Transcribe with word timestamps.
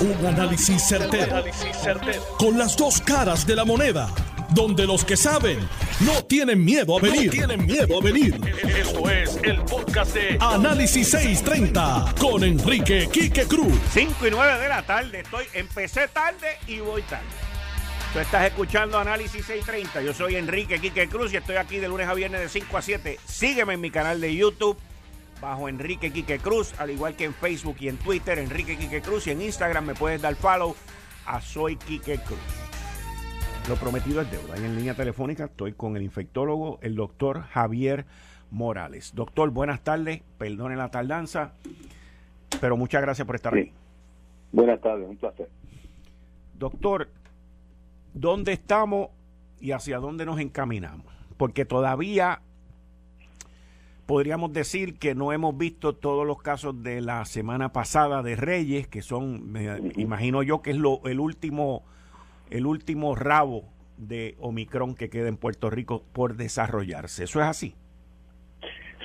Un 0.00 0.26
análisis 0.26 0.82
certero, 0.82 1.44
Con 2.38 2.56
las 2.56 2.74
dos 2.74 3.02
caras 3.02 3.46
de 3.46 3.54
la 3.54 3.66
moneda. 3.66 4.08
Donde 4.48 4.86
los 4.86 5.04
que 5.04 5.14
saben 5.14 5.58
no 6.00 6.24
tienen 6.24 6.64
miedo 6.64 6.96
a 6.96 7.02
venir. 7.02 7.30
tienen 7.30 7.66
miedo 7.66 7.98
a 7.98 8.02
venir. 8.02 8.40
Esto 8.78 9.10
es 9.10 9.38
el 9.42 9.60
podcast 9.60 10.14
de 10.14 10.38
Análisis 10.40 11.10
630 11.10 12.14
con 12.18 12.42
Enrique 12.42 13.10
Quique 13.12 13.44
Cruz. 13.44 13.78
5 13.92 14.26
y 14.26 14.30
9 14.30 14.58
de 14.58 14.68
la 14.70 14.82
tarde. 14.82 15.20
Estoy, 15.20 15.44
empecé 15.52 16.08
tarde 16.08 16.56
y 16.66 16.80
voy 16.80 17.02
tarde. 17.02 17.26
Tú 18.14 18.20
estás 18.20 18.46
escuchando 18.46 18.98
Análisis 18.98 19.44
630. 19.44 20.00
Yo 20.00 20.14
soy 20.14 20.36
Enrique 20.36 20.80
Quique 20.80 21.08
Cruz 21.08 21.30
y 21.34 21.36
estoy 21.36 21.56
aquí 21.56 21.76
de 21.76 21.88
lunes 21.88 22.08
a 22.08 22.14
viernes 22.14 22.40
de 22.40 22.48
5 22.48 22.74
a 22.74 22.80
7. 22.80 23.18
Sígueme 23.26 23.74
en 23.74 23.82
mi 23.82 23.90
canal 23.90 24.18
de 24.18 24.34
YouTube 24.34 24.78
bajo 25.40 25.68
Enrique 25.68 26.12
Quique 26.12 26.38
Cruz, 26.38 26.78
al 26.78 26.90
igual 26.90 27.16
que 27.16 27.24
en 27.24 27.34
Facebook 27.34 27.76
y 27.80 27.88
en 27.88 27.96
Twitter, 27.96 28.38
Enrique 28.38 28.76
Quique 28.76 29.00
Cruz, 29.00 29.26
y 29.26 29.30
en 29.30 29.42
Instagram 29.42 29.86
me 29.86 29.94
puedes 29.94 30.20
dar 30.20 30.34
follow 30.34 30.74
a 31.26 31.40
Soy 31.40 31.76
Quique 31.76 32.18
Cruz. 32.18 32.38
Lo 33.68 33.76
prometido 33.76 34.20
es 34.20 34.30
deuda. 34.30 34.58
Y 34.58 34.64
en 34.64 34.76
línea 34.76 34.94
telefónica 34.94 35.44
estoy 35.44 35.72
con 35.72 35.96
el 35.96 36.02
infectólogo, 36.02 36.78
el 36.82 36.96
doctor 36.96 37.42
Javier 37.42 38.06
Morales. 38.50 39.14
Doctor, 39.14 39.50
buenas 39.50 39.82
tardes, 39.82 40.22
perdone 40.38 40.76
la 40.76 40.90
tardanza, 40.90 41.52
pero 42.60 42.76
muchas 42.76 43.02
gracias 43.02 43.26
por 43.26 43.36
estar 43.36 43.54
aquí. 43.56 43.72
Buenas 44.52 44.80
tardes, 44.80 45.08
un 45.08 45.16
placer. 45.16 45.48
Doctor, 46.54 47.08
¿dónde 48.12 48.52
estamos 48.52 49.10
y 49.60 49.72
hacia 49.72 49.98
dónde 49.98 50.26
nos 50.26 50.40
encaminamos? 50.40 51.06
Porque 51.36 51.64
todavía 51.64 52.42
podríamos 54.10 54.52
decir 54.52 54.98
que 54.98 55.14
no 55.14 55.32
hemos 55.32 55.56
visto 55.56 55.94
todos 55.94 56.26
los 56.26 56.42
casos 56.42 56.82
de 56.82 57.00
la 57.00 57.24
semana 57.26 57.72
pasada 57.72 58.24
de 58.24 58.34
Reyes, 58.34 58.88
que 58.88 59.02
son, 59.02 59.54
imagino 59.94 60.42
yo 60.42 60.62
que 60.62 60.70
es 60.70 60.76
lo, 60.76 61.00
el 61.04 61.20
último, 61.20 61.84
el 62.50 62.66
último 62.66 63.14
rabo 63.14 63.68
de 63.98 64.34
Omicron 64.40 64.96
que 64.96 65.10
queda 65.10 65.28
en 65.28 65.36
Puerto 65.36 65.70
Rico 65.70 66.02
por 66.12 66.34
desarrollarse. 66.34 67.22
¿Eso 67.22 67.40
es 67.40 67.46
así? 67.46 67.76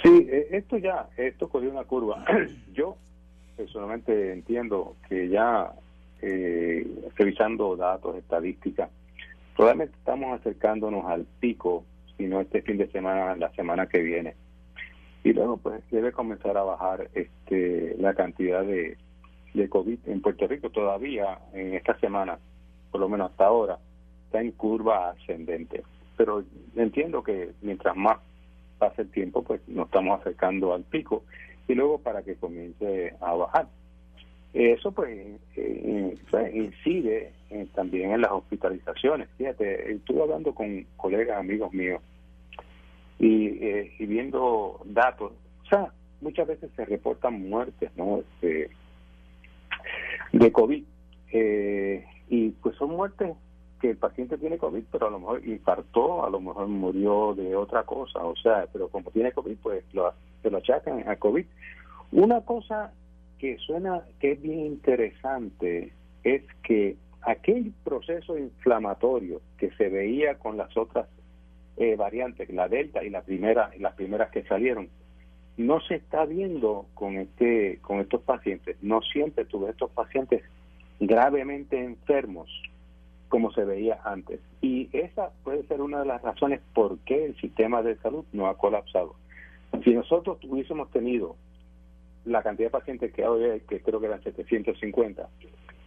Sí, 0.01 0.27
e, 0.27 0.47
esto 0.57 0.79
ya, 0.79 1.07
esto 1.17 1.49
cogió 1.49 1.69
una 1.69 1.83
curva. 1.83 2.25
Yo 2.73 2.97
personalmente 3.55 4.33
entiendo 4.33 4.95
que 5.07 5.29
ya 5.29 5.71
eh, 6.23 6.83
revisando 7.15 7.75
datos, 7.75 8.15
estadísticas, 8.15 8.89
probablemente 9.55 9.95
estamos 9.99 10.39
acercándonos 10.39 11.05
al 11.05 11.27
pico, 11.39 11.85
si 12.17 12.23
no 12.23 12.41
este 12.41 12.63
fin 12.63 12.77
de 12.77 12.87
semana, 12.87 13.35
la 13.35 13.51
semana 13.51 13.85
que 13.85 13.99
viene 13.99 14.33
y 15.25 15.33
luego 15.33 15.57
pues 15.57 15.81
debe 15.89 16.11
comenzar 16.11 16.55
a 16.55 16.63
bajar 16.63 17.09
este 17.15 17.95
la 17.97 18.13
cantidad 18.13 18.63
de, 18.63 18.95
de 19.55 19.69
COVID 19.69 19.97
en 20.05 20.21
Puerto 20.21 20.45
Rico 20.47 20.69
todavía 20.69 21.39
en 21.51 21.73
esta 21.73 21.97
semana, 21.99 22.37
por 22.91 23.01
lo 23.01 23.09
menos 23.09 23.31
hasta 23.31 23.47
ahora, 23.47 23.79
está 24.27 24.39
en 24.39 24.51
curva 24.51 25.09
ascendente. 25.09 25.81
Pero 26.15 26.43
entiendo 26.75 27.23
que 27.23 27.53
mientras 27.63 27.97
más 27.97 28.19
pase 28.77 29.01
el 29.01 29.09
tiempo, 29.09 29.41
pues 29.41 29.67
nos 29.67 29.87
estamos 29.87 30.21
acercando 30.21 30.75
al 30.75 30.83
pico 30.83 31.23
y 31.67 31.73
luego 31.73 31.97
para 31.97 32.21
que 32.21 32.35
comience 32.35 33.15
a 33.19 33.33
bajar. 33.33 33.67
Eso 34.53 34.91
pues 34.91 35.39
eh, 35.55 36.17
incide 36.53 37.31
también 37.73 38.11
en 38.11 38.21
las 38.21 38.31
hospitalizaciones. 38.31 39.27
Fíjate, 39.39 39.91
estuve 39.91 40.21
hablando 40.21 40.53
con 40.53 40.85
colegas, 40.97 41.39
amigos 41.39 41.73
míos, 41.73 41.99
eh, 43.19 43.93
y, 43.97 44.05
viendo 44.05 44.81
datos, 44.85 45.31
o 45.63 45.65
sea, 45.67 45.91
muchas 46.21 46.47
veces 46.47 46.69
se 46.75 46.85
reportan 46.85 47.47
muertes, 47.49 47.91
¿no? 47.95 48.19
Este, 48.19 48.69
de 50.31 50.51
COVID. 50.51 50.83
Eh, 51.31 52.05
y 52.29 52.49
pues 52.49 52.75
son 52.77 52.91
muertes 52.91 53.35
que 53.81 53.91
el 53.91 53.97
paciente 53.97 54.37
tiene 54.37 54.57
COVID, 54.57 54.83
pero 54.91 55.07
a 55.07 55.11
lo 55.11 55.19
mejor 55.19 55.47
infartó, 55.47 56.25
a 56.25 56.29
lo 56.29 56.39
mejor 56.39 56.67
murió 56.67 57.33
de 57.35 57.55
otra 57.55 57.83
cosa, 57.83 58.19
o 58.19 58.35
sea, 58.35 58.67
pero 58.71 58.87
como 58.89 59.11
tiene 59.11 59.31
COVID, 59.31 59.57
pues 59.61 59.83
lo, 59.93 60.13
se 60.41 60.49
lo 60.49 60.57
achacan 60.57 61.07
a 61.07 61.15
COVID. 61.17 61.45
Una 62.11 62.41
cosa 62.41 62.93
que 63.37 63.57
suena 63.57 64.03
que 64.19 64.33
es 64.33 64.41
bien 64.41 64.59
interesante 64.61 65.91
es 66.23 66.43
que 66.63 66.95
aquel 67.21 67.73
proceso 67.83 68.37
inflamatorio 68.37 69.41
que 69.57 69.71
se 69.71 69.89
veía 69.89 70.35
con 70.35 70.57
las 70.57 70.75
otras 70.77 71.07
eh, 71.77 71.95
variantes, 71.95 72.49
la 72.49 72.67
delta 72.67 73.03
y 73.03 73.09
la 73.09 73.21
primera, 73.21 73.71
las 73.79 73.93
primeras 73.95 74.31
que 74.31 74.43
salieron, 74.43 74.89
no 75.57 75.79
se 75.81 75.95
está 75.95 76.25
viendo 76.25 76.87
con 76.93 77.17
este, 77.17 77.79
con 77.81 77.99
estos 77.99 78.21
pacientes. 78.21 78.77
No 78.81 79.01
siempre 79.01 79.45
tuve 79.45 79.71
estos 79.71 79.91
pacientes 79.91 80.43
gravemente 80.99 81.81
enfermos 81.83 82.49
como 83.29 83.51
se 83.51 83.65
veía 83.65 83.99
antes. 84.03 84.39
Y 84.61 84.89
esa 84.93 85.31
puede 85.43 85.65
ser 85.67 85.81
una 85.81 85.99
de 85.99 86.05
las 86.05 86.21
razones 86.21 86.61
por 86.73 86.99
qué 86.99 87.25
el 87.25 87.35
sistema 87.37 87.81
de 87.81 87.97
salud 87.97 88.25
no 88.31 88.47
ha 88.47 88.57
colapsado. 88.57 89.15
Si 89.83 89.93
nosotros 89.93 90.37
hubiésemos 90.43 90.89
tenido 90.91 91.35
la 92.23 92.41
cantidad 92.41 92.67
de 92.67 92.71
pacientes 92.71 93.13
que 93.13 93.25
hoy 93.25 93.61
que 93.67 93.81
creo 93.81 93.99
que 93.99 94.07
eran 94.07 94.23
750, 94.23 95.27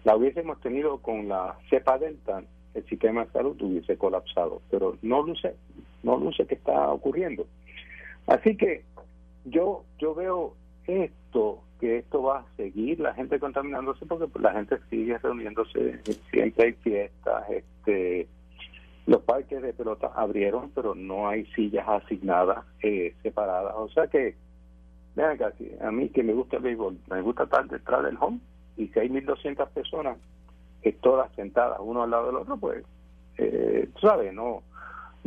la 0.04 0.16
hubiésemos 0.16 0.60
tenido 0.60 0.98
con 0.98 1.28
la 1.28 1.56
cepa 1.70 1.98
delta, 1.98 2.42
el 2.74 2.84
sistema 2.86 3.24
de 3.24 3.32
salud 3.32 3.60
hubiese 3.62 3.96
colapsado, 3.96 4.62
pero 4.70 4.96
no 5.02 5.22
luce, 5.22 5.54
no 6.02 6.16
luce 6.16 6.46
que 6.46 6.54
está 6.54 6.90
ocurriendo. 6.92 7.46
Así 8.26 8.56
que 8.56 8.84
yo 9.44 9.84
yo 9.98 10.14
veo 10.14 10.54
esto 10.86 11.62
que 11.80 11.98
esto 11.98 12.22
va 12.22 12.40
a 12.40 12.56
seguir 12.56 12.98
la 13.00 13.14
gente 13.14 13.38
contaminándose 13.38 14.04
porque 14.06 14.26
la 14.40 14.52
gente 14.52 14.78
sigue 14.90 15.16
reuniéndose 15.18 16.00
siempre 16.30 16.66
hay 16.66 16.72
fiestas 16.72 17.44
este 17.50 18.26
los 19.06 19.22
parques 19.22 19.62
de 19.62 19.72
pelota 19.72 20.10
abrieron 20.14 20.70
pero 20.74 20.94
no 20.94 21.28
hay 21.28 21.46
sillas 21.54 21.86
asignadas 21.86 22.64
eh, 22.82 23.14
separadas 23.22 23.74
o 23.76 23.88
sea 23.90 24.08
que 24.08 24.34
vean 25.14 25.36
casi 25.36 25.70
a 25.80 25.90
mí 25.92 26.08
que 26.08 26.24
me 26.24 26.32
gusta 26.32 26.56
el 26.56 26.64
béisbol 26.64 26.98
me 27.08 27.22
gusta 27.22 27.44
estar 27.44 27.68
detrás 27.68 28.02
del 28.02 28.18
home 28.18 28.40
y 28.76 28.88
si 28.88 28.98
hay 28.98 29.08
1200 29.08 29.68
personas 29.70 30.16
todas 30.92 31.30
sentadas 31.34 31.78
uno 31.80 32.02
al 32.02 32.10
lado 32.10 32.26
del 32.26 32.36
otro, 32.36 32.56
pues, 32.56 32.84
eh, 33.38 33.88
sabes, 34.00 34.32
no, 34.32 34.62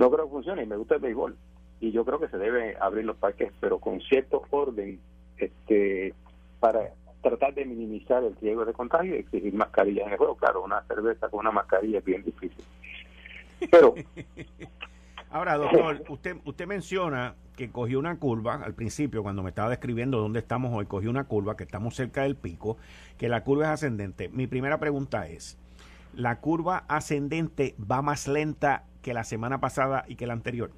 no 0.02 0.10
creo 0.10 0.26
que 0.26 0.32
funcione 0.32 0.64
y 0.64 0.66
me 0.66 0.78
gusta 0.78 0.96
el 0.96 1.02
béisbol. 1.02 1.38
Y 1.80 1.92
yo 1.92 2.04
creo 2.04 2.20
que 2.20 2.28
se 2.28 2.38
debe 2.40 2.76
abrir 2.82 3.06
los 3.06 3.18
parques, 3.18 3.52
pero 3.60 3.78
con 3.78 4.02
cierto 4.02 4.42
orden, 4.50 5.00
este, 5.38 6.16
para 6.60 6.90
tratar 7.22 7.54
de 7.54 7.66
minimizar 7.66 8.24
el 8.24 8.36
riesgo 8.38 8.66
de 8.66 8.74
contagio 8.74 9.16
y 9.16 9.20
exigir 9.20 9.54
mascarillas 9.54 10.08
en 10.08 10.14
el 10.14 10.18
juego. 10.18 10.36
Claro, 10.36 10.64
una 10.64 10.82
cerveza 10.88 11.30
con 11.30 11.42
una 11.42 11.52
mascarilla 11.52 12.00
es 12.00 12.04
bien 12.04 12.24
difícil. 12.24 12.66
Pero 13.70 13.94
Ahora, 15.30 15.58
doctor, 15.58 16.04
usted, 16.10 16.38
usted 16.46 16.66
menciona 16.66 17.36
que 17.56 17.70
cogió 17.70 18.00
una 18.00 18.18
curva 18.18 18.56
al 18.56 18.74
principio, 18.74 19.22
cuando 19.22 19.44
me 19.44 19.50
estaba 19.50 19.70
describiendo 19.70 20.18
dónde 20.20 20.40
estamos 20.40 20.74
hoy, 20.74 20.88
cogió 20.88 21.12
una 21.12 21.26
curva, 21.26 21.56
que 21.56 21.64
estamos 21.64 21.96
cerca 21.96 22.24
del 22.24 22.36
pico, 22.36 22.78
que 23.20 23.30
la 23.30 23.44
curva 23.44 23.66
es 23.66 23.70
ascendente. 23.70 24.30
Mi 24.30 24.48
primera 24.48 24.80
pregunta 24.80 25.28
es, 25.28 25.60
¿la 26.16 26.40
curva 26.40 26.86
ascendente 26.88 27.76
va 27.80 28.02
más 28.02 28.28
lenta 28.28 28.86
que 29.02 29.14
la 29.14 29.24
semana 29.24 29.60
pasada 29.60 30.06
y 30.08 30.16
que 30.16 30.28
la 30.28 30.34
anterior? 30.34 30.72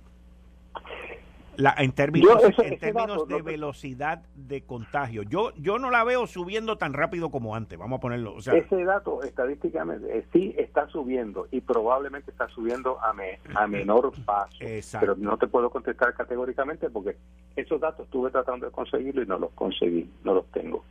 La, 1.56 1.76
en 1.78 1.92
términos, 1.92 2.42
en 2.64 2.80
términos 2.80 3.28
de 3.28 3.42
velocidad 3.44 4.24
de 4.34 4.64
contagio. 4.64 5.22
Yo 5.22 5.52
yo 5.56 5.78
no 5.78 5.92
la 5.92 6.04
veo 6.04 6.26
subiendo 6.26 6.80
tan 6.80 6.94
rápido 6.94 7.30
como 7.30 7.56
antes, 7.56 7.78
vamos 7.78 7.98
a 7.98 8.02
ponerlo. 8.02 8.34
O 8.34 8.42
sea, 8.42 8.56
ese 8.56 8.84
dato 8.84 9.22
estadísticamente 9.22 10.18
eh, 10.18 10.26
sí 10.34 10.56
está 10.58 10.88
subiendo 10.88 11.48
y 11.52 11.62
probablemente 11.62 12.32
está 12.32 12.48
subiendo 12.48 12.98
a, 13.02 13.14
a 13.54 13.68
menor 13.68 14.12
paso. 14.26 14.58
Pero 15.00 15.16
no 15.16 15.38
te 15.38 15.46
puedo 15.46 15.70
contestar 15.70 16.16
categóricamente 16.16 16.90
porque 16.90 17.18
esos 17.56 17.80
datos 17.80 18.06
estuve 18.06 18.32
tratando 18.32 18.66
de 18.66 18.72
conseguirlo 18.72 19.22
y 19.22 19.28
no 19.28 19.38
los 19.38 19.52
conseguí, 19.52 20.10
no 20.24 20.34
los 20.34 20.48
tengo. 20.48 20.84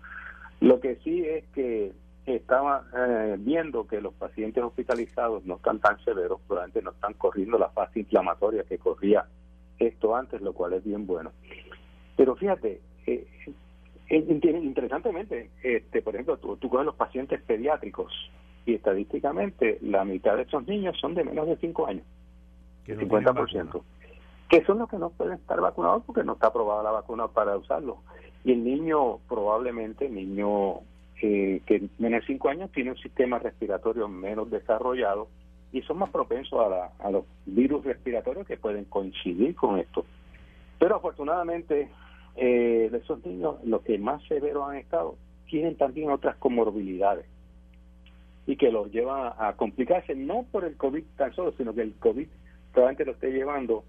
Lo 0.61 0.79
que 0.79 0.95
sí 1.03 1.25
es 1.27 1.45
que 1.55 1.93
estaba 2.27 2.85
eh, 2.97 3.37
viendo 3.39 3.87
que 3.87 4.01
los 4.01 4.15
pacientes 4.15 4.63
hospitalizados 4.63 5.45
no 5.45 5.57
están 5.57 5.81
tan 5.81 5.99
severos, 6.05 6.41
probablemente 6.47 6.83
no 6.83 6.91
están 6.93 7.15
corriendo 7.15 7.59
la 7.59 7.71
fase 7.71 8.01
inflamatoria 8.01 8.65
que 8.65 8.79
corría 8.79 9.27
esto 9.79 10.15
antes, 10.15 10.41
lo 10.41 10.53
cual 10.53 10.75
es 10.75 10.85
bien 10.85 11.07
bueno. 11.07 11.33
Pero 12.17 12.37
fíjate, 12.37 12.81
eh, 13.07 13.27
interesantemente, 14.09 15.51
este, 15.63 16.03
por 16.03 16.15
ejemplo, 16.15 16.37
tú, 16.37 16.57
tú 16.57 16.69
coges 16.69 16.87
los 16.87 16.95
pacientes 16.95 17.43
pediátricos 17.43 18.13
y 18.67 18.75
estadísticamente 18.75 19.79
la 19.81 20.05
mitad 20.05 20.37
de 20.37 20.43
esos 20.43 20.67
niños 20.67 20.97
son 21.01 21.15
de 21.15 21.25
menos 21.25 21.47
de 21.47 21.57
5 21.57 21.87
años, 21.87 22.07
el 22.87 23.01
50%, 23.01 23.83
que 24.49 24.65
son 24.65 24.79
los 24.79 24.89
que 24.89 24.99
no 24.99 25.11
pueden 25.11 25.35
estar 25.35 25.61
vacunados 25.61 26.05
porque 26.05 26.23
no 26.23 26.35
está 26.35 26.49
aprobada 26.49 26.83
la 26.85 26.91
vacuna 26.93 27.27
para 27.29 27.57
usarlo. 27.57 27.99
Y 28.45 28.53
el 28.53 28.63
niño, 28.63 29.19
probablemente, 29.29 30.07
el 30.07 30.15
niño 30.15 30.81
eh, 31.23 31.63
que 31.67 31.89
menos 31.99 32.25
5 32.27 32.49
años 32.49 32.73
tiene 32.73 32.91
un 32.91 32.99
sistema 32.99 33.39
respiratorio 33.39 34.09
menos 34.09 34.51
desarrollado 34.51 35.29
y 35.73 35.81
son 35.83 35.99
más 35.99 36.11
propensos 36.11 36.59
a, 36.61 36.91
a 36.99 37.11
los 37.13 37.25
virus 37.47 37.85
respiratorios 37.85 38.47
que 38.47 38.57
pueden 38.57 38.85
coincidir 38.87 39.55
con 39.55 39.79
esto. 39.79 40.05
Pero 40.81 40.97
afortunadamente, 40.97 41.89
eh, 42.35 42.91
esos 42.93 43.25
niños, 43.25 43.57
los 43.65 43.83
que 43.83 43.99
más 43.99 44.21
severos 44.25 44.69
han 44.69 44.77
estado, 44.77 45.17
tienen 45.47 45.77
también 45.77 46.11
otras 46.11 46.37
comorbilidades. 46.37 47.27
y 48.45 48.57
que 48.57 48.73
los 48.73 48.91
lleva 48.91 49.37
a 49.39 49.53
complicarse, 49.53 50.17
no 50.17 50.45
por 50.51 50.65
el 50.65 50.77
COVID 50.77 51.05
tan 51.17 51.33
solo, 51.33 51.53
sino 51.53 51.73
que 51.73 51.83
el 51.83 51.95
COVID 51.95 52.27
probablemente 52.73 53.05
lo 53.05 53.13
esté 53.13 53.31
llevando 53.31 53.85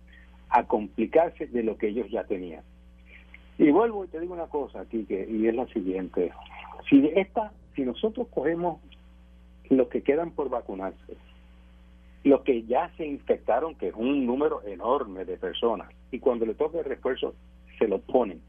a 0.50 0.66
complicarse 0.66 1.48
de 1.48 1.64
lo 1.64 1.76
que 1.76 1.88
ellos 1.88 2.08
ya 2.12 2.24
tenían. 2.26 2.64
Y 3.58 3.72
vuelvo 3.72 4.06
y 4.06 4.10
te 4.10 4.20
digo 4.20 4.36
una 4.36 4.46
cosa 4.46 4.82
aquí, 4.82 5.06
que, 5.06 5.28
y 5.28 5.48
es 5.48 5.56
la 5.56 5.66
siguiente. 5.68 6.32
Si, 6.90 7.12
esta, 7.16 7.52
si 7.76 7.84
nosotros 7.84 8.28
cogemos 8.30 8.82
los 9.70 9.88
que 9.88 10.02
quedan 10.02 10.32
por 10.32 10.50
vacunarse, 10.50 11.18
los 12.24 12.42
que 12.42 12.64
ya 12.64 12.92
se 12.96 13.06
infectaron, 13.06 13.76
que 13.76 13.90
es 13.90 13.96
un 13.96 14.26
número 14.26 14.62
enorme 14.66 15.26
de 15.26 15.38
personas, 15.38 15.90
y 16.12 16.20
cuando 16.20 16.46
le 16.46 16.54
toque 16.54 16.80
el 16.80 16.86
refuerzo 16.86 17.36
se 17.78 17.88
lo 17.88 18.00
ponen, 18.00 18.42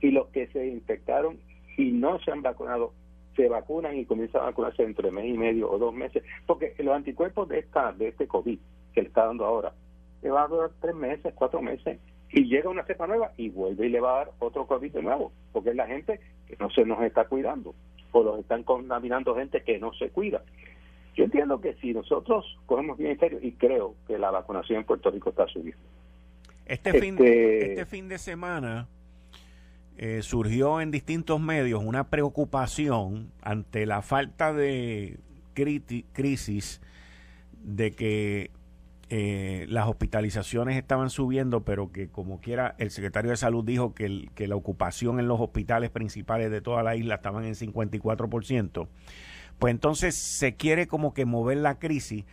y 0.00 0.10
los 0.10 0.28
que 0.28 0.46
se 0.48 0.66
infectaron 0.66 1.38
y 1.76 1.92
no 1.92 2.18
se 2.20 2.32
han 2.32 2.42
vacunado, 2.42 2.92
se 3.36 3.48
vacunan 3.48 3.96
y 3.96 4.04
comienzan 4.04 4.42
a 4.42 4.46
vacunarse 4.46 4.82
dentro 4.82 5.06
de 5.06 5.12
mes 5.12 5.26
y 5.26 5.38
medio 5.38 5.70
o 5.70 5.78
dos 5.78 5.94
meses, 5.94 6.24
porque 6.46 6.74
los 6.78 6.94
anticuerpos 6.94 7.48
de 7.48 7.60
esta 7.60 7.92
de 7.92 8.08
este 8.08 8.26
COVID 8.26 8.58
que 8.92 9.02
le 9.02 9.08
está 9.08 9.26
dando 9.26 9.44
ahora, 9.44 9.72
le 10.22 10.30
va 10.30 10.44
a 10.44 10.48
durar 10.48 10.70
tres 10.80 10.94
meses, 10.94 11.32
cuatro 11.34 11.62
meses, 11.62 11.98
y 12.32 12.44
llega 12.44 12.68
una 12.68 12.84
cepa 12.84 13.06
nueva 13.06 13.32
y 13.36 13.48
vuelve 13.48 13.86
y 13.86 13.90
le 13.90 14.00
va 14.00 14.12
a 14.12 14.24
dar 14.24 14.32
otro 14.40 14.66
COVID 14.66 14.92
de 14.92 15.02
nuevo, 15.02 15.32
porque 15.52 15.70
es 15.70 15.76
la 15.76 15.86
gente 15.86 16.20
que 16.50 16.56
no 16.58 16.70
se 16.70 16.84
nos 16.84 17.02
está 17.02 17.26
cuidando, 17.26 17.74
o 18.12 18.22
los 18.22 18.40
están 18.40 18.64
contaminando 18.64 19.34
gente 19.34 19.62
que 19.62 19.78
no 19.78 19.92
se 19.94 20.10
cuida. 20.10 20.42
Yo 21.16 21.24
entiendo 21.24 21.60
que 21.60 21.74
si 21.74 21.92
nosotros 21.92 22.58
cogemos 22.66 22.98
bien 22.98 23.12
en 23.12 23.18
serio, 23.18 23.38
y 23.42 23.52
creo 23.52 23.94
que 24.06 24.18
la 24.18 24.30
vacunación 24.30 24.80
en 24.80 24.84
Puerto 24.84 25.10
Rico 25.10 25.30
está 25.30 25.46
subiendo. 25.48 25.82
Este, 26.66 26.92
fin, 27.00 27.14
este, 27.14 27.70
este 27.72 27.86
fin 27.86 28.08
de 28.08 28.18
semana 28.18 28.88
eh, 29.96 30.22
surgió 30.22 30.80
en 30.80 30.90
distintos 30.90 31.40
medios 31.40 31.82
una 31.84 32.10
preocupación 32.10 33.32
ante 33.42 33.86
la 33.86 34.02
falta 34.02 34.52
de 34.52 35.18
crisis 36.12 36.80
de 37.62 37.90
que 37.92 38.50
eh, 39.10 39.66
las 39.68 39.88
hospitalizaciones 39.88 40.76
estaban 40.76 41.10
subiendo, 41.10 41.64
pero 41.64 41.90
que 41.90 42.08
como 42.08 42.40
quiera, 42.40 42.76
el 42.78 42.90
secretario 42.90 43.32
de 43.32 43.36
salud 43.36 43.64
dijo 43.64 43.92
que, 43.92 44.28
que 44.36 44.46
la 44.46 44.54
ocupación 44.54 45.18
en 45.18 45.26
los 45.26 45.40
hospitales 45.40 45.90
principales 45.90 46.50
de 46.50 46.60
toda 46.60 46.84
la 46.84 46.94
isla 46.94 47.16
estaban 47.16 47.44
en 47.44 47.54
54%, 47.54 48.86
pues 49.58 49.70
entonces 49.72 50.14
se 50.14 50.54
quiere 50.54 50.86
como 50.86 51.12
que 51.12 51.24
mover 51.26 51.58
la 51.58 51.80
crisis 51.80 52.24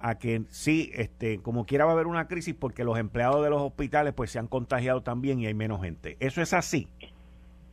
a 0.00 0.18
que 0.18 0.42
sí, 0.48 0.90
este, 0.94 1.38
como 1.38 1.66
quiera 1.66 1.84
va 1.84 1.92
a 1.92 1.94
haber 1.94 2.08
una 2.08 2.26
crisis 2.26 2.54
porque 2.54 2.84
los 2.84 2.98
empleados 2.98 3.42
de 3.42 3.50
los 3.50 3.62
hospitales 3.62 4.12
pues 4.12 4.30
se 4.30 4.38
han 4.38 4.48
contagiado 4.48 5.02
también 5.02 5.38
y 5.38 5.46
hay 5.46 5.54
menos 5.54 5.80
gente. 5.82 6.16
¿Eso 6.20 6.42
es 6.42 6.52
así? 6.52 6.88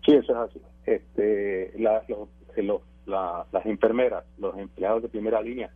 Sí, 0.06 0.14
eso 0.14 0.32
es 0.32 0.38
así. 0.38 0.62
Este, 0.86 1.74
la, 1.78 2.04
los, 2.58 2.82
las 3.52 3.66
enfermeras, 3.66 4.24
los 4.38 4.58
empleados 4.58 5.02
de 5.02 5.10
primera 5.10 5.42
línea, 5.42 5.72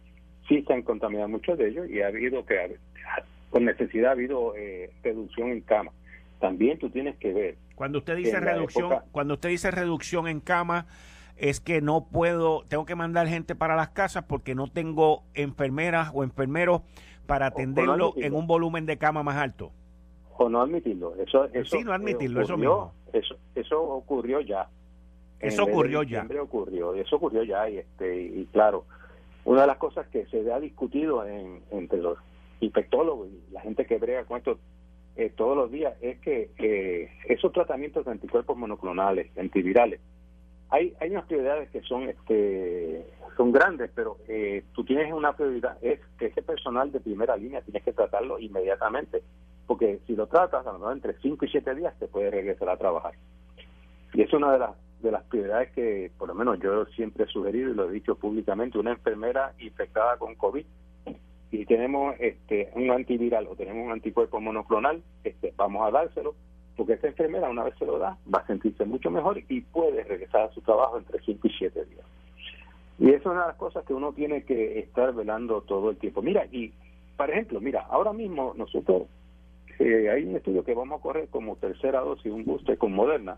sí 0.47 0.63
se 0.63 0.73
han 0.73 0.83
contaminado 0.83 1.29
muchos 1.29 1.57
de 1.57 1.69
ellos 1.69 1.89
y 1.89 2.01
ha 2.01 2.07
habido 2.07 2.45
que, 2.45 2.77
con 3.49 3.65
necesidad 3.65 4.09
ha 4.09 4.11
habido 4.11 4.55
eh, 4.55 4.91
reducción 5.03 5.49
en 5.49 5.61
cama. 5.61 5.91
También 6.39 6.77
tú 6.77 6.89
tienes 6.89 7.15
que 7.17 7.33
ver. 7.33 7.55
Cuando 7.75 7.99
usted 7.99 8.17
dice 8.17 8.39
reducción, 8.39 8.99
cuando 9.11 9.35
usted 9.35 9.49
dice 9.49 9.71
reducción 9.71 10.27
en 10.27 10.39
cama, 10.39 10.85
es 11.37 11.59
que 11.59 11.81
no 11.81 12.07
puedo, 12.11 12.63
tengo 12.67 12.85
que 12.85 12.95
mandar 12.95 13.27
gente 13.27 13.55
para 13.55 13.75
las 13.75 13.89
casas 13.89 14.23
porque 14.27 14.55
no 14.55 14.67
tengo 14.67 15.23
enfermeras 15.33 16.11
o 16.13 16.23
enfermeros 16.23 16.81
para 17.25 17.47
atenderlo 17.47 18.13
en 18.17 18.33
un 18.33 18.47
volumen 18.47 18.85
de 18.85 18.97
cama 18.97 19.23
más 19.23 19.37
alto. 19.37 19.71
O 20.37 20.49
no 20.49 20.61
admitirlo. 20.61 21.15
Eso, 21.15 21.45
eso 21.45 21.77
sí, 21.77 21.83
no 21.83 21.93
admitirlo, 21.93 22.41
eso 22.41 22.57
mismo. 22.57 22.93
Eso, 23.13 23.37
eso 23.55 23.81
ocurrió 23.81 24.41
ya. 24.41 24.67
Eso 25.39 25.63
ocurrió 25.63 26.03
ya. 26.03 26.25
ocurrió, 26.41 26.93
eso 26.95 27.15
ocurrió 27.17 27.43
ya 27.43 27.69
y 27.69 27.77
este 27.77 28.21
y 28.21 28.45
claro, 28.51 28.85
una 29.45 29.61
de 29.61 29.67
las 29.67 29.77
cosas 29.77 30.07
que 30.07 30.25
se 30.25 30.51
ha 30.51 30.59
discutido 30.59 31.25
en, 31.25 31.61
entre 31.71 31.99
los 31.99 32.17
infectólogos 32.59 33.29
y 33.29 33.53
la 33.53 33.61
gente 33.61 33.85
que 33.85 33.97
brega 33.97 34.25
con 34.25 34.37
esto 34.37 34.59
eh, 35.15 35.31
todos 35.35 35.55
los 35.55 35.71
días 35.71 35.93
es 36.01 36.19
que 36.19 36.49
eh, 36.57 37.09
esos 37.29 37.53
tratamientos 37.53 38.03
de 38.03 38.11
anticuerpos 38.11 38.57
monoclonales, 38.57 39.35
antivirales, 39.37 40.01
hay, 40.69 40.93
hay 40.99 41.11
unas 41.11 41.25
prioridades 41.25 41.69
que 41.69 41.81
son 41.81 42.09
este 42.09 43.05
son 43.37 43.51
grandes, 43.51 43.91
pero 43.93 44.17
eh, 44.27 44.63
tú 44.73 44.83
tienes 44.83 45.13
una 45.13 45.33
prioridad, 45.33 45.77
es 45.81 45.99
que 46.17 46.27
ese 46.27 46.41
personal 46.41 46.91
de 46.91 46.99
primera 46.99 47.37
línea 47.37 47.61
tienes 47.61 47.83
que 47.83 47.93
tratarlo 47.93 48.39
inmediatamente, 48.39 49.23
porque 49.67 49.99
si 50.07 50.15
lo 50.15 50.27
tratas, 50.27 50.65
a 50.65 50.71
lo 50.71 50.79
mejor 50.79 50.93
entre 50.93 51.13
5 51.21 51.45
y 51.45 51.49
7 51.49 51.75
días 51.75 51.97
te 51.99 52.07
puede 52.07 52.31
regresar 52.31 52.69
a 52.69 52.77
trabajar. 52.77 53.13
Y 54.13 54.21
es 54.21 54.33
una 54.33 54.53
de 54.53 54.59
las 54.59 54.71
de 55.01 55.11
las 55.11 55.23
prioridades 55.23 55.71
que 55.71 56.11
por 56.17 56.27
lo 56.27 56.35
menos 56.35 56.59
yo 56.59 56.85
siempre 56.87 57.25
he 57.25 57.27
sugerido 57.27 57.71
y 57.71 57.75
lo 57.75 57.89
he 57.89 57.93
dicho 57.93 58.15
públicamente, 58.15 58.77
una 58.77 58.91
enfermera 58.91 59.53
infectada 59.59 60.17
con 60.17 60.35
COVID 60.35 60.65
y 61.51 61.65
tenemos 61.65 62.15
este 62.19 62.69
un 62.75 62.89
antiviral 62.91 63.47
o 63.47 63.55
tenemos 63.55 63.85
un 63.85 63.91
anticuerpo 63.91 64.39
monoclonal, 64.41 65.01
este 65.23 65.53
vamos 65.55 65.87
a 65.87 65.91
dárselo 65.91 66.35
porque 66.75 66.93
esta 66.93 67.07
enfermera 67.07 67.49
una 67.49 67.63
vez 67.63 67.75
se 67.77 67.85
lo 67.85 67.97
da 67.97 68.17
va 68.33 68.39
a 68.39 68.47
sentirse 68.47 68.85
mucho 68.85 69.09
mejor 69.09 69.41
y 69.47 69.61
puede 69.61 70.03
regresar 70.03 70.43
a 70.43 70.53
su 70.53 70.61
trabajo 70.61 70.97
entre 70.97 71.19
5 71.21 71.47
y 71.47 71.51
7 71.51 71.85
días. 71.85 72.05
Y 72.97 73.09
eso 73.09 73.17
es 73.17 73.25
una 73.25 73.41
de 73.41 73.47
las 73.47 73.57
cosas 73.57 73.85
que 73.85 73.93
uno 73.93 74.13
tiene 74.13 74.43
que 74.43 74.79
estar 74.79 75.13
velando 75.13 75.61
todo 75.61 75.89
el 75.89 75.97
tiempo. 75.97 76.21
Mira, 76.21 76.45
y 76.51 76.73
por 77.17 77.29
ejemplo, 77.29 77.61
mira, 77.61 77.85
ahora 77.89 78.13
mismo 78.13 78.53
nosotros 78.57 79.03
eh, 79.79 80.09
hay 80.09 80.23
un 80.23 80.35
estudio 80.35 80.63
que 80.63 80.73
vamos 80.73 80.99
a 80.99 81.01
correr 81.01 81.27
como 81.29 81.55
tercera 81.57 82.01
dosis, 82.01 82.31
un 82.31 82.45
booster 82.45 82.77
con 82.77 82.93
Moderna, 82.93 83.37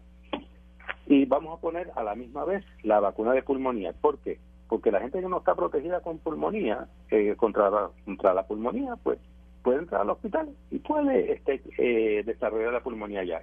y 1.07 1.25
vamos 1.25 1.57
a 1.57 1.61
poner 1.61 1.91
a 1.95 2.03
la 2.03 2.15
misma 2.15 2.43
vez 2.45 2.65
la 2.83 2.99
vacuna 2.99 3.31
de 3.33 3.43
pulmonía. 3.43 3.93
¿Por 3.93 4.19
qué? 4.19 4.39
Porque 4.67 4.91
la 4.91 4.99
gente 4.99 5.21
que 5.21 5.29
no 5.29 5.37
está 5.37 5.55
protegida 5.55 6.01
con 6.01 6.19
pulmonía, 6.19 6.87
eh, 7.09 7.35
contra, 7.37 7.69
la, 7.69 7.89
contra 8.03 8.33
la 8.33 8.45
pulmonía, 8.45 8.95
pues 9.01 9.17
puede 9.63 9.79
entrar 9.79 10.01
al 10.01 10.09
hospital 10.09 10.49
y 10.69 10.79
puede 10.79 11.33
este, 11.33 11.61
eh, 11.77 12.23
desarrollar 12.25 12.73
la 12.73 12.83
pulmonía 12.83 13.23
ya. 13.23 13.41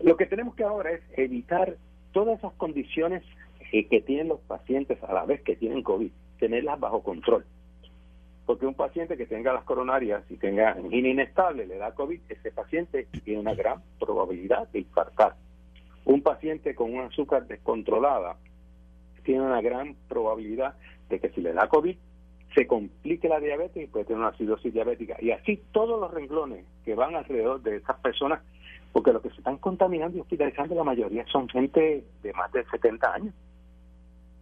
Lo 0.00 0.16
que 0.16 0.26
tenemos 0.26 0.54
que 0.54 0.64
ahora 0.64 0.92
es 0.92 1.02
evitar 1.16 1.76
todas 2.12 2.38
esas 2.38 2.54
condiciones 2.54 3.22
eh, 3.72 3.86
que 3.86 4.00
tienen 4.00 4.28
los 4.28 4.40
pacientes 4.40 5.02
a 5.02 5.12
la 5.12 5.26
vez 5.26 5.42
que 5.42 5.56
tienen 5.56 5.82
COVID, 5.82 6.10
tenerlas 6.38 6.80
bajo 6.80 7.02
control. 7.02 7.44
Porque 8.46 8.64
un 8.64 8.74
paciente 8.74 9.18
que 9.18 9.26
tenga 9.26 9.52
las 9.52 9.64
coronarias 9.64 10.22
y 10.30 10.38
tenga 10.38 10.70
angina 10.70 11.08
inestable, 11.08 11.66
le 11.66 11.76
da 11.76 11.94
COVID, 11.94 12.20
ese 12.30 12.50
paciente 12.50 13.06
tiene 13.24 13.40
una 13.40 13.54
gran 13.54 13.82
probabilidad 13.98 14.68
de 14.68 14.78
infartar 14.78 15.34
un 16.08 16.22
paciente 16.22 16.74
con 16.74 16.94
un 16.94 17.00
azúcar 17.02 17.46
descontrolada 17.46 18.36
tiene 19.24 19.42
una 19.42 19.60
gran 19.60 19.94
probabilidad 20.08 20.74
de 21.10 21.20
que 21.20 21.28
si 21.28 21.42
le 21.42 21.52
da 21.52 21.68
COVID 21.68 21.94
se 22.54 22.66
complique 22.66 23.28
la 23.28 23.40
diabetes 23.40 23.84
y 23.84 23.86
puede 23.86 24.06
tener 24.06 24.20
una 24.20 24.28
acidosis 24.28 24.72
diabética. 24.72 25.18
Y 25.20 25.32
así 25.32 25.62
todos 25.70 26.00
los 26.00 26.10
renglones 26.10 26.64
que 26.86 26.94
van 26.94 27.14
alrededor 27.14 27.60
de 27.60 27.76
esas 27.76 28.00
personas, 28.00 28.40
porque 28.90 29.12
lo 29.12 29.20
que 29.20 29.28
se 29.28 29.36
están 29.36 29.58
contaminando 29.58 30.16
y 30.16 30.20
hospitalizando 30.22 30.74
la 30.74 30.82
mayoría 30.82 31.26
son 31.26 31.46
gente 31.46 32.02
de 32.22 32.32
más 32.32 32.50
de 32.52 32.64
70 32.64 33.12
años. 33.12 33.34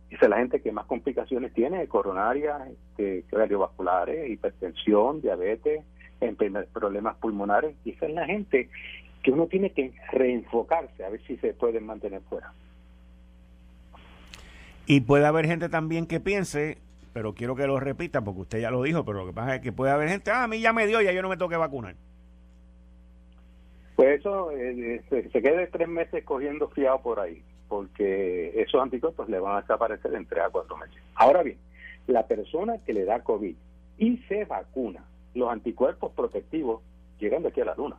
Esa 0.08 0.26
es 0.26 0.30
la 0.30 0.38
gente 0.38 0.62
que 0.62 0.70
más 0.70 0.87
complicaciones 0.87 1.52
tiene, 1.52 1.88
coronarias, 1.88 2.62
este, 2.70 3.25
cardiovasculares, 3.28 4.30
hipertensión, 4.30 5.20
diabetes, 5.20 5.82
problemas 6.73 7.16
pulmonares. 7.16 7.75
Y 7.85 7.90
esa 7.90 8.06
es 8.06 8.14
la 8.14 8.25
gente 8.25 8.70
que 9.26 9.33
uno 9.33 9.49
tiene 9.49 9.71
que 9.71 9.92
reenfocarse 10.12 11.04
a 11.04 11.09
ver 11.09 11.21
si 11.26 11.37
se 11.38 11.52
pueden 11.52 11.85
mantener 11.85 12.21
fuera. 12.30 12.52
Y 14.87 15.00
puede 15.00 15.26
haber 15.26 15.47
gente 15.47 15.68
también 15.68 16.06
que 16.06 16.21
piense, 16.21 16.78
pero 17.12 17.35
quiero 17.35 17.56
que 17.56 17.66
lo 17.66 17.80
repita 17.80 18.23
porque 18.23 18.42
usted 18.42 18.61
ya 18.61 18.71
lo 18.71 18.85
dijo, 18.85 19.04
pero 19.04 19.18
lo 19.18 19.26
que 19.26 19.33
pasa 19.33 19.56
es 19.56 19.62
que 19.62 19.73
puede 19.73 19.90
haber 19.90 20.11
gente, 20.11 20.30
ah, 20.30 20.45
a 20.45 20.47
mí 20.47 20.61
ya 20.61 20.73
me 20.73 20.87
dio, 20.87 21.00
ya 21.00 21.11
yo 21.11 21.23
no 21.23 21.28
me 21.28 21.37
tengo 21.37 21.49
que 21.49 21.56
vacunar. 21.56 21.97
Pues 23.97 24.21
eso 24.21 24.52
eh, 24.52 25.02
se, 25.11 25.28
se 25.28 25.42
quede 25.42 25.66
tres 25.66 25.88
meses 25.88 26.23
cogiendo 26.23 26.68
fiado 26.68 27.02
por 27.02 27.18
ahí, 27.18 27.42
porque 27.66 28.52
esos 28.61 28.80
anticuerpos 28.80 29.28
le 29.28 29.40
van 29.40 29.56
a 29.56 29.62
desaparecer 29.62 30.14
en 30.14 30.25
tres 30.26 30.45
a 30.45 30.50
cuatro 30.50 30.76
meses. 30.76 31.02
Ahora 31.16 31.42
bien, 31.42 31.59
la 32.06 32.28
persona 32.28 32.78
que 32.87 32.92
le 32.92 33.04
da 33.04 33.25
COVID 33.25 33.56
y 33.99 34.18
se 34.28 34.45
vacuna, 34.45 35.02
los 35.35 35.50
anticuerpos 35.50 36.12
protectivos 36.12 36.80
llegan 37.18 37.42
de 37.42 37.49
aquí 37.49 37.61
a 37.61 37.64
la 37.64 37.75
luna 37.75 37.97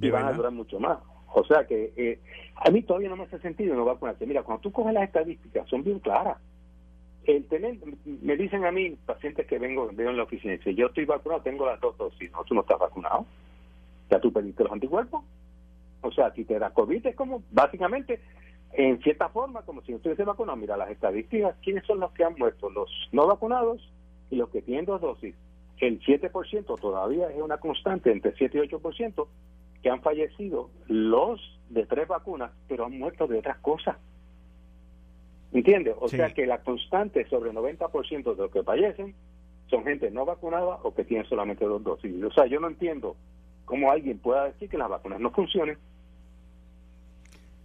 y 0.00 0.10
van 0.10 0.26
a 0.26 0.32
durar 0.32 0.52
mucho 0.52 0.80
más. 0.80 0.98
O 1.32 1.44
sea 1.44 1.66
que 1.66 1.92
eh, 1.96 2.20
a 2.54 2.70
mí 2.70 2.82
todavía 2.82 3.08
no 3.08 3.16
me 3.16 3.24
hace 3.24 3.38
sentido 3.40 3.74
no 3.74 3.84
vacunarse. 3.84 4.26
Mira, 4.26 4.42
cuando 4.42 4.62
tú 4.62 4.72
coges 4.72 4.94
las 4.94 5.04
estadísticas, 5.04 5.68
son 5.68 5.82
bien 5.82 5.98
claras. 5.98 6.38
El 7.24 7.46
tener, 7.46 7.78
me 8.04 8.36
dicen 8.36 8.64
a 8.64 8.70
mí, 8.70 8.96
pacientes 9.06 9.46
que 9.46 9.58
vengo, 9.58 9.90
veo 9.92 10.10
en 10.10 10.16
la 10.16 10.24
oficina, 10.24 10.52
dice, 10.52 10.74
yo 10.74 10.86
estoy 10.86 11.06
vacunado, 11.06 11.42
tengo 11.42 11.66
las 11.66 11.80
dos 11.80 11.96
dosis. 11.96 12.30
No, 12.32 12.44
tú 12.44 12.54
no 12.54 12.60
estás 12.60 12.78
vacunado. 12.78 13.26
Ya 14.10 14.20
tú 14.20 14.32
pediste 14.32 14.62
los 14.62 14.72
anticuerpos. 14.72 15.24
O 16.02 16.12
sea, 16.12 16.32
si 16.34 16.44
te 16.44 16.58
da 16.58 16.70
COVID 16.70 17.06
es 17.06 17.16
como, 17.16 17.42
básicamente, 17.50 18.20
en 18.72 19.00
cierta 19.02 19.28
forma, 19.30 19.62
como 19.62 19.80
si 19.82 19.92
no 19.92 19.96
estuviese 19.96 20.24
vacunado. 20.24 20.56
Mira, 20.56 20.76
las 20.76 20.90
estadísticas, 20.90 21.56
¿quiénes 21.62 21.84
son 21.86 21.98
los 21.98 22.12
que 22.12 22.24
han 22.24 22.34
muerto? 22.36 22.70
Los 22.70 22.90
no 23.10 23.26
vacunados 23.26 23.90
y 24.30 24.36
los 24.36 24.50
que 24.50 24.62
tienen 24.62 24.84
dos 24.84 25.00
dosis. 25.00 25.34
El 25.78 26.00
7% 26.00 26.80
todavía 26.80 27.28
es 27.30 27.40
una 27.40 27.58
constante, 27.58 28.12
entre 28.12 28.34
7 28.36 28.58
y 28.58 28.68
8%, 28.68 29.26
que 29.84 29.90
han 29.90 30.00
fallecido 30.00 30.70
los 30.88 31.38
de 31.68 31.84
tres 31.84 32.08
vacunas, 32.08 32.50
pero 32.66 32.86
han 32.86 32.98
muerto 32.98 33.26
de 33.26 33.38
otras 33.38 33.58
cosas. 33.58 33.98
¿Entiendes? 35.52 35.94
O 36.00 36.08
sea 36.08 36.32
que 36.32 36.46
la 36.46 36.62
constante 36.62 37.26
sobre 37.28 37.50
el 37.50 37.56
90% 37.56 38.34
de 38.34 38.42
los 38.42 38.50
que 38.50 38.62
fallecen 38.62 39.14
son 39.66 39.84
gente 39.84 40.10
no 40.10 40.24
vacunada 40.24 40.78
o 40.84 40.94
que 40.94 41.04
tienen 41.04 41.28
solamente 41.28 41.66
dos 41.66 41.84
dosis. 41.84 42.24
O 42.24 42.32
sea, 42.32 42.46
yo 42.46 42.60
no 42.60 42.68
entiendo 42.68 43.14
cómo 43.66 43.90
alguien 43.90 44.18
pueda 44.18 44.46
decir 44.46 44.70
que 44.70 44.78
las 44.78 44.88
vacunas 44.88 45.20
no 45.20 45.30
funcionen. 45.32 45.76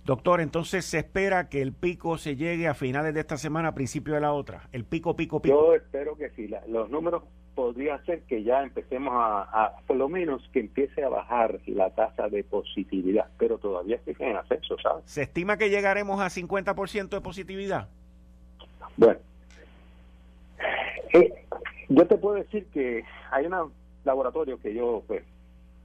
Doctor, 0.04 0.42
entonces 0.42 0.84
se 0.84 0.98
espera 1.00 1.48
que 1.48 1.62
el 1.62 1.72
pico 1.72 2.18
se 2.18 2.36
llegue 2.36 2.68
a 2.68 2.74
finales 2.74 3.14
de 3.14 3.22
esta 3.22 3.38
semana, 3.38 3.70
a 3.70 3.76
principio 3.76 4.14
de 4.14 4.20
la 4.20 4.34
otra. 4.34 4.68
El 4.74 4.84
pico, 4.84 5.16
pico, 5.16 5.42
pico. 5.42 5.56
Yo 5.56 5.74
espero 5.74 6.18
que 6.18 6.32
sí. 6.32 6.50
los 6.68 6.90
números 6.90 7.24
podría 7.60 8.02
ser 8.06 8.22
que 8.22 8.42
ya 8.42 8.64
empecemos 8.64 9.14
a, 9.14 9.74
por 9.86 9.98
lo 9.98 10.08
menos 10.08 10.42
que 10.54 10.62
empiece 10.62 11.04
a 11.04 11.10
bajar 11.10 11.60
la 11.66 11.90
tasa 11.90 12.30
de 12.30 12.46
positividad, 12.46 13.28
pero 13.38 13.58
todavía 13.58 13.98
está 13.98 14.26
en 14.26 14.38
ascenso, 14.38 14.78
¿sabes? 14.82 15.04
¿Se 15.04 15.24
estima 15.24 15.58
que 15.58 15.70
llegaremos 15.70 16.22
a 16.22 16.28
50% 16.28 17.10
de 17.10 17.20
positividad? 17.20 17.90
Bueno, 18.96 19.20
eh, 21.12 21.34
yo 21.90 22.08
te 22.08 22.16
puedo 22.16 22.38
decir 22.38 22.66
que 22.68 23.04
hay 23.30 23.46
un 23.46 23.74
laboratorio 24.06 24.58
que 24.62 24.74
yo 24.74 25.04
pues 25.06 25.24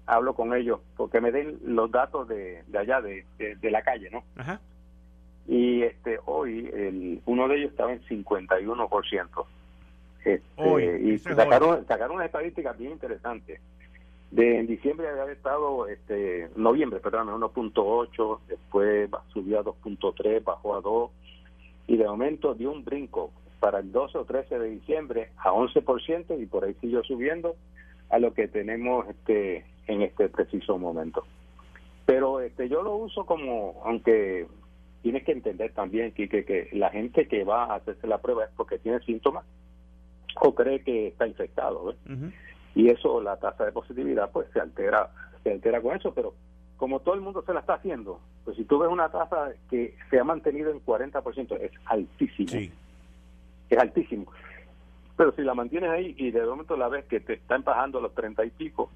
hablo 0.06 0.36
con 0.36 0.54
ellos 0.54 0.78
porque 0.96 1.20
me 1.20 1.32
den 1.32 1.58
los 1.64 1.90
datos 1.90 2.28
de, 2.28 2.62
allá 2.78 3.00
de, 3.00 3.24
de, 3.36 3.70
la 3.72 3.82
calle, 3.82 4.10
¿no? 4.10 4.22
Ajá. 4.36 4.60
Y 5.48 5.82
este 5.82 6.20
hoy 6.24 6.70
el, 6.72 7.20
uno 7.26 7.48
de 7.48 7.56
ellos 7.56 7.72
estaba 7.72 7.92
en 7.92 8.00
51%. 8.04 9.46
Este, 10.24 11.00
y 11.02 11.18
sacaron, 11.18 11.86
sacaron 11.86 12.16
unas 12.16 12.26
estadísticas 12.26 12.78
bien 12.78 12.92
interesantes. 12.92 13.60
De, 14.30 14.58
en 14.58 14.66
diciembre 14.66 15.08
había 15.08 15.32
estado, 15.32 15.86
este, 15.86 16.48
noviembre, 16.56 16.98
perdón, 17.00 17.28
1.8, 17.28 18.40
después 18.48 19.10
subió 19.32 19.60
a 19.60 19.64
2.3, 19.64 20.42
bajó 20.42 20.74
a 20.76 20.80
2, 20.80 21.10
y 21.86 21.96
de 21.96 22.04
momento 22.06 22.54
dio 22.54 22.72
un 22.72 22.84
brinco 22.84 23.30
para 23.60 23.78
el 23.78 23.92
12 23.92 24.18
o 24.18 24.24
13 24.24 24.58
de 24.58 24.70
diciembre 24.70 25.30
a 25.36 25.52
11% 25.52 26.40
y 26.40 26.46
por 26.46 26.64
ahí 26.64 26.74
siguió 26.80 27.02
subiendo 27.04 27.56
a 28.10 28.18
lo 28.18 28.34
que 28.34 28.48
tenemos 28.48 29.08
este 29.08 29.64
en 29.86 30.02
este 30.02 30.28
preciso 30.28 30.78
momento. 30.78 31.24
Pero 32.06 32.40
este 32.40 32.68
yo 32.68 32.82
lo 32.82 32.96
uso 32.96 33.24
como, 33.24 33.80
aunque 33.84 34.46
tienes 35.02 35.24
que 35.24 35.32
entender 35.32 35.72
también 35.72 36.12
que, 36.12 36.28
que 36.28 36.68
la 36.72 36.90
gente 36.90 37.28
que 37.28 37.44
va 37.44 37.64
a 37.64 37.76
hacerse 37.76 38.06
la 38.06 38.18
prueba 38.18 38.44
es 38.44 38.50
porque 38.56 38.78
tiene 38.78 39.00
síntomas 39.00 39.44
o 40.40 40.54
cree 40.54 40.82
que 40.82 41.08
está 41.08 41.26
infectado. 41.26 41.94
Y 42.74 42.88
eso, 42.88 43.20
la 43.20 43.36
tasa 43.36 43.64
de 43.64 43.72
positividad, 43.72 44.30
pues 44.32 44.48
se 44.52 44.60
altera, 44.60 45.10
se 45.42 45.52
altera 45.52 45.80
con 45.80 45.96
eso, 45.96 46.12
pero 46.12 46.34
como 46.76 47.00
todo 47.00 47.14
el 47.14 47.20
mundo 47.20 47.42
se 47.46 47.54
la 47.54 47.60
está 47.60 47.74
haciendo, 47.74 48.20
pues 48.44 48.56
si 48.56 48.64
tú 48.64 48.78
ves 48.78 48.90
una 48.90 49.08
tasa 49.08 49.52
que 49.70 49.94
se 50.10 50.18
ha 50.18 50.24
mantenido 50.24 50.70
en 50.70 50.84
40%, 50.84 51.58
es 51.60 51.72
altísimo. 51.86 52.72
Es 53.70 53.78
altísimo. 53.78 54.26
Pero 55.16 55.32
si 55.32 55.42
la 55.42 55.54
mantienes 55.54 55.90
ahí 55.90 56.14
y 56.18 56.30
de 56.32 56.44
momento 56.44 56.76
la 56.76 56.88
ves 56.88 57.04
que 57.04 57.20
te 57.20 57.34
está 57.34 57.54
empajando 57.54 58.00
los 58.00 58.14
30 58.14 58.44
y 58.44 58.50
pico, 58.50 58.90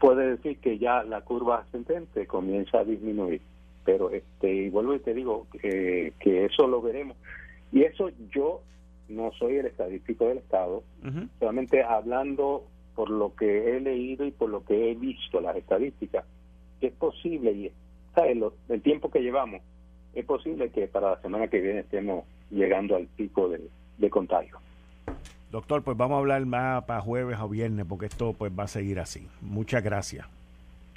puede 0.00 0.30
decir 0.30 0.58
que 0.58 0.78
ya 0.78 1.02
la 1.02 1.20
curva 1.20 1.58
ascendente 1.58 2.26
comienza 2.26 2.78
a 2.78 2.84
disminuir. 2.84 3.42
Pero 3.84 4.10
este 4.10 4.52
y 4.52 4.70
vuelvo 4.70 4.94
y 4.94 5.00
te 5.00 5.14
digo 5.14 5.46
que, 5.52 6.14
que 6.20 6.46
eso 6.46 6.66
lo 6.66 6.80
veremos. 6.80 7.16
Y 7.72 7.82
eso 7.82 8.10
yo 8.30 8.62
no 9.08 9.32
soy 9.32 9.56
el 9.56 9.66
estadístico 9.66 10.26
del 10.26 10.38
Estado, 10.38 10.82
solamente 11.38 11.82
hablando 11.82 12.64
por 12.94 13.10
lo 13.10 13.34
que 13.34 13.76
he 13.76 13.80
leído 13.80 14.26
y 14.26 14.30
por 14.30 14.50
lo 14.50 14.64
que 14.64 14.90
he 14.90 14.94
visto 14.94 15.40
las 15.40 15.56
estadísticas, 15.56 16.24
que 16.80 16.88
es 16.88 16.92
posible, 16.92 17.52
y 17.52 17.72
¿sabes? 18.14 18.36
el 18.68 18.82
tiempo 18.82 19.10
que 19.10 19.20
llevamos, 19.20 19.62
es 20.14 20.24
posible 20.24 20.70
que 20.70 20.88
para 20.88 21.10
la 21.10 21.20
semana 21.22 21.48
que 21.48 21.60
viene 21.60 21.80
estemos 21.80 22.24
llegando 22.50 22.96
al 22.96 23.06
pico 23.06 23.48
de, 23.48 23.60
de 23.98 24.10
contagio. 24.10 24.58
Doctor, 25.50 25.82
pues 25.82 25.96
vamos 25.96 26.16
a 26.16 26.18
hablar 26.18 26.44
más 26.44 26.84
para 26.84 27.00
jueves 27.00 27.38
o 27.40 27.48
viernes, 27.48 27.86
porque 27.88 28.06
esto 28.06 28.34
pues 28.34 28.52
va 28.56 28.64
a 28.64 28.68
seguir 28.68 29.00
así. 29.00 29.26
Muchas 29.40 29.82
gracias. 29.82 30.26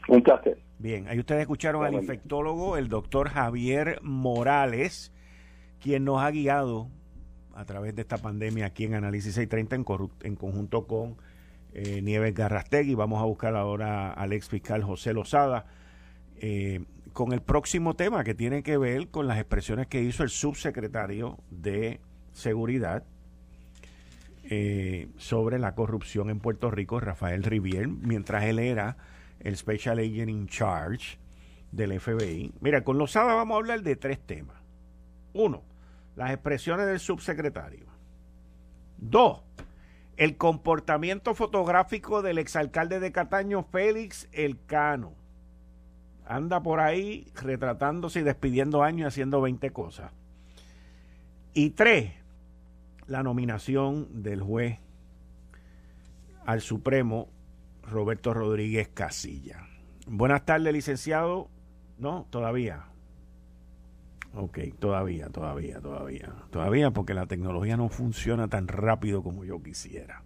Un 0.08 0.22
placer. 0.22 0.58
Bien, 0.80 1.08
ahí 1.08 1.20
ustedes 1.20 1.42
escucharon 1.42 1.86
al 1.86 1.94
infectólogo, 1.94 2.76
el 2.76 2.90
doctor 2.90 3.30
Javier 3.30 4.00
Morales, 4.02 5.12
quien 5.80 6.04
nos 6.04 6.22
ha 6.22 6.32
guiado 6.32 6.88
a 7.56 7.66
través 7.66 7.96
de 7.96 8.02
esta 8.02 8.18
pandemia 8.18 8.68
aquí 8.68 8.86
en 8.86 8.96
Análisis 8.96 9.36
630 9.36 9.76
en, 9.76 10.10
en 10.30 10.36
conjunto 10.36 10.88
con 10.88 11.18
eh, 11.74 12.02
Nieves 12.02 12.34
Garrastegui. 12.34 12.96
Vamos 12.96 13.22
a 13.22 13.26
buscar 13.26 13.56
ahora 13.56 14.12
al 14.12 14.34
ex 14.34 14.50
fiscal 14.50 14.84
José 14.84 15.14
Lozada 15.14 15.66
eh, 16.38 16.84
con 17.14 17.34
el 17.34 17.42
próximo 17.42 17.96
tema 17.96 18.24
que 18.24 18.34
tiene 18.34 18.64
que 18.64 18.78
ver 18.78 19.10
con 19.10 19.28
las 19.28 19.38
expresiones 19.38 19.88
que 19.88 20.02
hizo 20.02 20.24
el 20.24 20.30
subsecretario 20.30 21.38
de 21.50 22.00
Seguridad 22.32 23.04
eh, 24.44 25.10
sobre 25.18 25.60
la 25.60 25.76
corrupción 25.76 26.30
en 26.30 26.40
Puerto 26.40 26.72
Rico, 26.72 27.00
Rafael 27.00 27.44
Rivier, 27.44 27.88
mientras 27.88 28.44
él 28.46 28.60
era 28.60 28.98
el 29.40 29.56
Special 29.56 30.00
Agent 30.00 30.30
in 30.30 30.48
Charge 30.48 31.20
del 31.72 32.00
FBI. 32.00 32.54
Mira, 32.60 32.84
con 32.84 32.98
Lozada 32.98 33.34
vamos 33.34 33.56
a 33.56 33.58
hablar 33.60 33.82
de 33.82 33.96
tres 33.96 34.20
temas. 34.20 34.58
Uno, 35.34 35.64
las 36.16 36.32
expresiones 36.32 36.88
del 36.88 37.00
subsecretario. 37.00 37.86
Dos, 38.98 39.44
el 40.18 40.38
comportamiento 40.38 41.34
fotográfico 41.34 42.22
del 42.22 42.38
exalcalde 42.38 43.00
de 43.00 43.12
Cataño, 43.12 43.64
Félix 43.64 44.30
Elcano. 44.32 45.14
Anda 46.26 46.62
por 46.62 46.80
ahí 46.80 47.28
retratándose 47.36 48.20
y 48.20 48.24
despidiendo 48.24 48.84
años 48.84 49.02
y 49.02 49.08
haciendo 49.08 49.42
20 49.42 49.72
cosas. 49.72 50.12
Y 51.54 51.72
tres, 51.72 52.14
la 53.08 53.24
nominación 53.24 54.24
del 54.24 54.42
juez 54.42 54.80
al 56.46 56.62
Supremo, 56.62 57.30
Roberto 57.84 58.34
Rodríguez 58.34 58.90
Casilla. 58.90 59.68
Buenas 60.08 60.46
tardes, 60.46 60.74
licenciado. 60.74 61.50
No, 61.98 62.28
todavía. 62.30 62.91
Ok, 64.34 64.60
todavía, 64.80 65.28
todavía, 65.30 65.82
todavía. 65.82 66.34
Todavía 66.52 66.92
porque 66.92 67.14
la 67.14 67.26
tecnología 67.26 67.76
no 67.76 67.90
funciona 67.90 68.48
tan 68.48 68.68
rápido 68.68 69.24
como 69.24 69.44
yo 69.44 69.62
quisiera. 69.62 70.24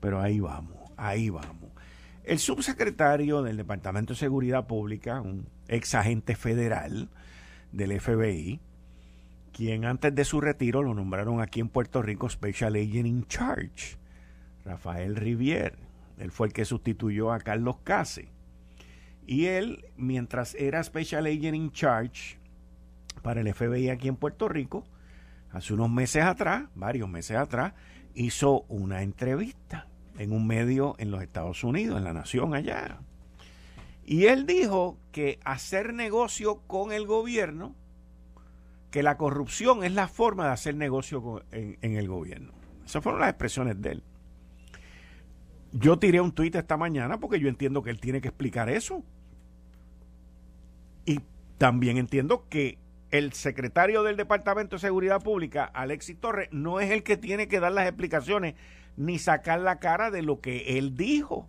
Pero 0.00 0.20
ahí 0.20 0.40
vamos, 0.40 0.92
ahí 0.96 1.30
vamos. 1.30 1.70
El 2.24 2.38
subsecretario 2.38 3.42
del 3.42 3.56
Departamento 3.56 4.12
de 4.12 4.18
Seguridad 4.18 4.66
Pública, 4.66 5.20
un 5.20 5.46
ex 5.68 5.94
agente 5.94 6.36
federal 6.36 7.08
del 7.72 7.98
FBI, 8.00 8.60
quien 9.52 9.84
antes 9.84 10.14
de 10.14 10.24
su 10.24 10.40
retiro 10.40 10.82
lo 10.82 10.94
nombraron 10.94 11.40
aquí 11.40 11.60
en 11.60 11.68
Puerto 11.68 12.02
Rico 12.02 12.28
Special 12.28 12.74
Agent 12.74 13.06
in 13.06 13.26
Charge, 13.26 13.96
Rafael 14.64 15.16
Rivier. 15.16 15.76
Él 16.18 16.30
fue 16.30 16.48
el 16.48 16.52
que 16.52 16.64
sustituyó 16.64 17.32
a 17.32 17.40
Carlos 17.40 17.76
Case. 17.84 18.28
Y 19.26 19.46
él, 19.46 19.86
mientras 19.96 20.54
era 20.54 20.82
Special 20.82 21.26
Agent 21.26 21.56
in 21.56 21.72
Charge, 21.72 22.38
para 23.24 23.40
el 23.40 23.52
FBI 23.52 23.88
aquí 23.88 24.06
en 24.06 24.16
Puerto 24.16 24.48
Rico, 24.50 24.84
hace 25.50 25.72
unos 25.72 25.90
meses 25.90 26.22
atrás, 26.22 26.66
varios 26.74 27.08
meses 27.08 27.38
atrás, 27.38 27.72
hizo 28.14 28.66
una 28.68 29.02
entrevista 29.02 29.88
en 30.18 30.30
un 30.30 30.46
medio 30.46 30.94
en 30.98 31.10
los 31.10 31.22
Estados 31.22 31.64
Unidos, 31.64 31.96
en 31.96 32.04
la 32.04 32.12
nación 32.12 32.54
allá. 32.54 33.00
Y 34.04 34.26
él 34.26 34.44
dijo 34.44 34.98
que 35.10 35.40
hacer 35.42 35.94
negocio 35.94 36.60
con 36.66 36.92
el 36.92 37.06
gobierno, 37.06 37.74
que 38.90 39.02
la 39.02 39.16
corrupción 39.16 39.84
es 39.84 39.92
la 39.92 40.06
forma 40.06 40.44
de 40.44 40.52
hacer 40.52 40.76
negocio 40.76 41.42
en, 41.50 41.78
en, 41.80 41.96
el 41.96 42.06
gobierno. 42.06 42.52
Esas 42.84 43.02
fueron 43.02 43.22
las 43.22 43.30
expresiones 43.30 43.80
de 43.80 43.92
él. 43.92 44.02
Yo 45.72 45.98
tiré 45.98 46.20
un 46.20 46.32
tuit 46.32 46.54
esta 46.54 46.76
mañana 46.76 47.18
porque 47.18 47.40
yo 47.40 47.48
entiendo 47.48 47.82
que 47.82 47.88
él 47.88 48.00
tiene 48.00 48.20
que 48.20 48.28
explicar 48.28 48.68
eso. 48.68 49.02
Y 51.06 51.20
también 51.56 51.96
entiendo 51.96 52.44
que 52.50 52.83
el 53.14 53.32
secretario 53.32 54.02
del 54.02 54.16
Departamento 54.16 54.74
de 54.74 54.80
Seguridad 54.80 55.22
Pública, 55.22 55.70
Alexis 55.72 56.18
Torres, 56.18 56.48
no 56.50 56.80
es 56.80 56.90
el 56.90 57.04
que 57.04 57.16
tiene 57.16 57.46
que 57.46 57.60
dar 57.60 57.70
las 57.70 57.86
explicaciones 57.86 58.56
ni 58.96 59.20
sacar 59.20 59.60
la 59.60 59.78
cara 59.78 60.10
de 60.10 60.22
lo 60.22 60.40
que 60.40 60.78
él 60.78 60.96
dijo. 60.96 61.48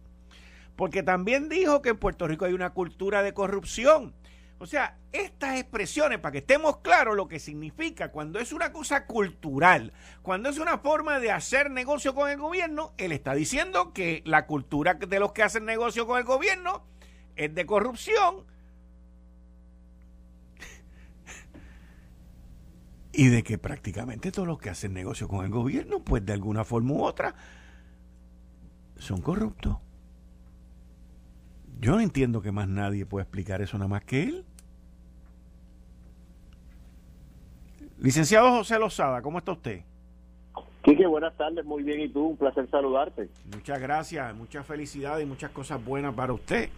Porque 0.75 1.01
también 1.01 1.49
dijo 1.49 1.81
que 1.81 1.89
en 1.89 1.97
Puerto 1.97 2.27
Rico 2.27 2.45
hay 2.45 2.53
una 2.53 2.69
cultura 2.69 3.23
de 3.23 3.33
corrupción. 3.33 4.13
O 4.59 4.67
sea, 4.67 4.99
estas 5.11 5.59
expresiones, 5.59 6.19
para 6.19 6.33
que 6.33 6.37
estemos 6.37 6.77
claros 6.77 7.15
lo 7.15 7.27
que 7.27 7.39
significa 7.39 8.11
cuando 8.11 8.37
es 8.37 8.53
una 8.53 8.71
cosa 8.71 9.07
cultural, 9.07 9.91
cuando 10.21 10.49
es 10.49 10.59
una 10.59 10.77
forma 10.77 11.19
de 11.19 11.31
hacer 11.31 11.71
negocio 11.71 12.13
con 12.13 12.29
el 12.29 12.37
gobierno, 12.37 12.93
él 12.99 13.11
está 13.11 13.33
diciendo 13.33 13.91
que 13.91 14.21
la 14.23 14.45
cultura 14.45 14.93
de 14.93 15.19
los 15.19 15.31
que 15.31 15.41
hacen 15.41 15.65
negocio 15.65 16.05
con 16.05 16.19
el 16.19 16.25
gobierno 16.25 16.85
es 17.35 17.55
de 17.55 17.65
corrupción 17.65 18.45
y 23.17 23.29
de 23.29 23.43
que 23.43 23.57
prácticamente 23.57 24.31
todos 24.31 24.47
los 24.47 24.59
que 24.59 24.69
hacen 24.69 24.93
negocio 24.93 25.27
con 25.27 25.45
el 25.45 25.51
gobierno, 25.51 25.99
pues 25.99 26.25
de 26.25 26.33
alguna 26.33 26.65
forma 26.65 26.93
u 26.93 27.03
otra, 27.03 27.33
son 28.97 29.21
corruptos. 29.21 29.77
Yo 31.79 31.93
no 31.95 32.01
entiendo 32.01 32.41
que 32.41 32.51
más 32.51 32.67
nadie 32.67 33.05
pueda 33.05 33.23
explicar 33.23 33.61
eso 33.61 33.77
nada 33.77 33.87
más 33.87 34.03
que 34.03 34.23
él. 34.23 34.45
Licenciado 37.99 38.49
José 38.51 38.77
Lozada, 38.77 39.21
¿cómo 39.21 39.37
está 39.37 39.53
usted? 39.53 39.81
Quique, 40.83 41.07
buenas 41.07 41.35
tardes, 41.35 41.65
muy 41.65 41.83
bien, 41.83 42.01
¿y 42.01 42.09
tú? 42.09 42.27
Un 42.27 42.37
placer 42.37 42.69
saludarte. 42.69 43.29
Muchas 43.53 43.79
gracias, 43.79 44.35
muchas 44.35 44.65
felicidades 44.65 45.25
y 45.25 45.27
muchas 45.27 45.51
cosas 45.51 45.83
buenas 45.83 46.13
para 46.13 46.33
usted. 46.33 46.69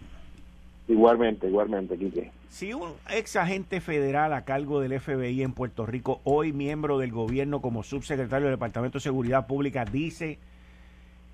Igualmente, 0.88 1.46
igualmente, 1.46 1.98
Quique. 1.98 2.32
Si 2.48 2.72
un 2.72 2.94
ex 3.10 3.36
agente 3.36 3.82
federal 3.82 4.32
a 4.32 4.46
cargo 4.46 4.80
del 4.80 4.98
FBI 4.98 5.42
en 5.42 5.52
Puerto 5.52 5.84
Rico, 5.84 6.22
hoy 6.24 6.54
miembro 6.54 6.98
del 6.98 7.12
gobierno 7.12 7.60
como 7.60 7.82
subsecretario 7.82 8.46
del 8.46 8.56
Departamento 8.56 8.96
de 8.96 9.02
Seguridad 9.02 9.46
Pública, 9.46 9.84
dice 9.84 10.38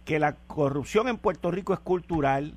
que 0.05 0.19
la 0.19 0.35
corrupción 0.35 1.07
en 1.07 1.19
Puerto 1.19 1.53
Rico 1.53 1.73
es 1.73 1.79
cultural, 1.79 2.55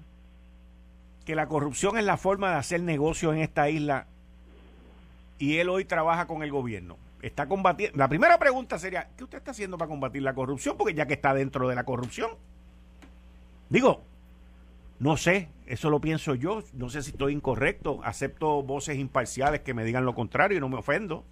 que 1.24 1.36
la 1.36 1.48
corrupción 1.48 2.00
es 2.00 2.04
la 2.04 2.18
forma 2.18 2.50
de 2.50 2.56
hacer 2.56 2.82
negocios 2.82 3.36
en 3.36 3.42
esta 3.42 3.70
isla 3.70 4.08
y 5.38 5.58
él 5.58 5.70
hoy 5.70 5.86
trabaja 5.86 6.26
con 6.26 6.42
el 6.42 6.52
gobierno. 6.52 6.98
Está 7.22 7.48
combatiendo. 7.48 7.98
La 7.98 8.08
primera 8.08 8.40
pregunta 8.40 8.80
sería, 8.80 9.10
¿qué 9.16 9.24
usted 9.24 9.38
está 9.38 9.52
haciendo 9.52 9.78
para 9.78 9.90
combatir 9.90 10.24
la 10.24 10.34
corrupción? 10.34 10.78
Porque 10.78 10.96
ya 10.96 11.06
que 11.06 11.14
está 11.14 11.34
dentro 11.36 11.68
de 11.68 11.76
la 11.76 11.84
corrupción. 11.84 12.32
Digo, 13.70 14.02
no 15.00 15.18
sé, 15.18 15.50
eso 15.68 15.90
lo 15.90 16.02
pienso 16.02 16.34
yo, 16.34 16.64
no 16.74 16.90
sé 16.90 17.04
si 17.04 17.12
estoy 17.12 17.34
incorrecto, 17.34 18.00
acepto 18.04 18.64
voces 18.64 18.98
imparciales 18.98 19.62
que 19.62 19.74
me 19.74 19.84
digan 19.84 20.06
lo 20.06 20.16
contrario 20.16 20.58
y 20.58 20.62
no 20.62 20.70
me 20.70 20.78
ofendo. 20.78 21.24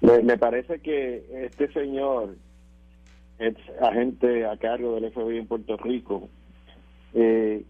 Me, 0.00 0.36
parece 0.36 0.80
que 0.80 1.24
este 1.44 1.72
señor, 1.72 2.36
es 3.38 3.56
agente 3.80 4.46
a 4.46 4.56
cargo 4.56 4.94
del 4.94 5.10
FBI 5.10 5.38
en 5.38 5.46
Puerto 5.46 5.76
Rico, 5.76 6.28
eh, 7.14 7.64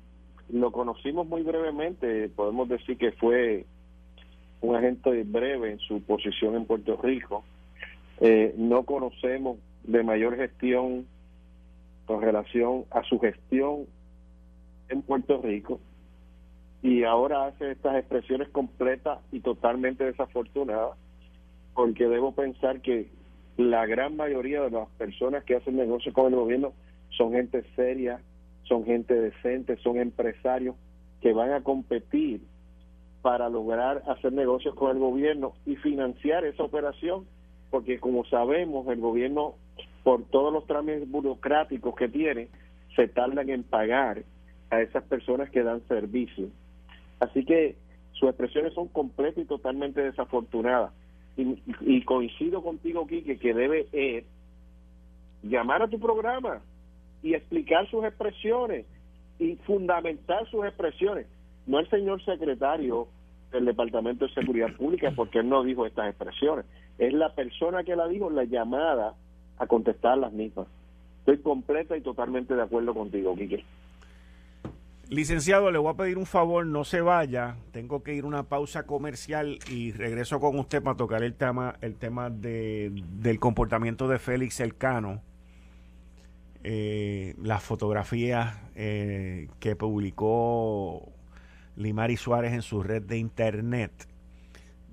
lo 0.52 0.72
conocimos 0.72 1.26
muy 1.26 1.42
brevemente, 1.42 2.28
podemos 2.28 2.68
decir 2.68 2.98
que 2.98 3.12
fue 3.12 3.66
un 4.60 4.76
agente 4.76 5.22
breve 5.24 5.72
en 5.72 5.78
su 5.78 6.02
posición 6.02 6.54
en 6.54 6.66
Puerto 6.66 6.98
Rico. 7.02 7.44
Eh, 8.20 8.54
no 8.56 8.84
conocemos 8.84 9.58
de 9.84 10.02
mayor 10.02 10.36
gestión 10.36 11.06
con 12.06 12.22
relación 12.22 12.84
a 12.90 13.02
su 13.04 13.18
gestión 13.18 13.86
en 14.88 15.02
Puerto 15.02 15.40
Rico 15.42 15.80
y 16.84 17.04
ahora 17.04 17.46
hace 17.46 17.70
estas 17.70 17.96
expresiones 17.96 18.50
completas 18.50 19.18
y 19.32 19.40
totalmente 19.40 20.04
desafortunadas 20.04 20.98
porque 21.74 22.06
debo 22.06 22.32
pensar 22.32 22.82
que 22.82 23.08
la 23.56 23.86
gran 23.86 24.16
mayoría 24.16 24.60
de 24.60 24.70
las 24.70 24.88
personas 24.90 25.44
que 25.44 25.56
hacen 25.56 25.76
negocios 25.76 26.14
con 26.14 26.26
el 26.32 26.38
gobierno 26.38 26.74
son 27.16 27.32
gente 27.32 27.64
seria, 27.74 28.20
son 28.64 28.84
gente 28.84 29.14
decente, 29.14 29.76
son 29.78 29.98
empresarios 29.98 30.76
que 31.22 31.32
van 31.32 31.52
a 31.52 31.62
competir 31.62 32.42
para 33.22 33.48
lograr 33.48 34.02
hacer 34.06 34.34
negocios 34.34 34.74
con 34.74 34.90
el 34.90 34.98
gobierno 34.98 35.54
y 35.64 35.76
financiar 35.76 36.44
esa 36.44 36.64
operación, 36.64 37.24
porque 37.70 37.98
como 37.98 38.26
sabemos, 38.26 38.86
el 38.88 39.00
gobierno, 39.00 39.54
por 40.02 40.24
todos 40.24 40.52
los 40.52 40.66
trámites 40.66 41.10
burocráticos 41.10 41.94
que 41.96 42.08
tiene, 42.08 42.48
se 42.94 43.08
tardan 43.08 43.48
en 43.48 43.62
pagar 43.62 44.22
a 44.70 44.80
esas 44.80 45.04
personas 45.04 45.50
que 45.50 45.62
dan 45.62 45.86
servicio. 45.88 46.48
Así 47.20 47.44
que 47.44 47.76
sus 48.12 48.28
expresiones 48.28 48.74
son 48.74 48.88
completas 48.88 49.44
y 49.44 49.46
totalmente 49.46 50.02
desafortunadas. 50.02 50.92
Y, 51.36 52.02
coincido 52.02 52.62
contigo, 52.62 53.06
Quique, 53.08 53.38
que 53.38 53.54
debe 53.54 53.88
eh, 53.92 54.24
llamar 55.42 55.82
a 55.82 55.88
tu 55.88 55.98
programa 55.98 56.60
y 57.22 57.34
explicar 57.34 57.90
sus 57.90 58.04
expresiones 58.04 58.86
y 59.40 59.56
fundamentar 59.66 60.48
sus 60.48 60.64
expresiones. 60.64 61.26
No 61.66 61.80
el 61.80 61.90
señor 61.90 62.24
secretario 62.24 63.08
del 63.50 63.64
Departamento 63.64 64.26
de 64.26 64.34
Seguridad 64.34 64.72
Pública, 64.76 65.12
porque 65.16 65.40
él 65.40 65.48
no 65.48 65.64
dijo 65.64 65.86
estas 65.86 66.08
expresiones. 66.08 66.66
Es 66.98 67.12
la 67.12 67.34
persona 67.34 67.82
que 67.82 67.96
la 67.96 68.06
dijo, 68.06 68.30
la 68.30 68.44
llamada 68.44 69.14
a 69.58 69.66
contestar 69.66 70.18
las 70.18 70.32
mismas. 70.32 70.68
Estoy 71.20 71.38
completa 71.38 71.96
y 71.96 72.00
totalmente 72.00 72.54
de 72.54 72.62
acuerdo 72.62 72.94
contigo, 72.94 73.34
Quique. 73.34 73.64
Licenciado, 75.10 75.70
le 75.70 75.78
voy 75.78 75.92
a 75.92 75.96
pedir 75.96 76.16
un 76.16 76.26
favor, 76.26 76.66
no 76.66 76.84
se 76.84 77.00
vaya. 77.00 77.56
Tengo 77.72 78.02
que 78.02 78.14
ir 78.14 78.24
a 78.24 78.26
una 78.26 78.42
pausa 78.44 78.84
comercial 78.84 79.58
y 79.70 79.92
regreso 79.92 80.40
con 80.40 80.58
usted 80.58 80.82
para 80.82 80.96
tocar 80.96 81.22
el 81.22 81.34
tema, 81.34 81.76
el 81.82 81.96
tema 81.96 82.30
de, 82.30 82.90
del 83.12 83.38
comportamiento 83.38 84.08
de 84.08 84.18
Félix 84.18 84.60
Elcano. 84.60 85.22
Eh, 86.62 87.34
las 87.42 87.62
fotografías 87.62 88.58
eh, 88.74 89.48
que 89.60 89.76
publicó 89.76 91.12
Limari 91.76 92.16
Suárez 92.16 92.54
en 92.54 92.62
su 92.62 92.82
red 92.82 93.02
de 93.02 93.18
internet 93.18 94.08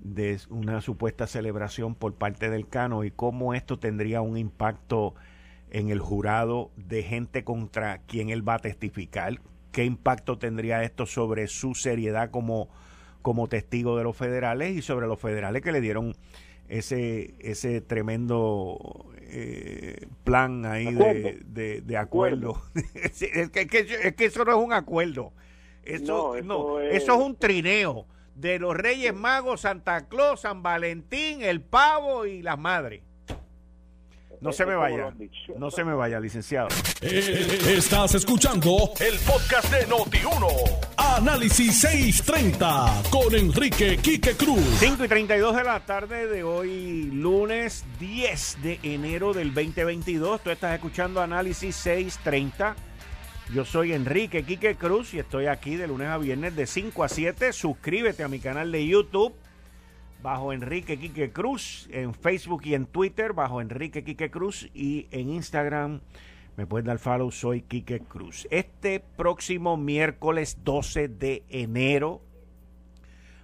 de 0.02 0.38
una 0.50 0.82
supuesta 0.82 1.26
celebración 1.26 1.94
por 1.94 2.14
parte 2.14 2.50
del 2.50 2.68
Cano 2.68 3.04
y 3.04 3.10
cómo 3.10 3.54
esto 3.54 3.78
tendría 3.78 4.20
un 4.20 4.36
impacto 4.36 5.14
en 5.70 5.88
el 5.88 6.00
jurado 6.00 6.70
de 6.76 7.02
gente 7.02 7.44
contra 7.44 7.98
quien 7.98 8.28
él 8.28 8.46
va 8.46 8.56
a 8.56 8.58
testificar, 8.58 9.40
qué 9.72 9.84
impacto 9.84 10.38
tendría 10.38 10.82
esto 10.84 11.06
sobre 11.06 11.48
su 11.48 11.74
seriedad 11.74 12.30
como, 12.30 12.68
como 13.22 13.48
testigo 13.48 13.96
de 13.96 14.04
los 14.04 14.16
federales 14.16 14.76
y 14.76 14.82
sobre 14.82 15.06
los 15.06 15.18
federales 15.18 15.62
que 15.62 15.72
le 15.72 15.80
dieron 15.80 16.14
ese, 16.68 17.34
ese 17.40 17.80
tremendo 17.80 19.06
eh, 19.34 20.06
plan 20.24 20.64
ahí 20.66 20.94
De, 20.94 21.80
de, 21.80 21.96
acuerdo. 21.96 22.62
es, 22.94 23.18
que, 23.50 23.60
es, 23.62 24.14
que, 24.14 24.24
eso 24.24 24.44
no 24.44 24.52
es 24.52 24.64
un 24.64 24.72
acuerdo. 24.72 25.32
Eso, 25.82 26.36
no, 26.44 26.78
eso, 26.80 27.14
es... 27.14 27.20
un 27.20 27.36
trineo 27.36 28.06
de 28.34 28.58
los 28.58 28.76
Reyes 28.76 29.14
Magos, 29.14 29.62
Santa 29.62 30.06
Claus, 30.08 30.42
San 30.42 30.62
Valentín, 30.62 31.42
el 31.42 31.60
pavo 31.60 32.26
y 32.26 32.42
las 32.42 32.58
madres. 32.58 33.02
No 34.42 34.50
se 34.50 34.66
me 34.66 34.74
vaya. 34.74 35.14
No 35.56 35.70
se 35.70 35.84
me 35.84 35.94
vaya, 35.94 36.18
licenciado. 36.18 36.66
Eh, 37.00 37.76
estás 37.76 38.16
escuchando 38.16 38.92
el 38.98 39.16
podcast 39.20 39.72
de 39.72 39.86
Noti1. 39.86 40.46
Análisis 40.96 41.80
630 41.80 43.02
con 43.08 43.32
Enrique 43.36 43.98
Quique 43.98 44.32
Cruz. 44.34 44.64
5 44.80 45.04
y 45.04 45.08
32 45.08 45.56
de 45.56 45.62
la 45.62 45.78
tarde 45.86 46.26
de 46.26 46.42
hoy, 46.42 47.04
lunes 47.12 47.84
10 48.00 48.62
de 48.64 48.80
enero 48.82 49.32
del 49.32 49.54
2022. 49.54 50.40
Tú 50.42 50.50
estás 50.50 50.74
escuchando 50.74 51.20
Análisis 51.20 51.76
630. 51.76 52.74
Yo 53.54 53.64
soy 53.64 53.92
Enrique 53.92 54.42
Quique 54.42 54.74
Cruz 54.74 55.14
y 55.14 55.20
estoy 55.20 55.46
aquí 55.46 55.76
de 55.76 55.86
lunes 55.86 56.08
a 56.08 56.18
viernes 56.18 56.56
de 56.56 56.66
5 56.66 57.04
a 57.04 57.08
7. 57.08 57.52
Suscríbete 57.52 58.24
a 58.24 58.28
mi 58.28 58.40
canal 58.40 58.72
de 58.72 58.84
YouTube 58.84 59.34
bajo 60.22 60.52
Enrique 60.52 60.98
Quique 60.98 61.32
Cruz, 61.32 61.88
en 61.92 62.14
Facebook 62.14 62.62
y 62.64 62.74
en 62.74 62.86
Twitter 62.86 63.32
bajo 63.32 63.60
Enrique 63.60 64.04
Quique 64.04 64.30
Cruz 64.30 64.70
y 64.72 65.08
en 65.10 65.30
Instagram 65.30 66.00
me 66.56 66.66
puedes 66.66 66.86
dar 66.86 66.98
follow, 66.98 67.30
soy 67.30 67.62
Quique 67.62 68.00
Cruz. 68.00 68.46
Este 68.50 69.00
próximo 69.00 69.76
miércoles 69.76 70.58
12 70.62 71.08
de 71.08 71.44
enero 71.48 72.20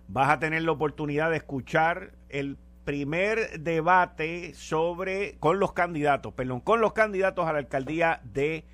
vas 0.08 0.30
a 0.30 0.38
tener 0.38 0.62
la 0.62 0.72
oportunidad 0.72 1.30
de 1.30 1.38
escuchar 1.38 2.12
el 2.28 2.58
primer 2.84 3.60
debate 3.60 4.54
sobre 4.54 5.36
con 5.38 5.58
los 5.58 5.72
candidatos, 5.72 6.32
perdón, 6.34 6.60
con 6.60 6.80
los 6.80 6.92
candidatos 6.92 7.46
a 7.46 7.52
la 7.52 7.58
alcaldía 7.58 8.20
de 8.24 8.64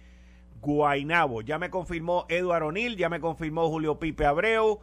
Guainabo. 0.60 1.42
Ya 1.42 1.58
me 1.58 1.70
confirmó 1.70 2.26
Eduardo 2.28 2.68
O'Neill, 2.68 2.96
ya 2.96 3.08
me 3.08 3.20
confirmó 3.20 3.68
Julio 3.68 3.98
Pipe 3.98 4.26
Abreu, 4.26 4.80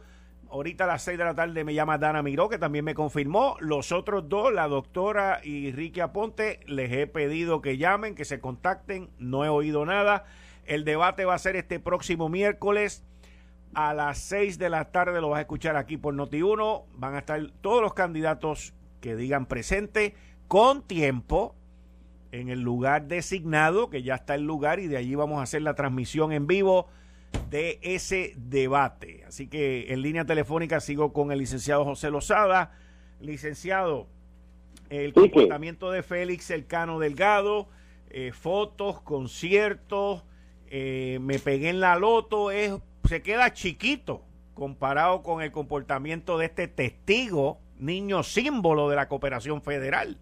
Ahorita 0.52 0.84
a 0.84 0.86
las 0.86 1.02
6 1.04 1.16
de 1.16 1.24
la 1.24 1.34
tarde 1.34 1.64
me 1.64 1.72
llama 1.72 1.96
Dana 1.96 2.22
Miró, 2.22 2.50
que 2.50 2.58
también 2.58 2.84
me 2.84 2.92
confirmó. 2.92 3.56
Los 3.60 3.90
otros 3.90 4.28
dos, 4.28 4.52
la 4.52 4.68
doctora 4.68 5.40
y 5.42 5.72
Ricky 5.72 6.00
Aponte, 6.00 6.60
les 6.66 6.92
he 6.92 7.06
pedido 7.06 7.62
que 7.62 7.78
llamen, 7.78 8.14
que 8.14 8.26
se 8.26 8.38
contacten. 8.38 9.08
No 9.18 9.46
he 9.46 9.48
oído 9.48 9.86
nada. 9.86 10.26
El 10.66 10.84
debate 10.84 11.24
va 11.24 11.32
a 11.32 11.38
ser 11.38 11.56
este 11.56 11.80
próximo 11.80 12.28
miércoles 12.28 13.02
a 13.72 13.94
las 13.94 14.18
6 14.18 14.58
de 14.58 14.68
la 14.68 14.92
tarde. 14.92 15.22
Lo 15.22 15.30
vas 15.30 15.38
a 15.38 15.40
escuchar 15.40 15.76
aquí 15.76 15.96
por 15.96 16.12
Noti1. 16.12 16.84
Van 16.96 17.14
a 17.14 17.20
estar 17.20 17.40
todos 17.62 17.80
los 17.80 17.94
candidatos 17.94 18.74
que 19.00 19.16
digan 19.16 19.46
presente 19.46 20.14
con 20.48 20.82
tiempo 20.82 21.54
en 22.30 22.50
el 22.50 22.60
lugar 22.60 23.08
designado, 23.08 23.88
que 23.88 24.02
ya 24.02 24.16
está 24.16 24.34
el 24.34 24.42
lugar, 24.42 24.80
y 24.80 24.86
de 24.86 24.98
allí 24.98 25.14
vamos 25.14 25.40
a 25.40 25.44
hacer 25.44 25.62
la 25.62 25.74
transmisión 25.74 26.30
en 26.30 26.46
vivo 26.46 26.88
de 27.50 27.78
ese 27.82 28.34
debate. 28.36 29.24
Así 29.26 29.48
que 29.48 29.92
en 29.92 30.02
línea 30.02 30.24
telefónica 30.24 30.80
sigo 30.80 31.12
con 31.12 31.32
el 31.32 31.38
licenciado 31.38 31.84
José 31.84 32.10
Lozada. 32.10 32.72
Licenciado, 33.20 34.08
el 34.90 35.12
comportamiento 35.12 35.90
de 35.90 36.02
Félix 36.02 36.50
Elcano 36.50 36.98
Delgado, 36.98 37.68
eh, 38.10 38.32
fotos, 38.32 39.00
conciertos, 39.00 40.24
eh, 40.66 41.18
me 41.20 41.38
pegué 41.38 41.70
en 41.70 41.80
la 41.80 41.96
loto, 41.96 42.50
es, 42.50 42.74
se 43.04 43.22
queda 43.22 43.52
chiquito 43.52 44.22
comparado 44.54 45.22
con 45.22 45.42
el 45.42 45.50
comportamiento 45.50 46.38
de 46.38 46.46
este 46.46 46.68
testigo, 46.68 47.58
niño 47.78 48.22
símbolo 48.22 48.88
de 48.88 48.96
la 48.96 49.08
cooperación 49.08 49.62
federal. 49.62 50.18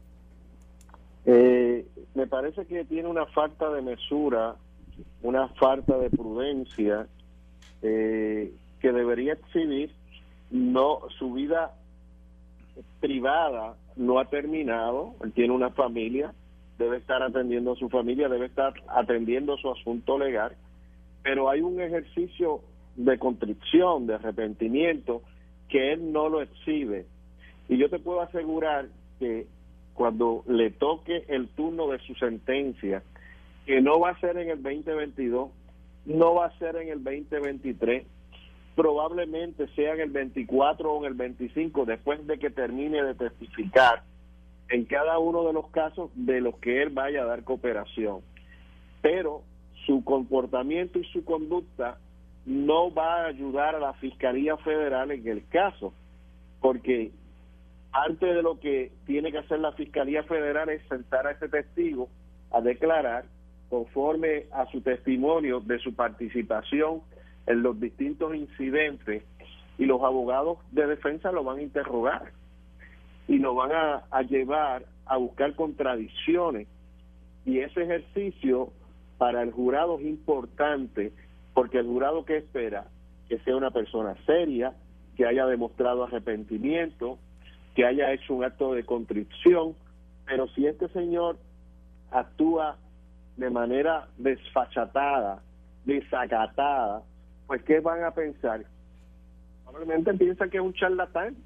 Eh, 1.26 1.86
me 2.14 2.26
parece 2.26 2.66
que 2.66 2.84
tiene 2.84 3.08
una 3.08 3.26
falta 3.26 3.70
de 3.70 3.82
mesura 3.82 4.56
una 5.22 5.48
falta 5.48 5.98
de 5.98 6.10
prudencia 6.10 7.06
eh, 7.82 8.52
que 8.80 8.92
debería 8.92 9.34
exhibir 9.34 9.90
no 10.50 11.00
su 11.18 11.32
vida 11.32 11.74
privada 13.00 13.76
no 13.96 14.18
ha 14.18 14.26
terminado, 14.26 15.14
él 15.22 15.32
tiene 15.32 15.52
una 15.52 15.70
familia, 15.70 16.32
debe 16.78 16.96
estar 16.96 17.22
atendiendo 17.22 17.72
a 17.72 17.76
su 17.76 17.88
familia, 17.88 18.28
debe 18.28 18.46
estar 18.46 18.72
atendiendo 18.88 19.56
su 19.58 19.70
asunto 19.70 20.18
legal, 20.18 20.56
pero 21.22 21.50
hay 21.50 21.60
un 21.60 21.80
ejercicio 21.80 22.62
de 22.96 23.18
contrición, 23.18 24.06
de 24.06 24.14
arrepentimiento, 24.14 25.22
que 25.68 25.92
él 25.92 26.12
no 26.12 26.28
lo 26.28 26.42
exhibe. 26.42 27.06
Y 27.68 27.76
yo 27.76 27.88
te 27.88 27.98
puedo 27.98 28.20
asegurar 28.20 28.88
que 29.18 29.46
cuando 29.94 30.42
le 30.48 30.70
toque 30.70 31.24
el 31.28 31.48
turno 31.48 31.88
de 31.88 31.98
su 32.00 32.14
sentencia, 32.14 33.02
que 33.70 33.80
no 33.80 34.00
va 34.00 34.10
a 34.10 34.18
ser 34.18 34.36
en 34.36 34.50
el 34.50 34.60
2022, 34.64 35.48
no 36.06 36.34
va 36.34 36.46
a 36.46 36.58
ser 36.58 36.74
en 36.74 36.88
el 36.88 37.04
2023, 37.04 38.04
probablemente 38.74 39.68
sea 39.76 39.94
en 39.94 40.00
el 40.00 40.10
24 40.10 40.92
o 40.92 40.98
en 40.98 41.12
el 41.12 41.14
25, 41.14 41.84
después 41.84 42.26
de 42.26 42.40
que 42.40 42.50
termine 42.50 43.00
de 43.00 43.14
testificar 43.14 44.02
en 44.70 44.86
cada 44.86 45.20
uno 45.20 45.44
de 45.44 45.52
los 45.52 45.68
casos 45.68 46.10
de 46.16 46.40
los 46.40 46.56
que 46.56 46.82
él 46.82 46.90
vaya 46.90 47.22
a 47.22 47.26
dar 47.26 47.44
cooperación. 47.44 48.22
Pero 49.02 49.44
su 49.86 50.02
comportamiento 50.02 50.98
y 50.98 51.04
su 51.04 51.24
conducta 51.24 51.98
no 52.46 52.92
va 52.92 53.22
a 53.22 53.26
ayudar 53.26 53.76
a 53.76 53.78
la 53.78 53.92
Fiscalía 53.92 54.56
Federal 54.56 55.12
en 55.12 55.28
el 55.28 55.46
caso, 55.46 55.94
porque 56.60 57.12
antes 57.92 58.34
de 58.34 58.42
lo 58.42 58.58
que 58.58 58.90
tiene 59.06 59.30
que 59.30 59.38
hacer 59.38 59.60
la 59.60 59.70
Fiscalía 59.74 60.24
Federal 60.24 60.70
es 60.70 60.82
sentar 60.88 61.28
a 61.28 61.30
ese 61.30 61.48
testigo 61.48 62.08
a 62.50 62.60
declarar 62.60 63.26
conforme 63.70 64.46
a 64.52 64.66
su 64.66 64.82
testimonio 64.82 65.60
de 65.60 65.78
su 65.78 65.94
participación 65.94 67.02
en 67.46 67.62
los 67.62 67.80
distintos 67.80 68.34
incidentes 68.34 69.22
y 69.78 69.86
los 69.86 70.02
abogados 70.02 70.58
de 70.72 70.86
defensa 70.86 71.32
lo 71.32 71.44
van 71.44 71.58
a 71.58 71.62
interrogar 71.62 72.32
y 73.28 73.38
lo 73.38 73.54
van 73.54 73.70
a, 73.72 74.22
llevar 74.22 74.84
a 75.06 75.16
buscar 75.16 75.54
contradicciones. 75.54 76.66
Y 77.46 77.60
ese 77.60 77.84
ejercicio 77.84 78.72
para 79.18 79.42
el 79.42 79.52
jurado 79.52 79.98
es 80.00 80.06
importante 80.06 81.12
porque 81.54 81.78
el 81.78 81.86
jurado 81.86 82.24
que 82.24 82.38
espera 82.38 82.88
que 83.28 83.38
sea 83.38 83.54
una 83.54 83.70
persona 83.70 84.16
seria, 84.26 84.74
que 85.16 85.24
haya 85.24 85.46
demostrado 85.46 86.02
arrepentimiento, 86.02 87.18
que 87.76 87.86
haya 87.86 88.12
hecho 88.12 88.34
un 88.34 88.42
acto 88.42 88.74
de 88.74 88.84
contrición, 88.84 89.76
pero 90.26 90.48
si 90.48 90.66
este 90.66 90.88
señor 90.88 91.38
actúa 92.10 92.76
de 93.36 93.50
manera 93.50 94.08
desfachatada, 94.16 95.42
desacatada, 95.84 97.02
pues 97.46 97.62
¿qué 97.64 97.80
van 97.80 98.04
a 98.04 98.12
pensar? 98.12 98.64
Probablemente 99.64 100.14
piensan 100.14 100.50
que 100.50 100.58
es 100.58 100.62
un 100.62 100.74
charlatán. 100.74 101.36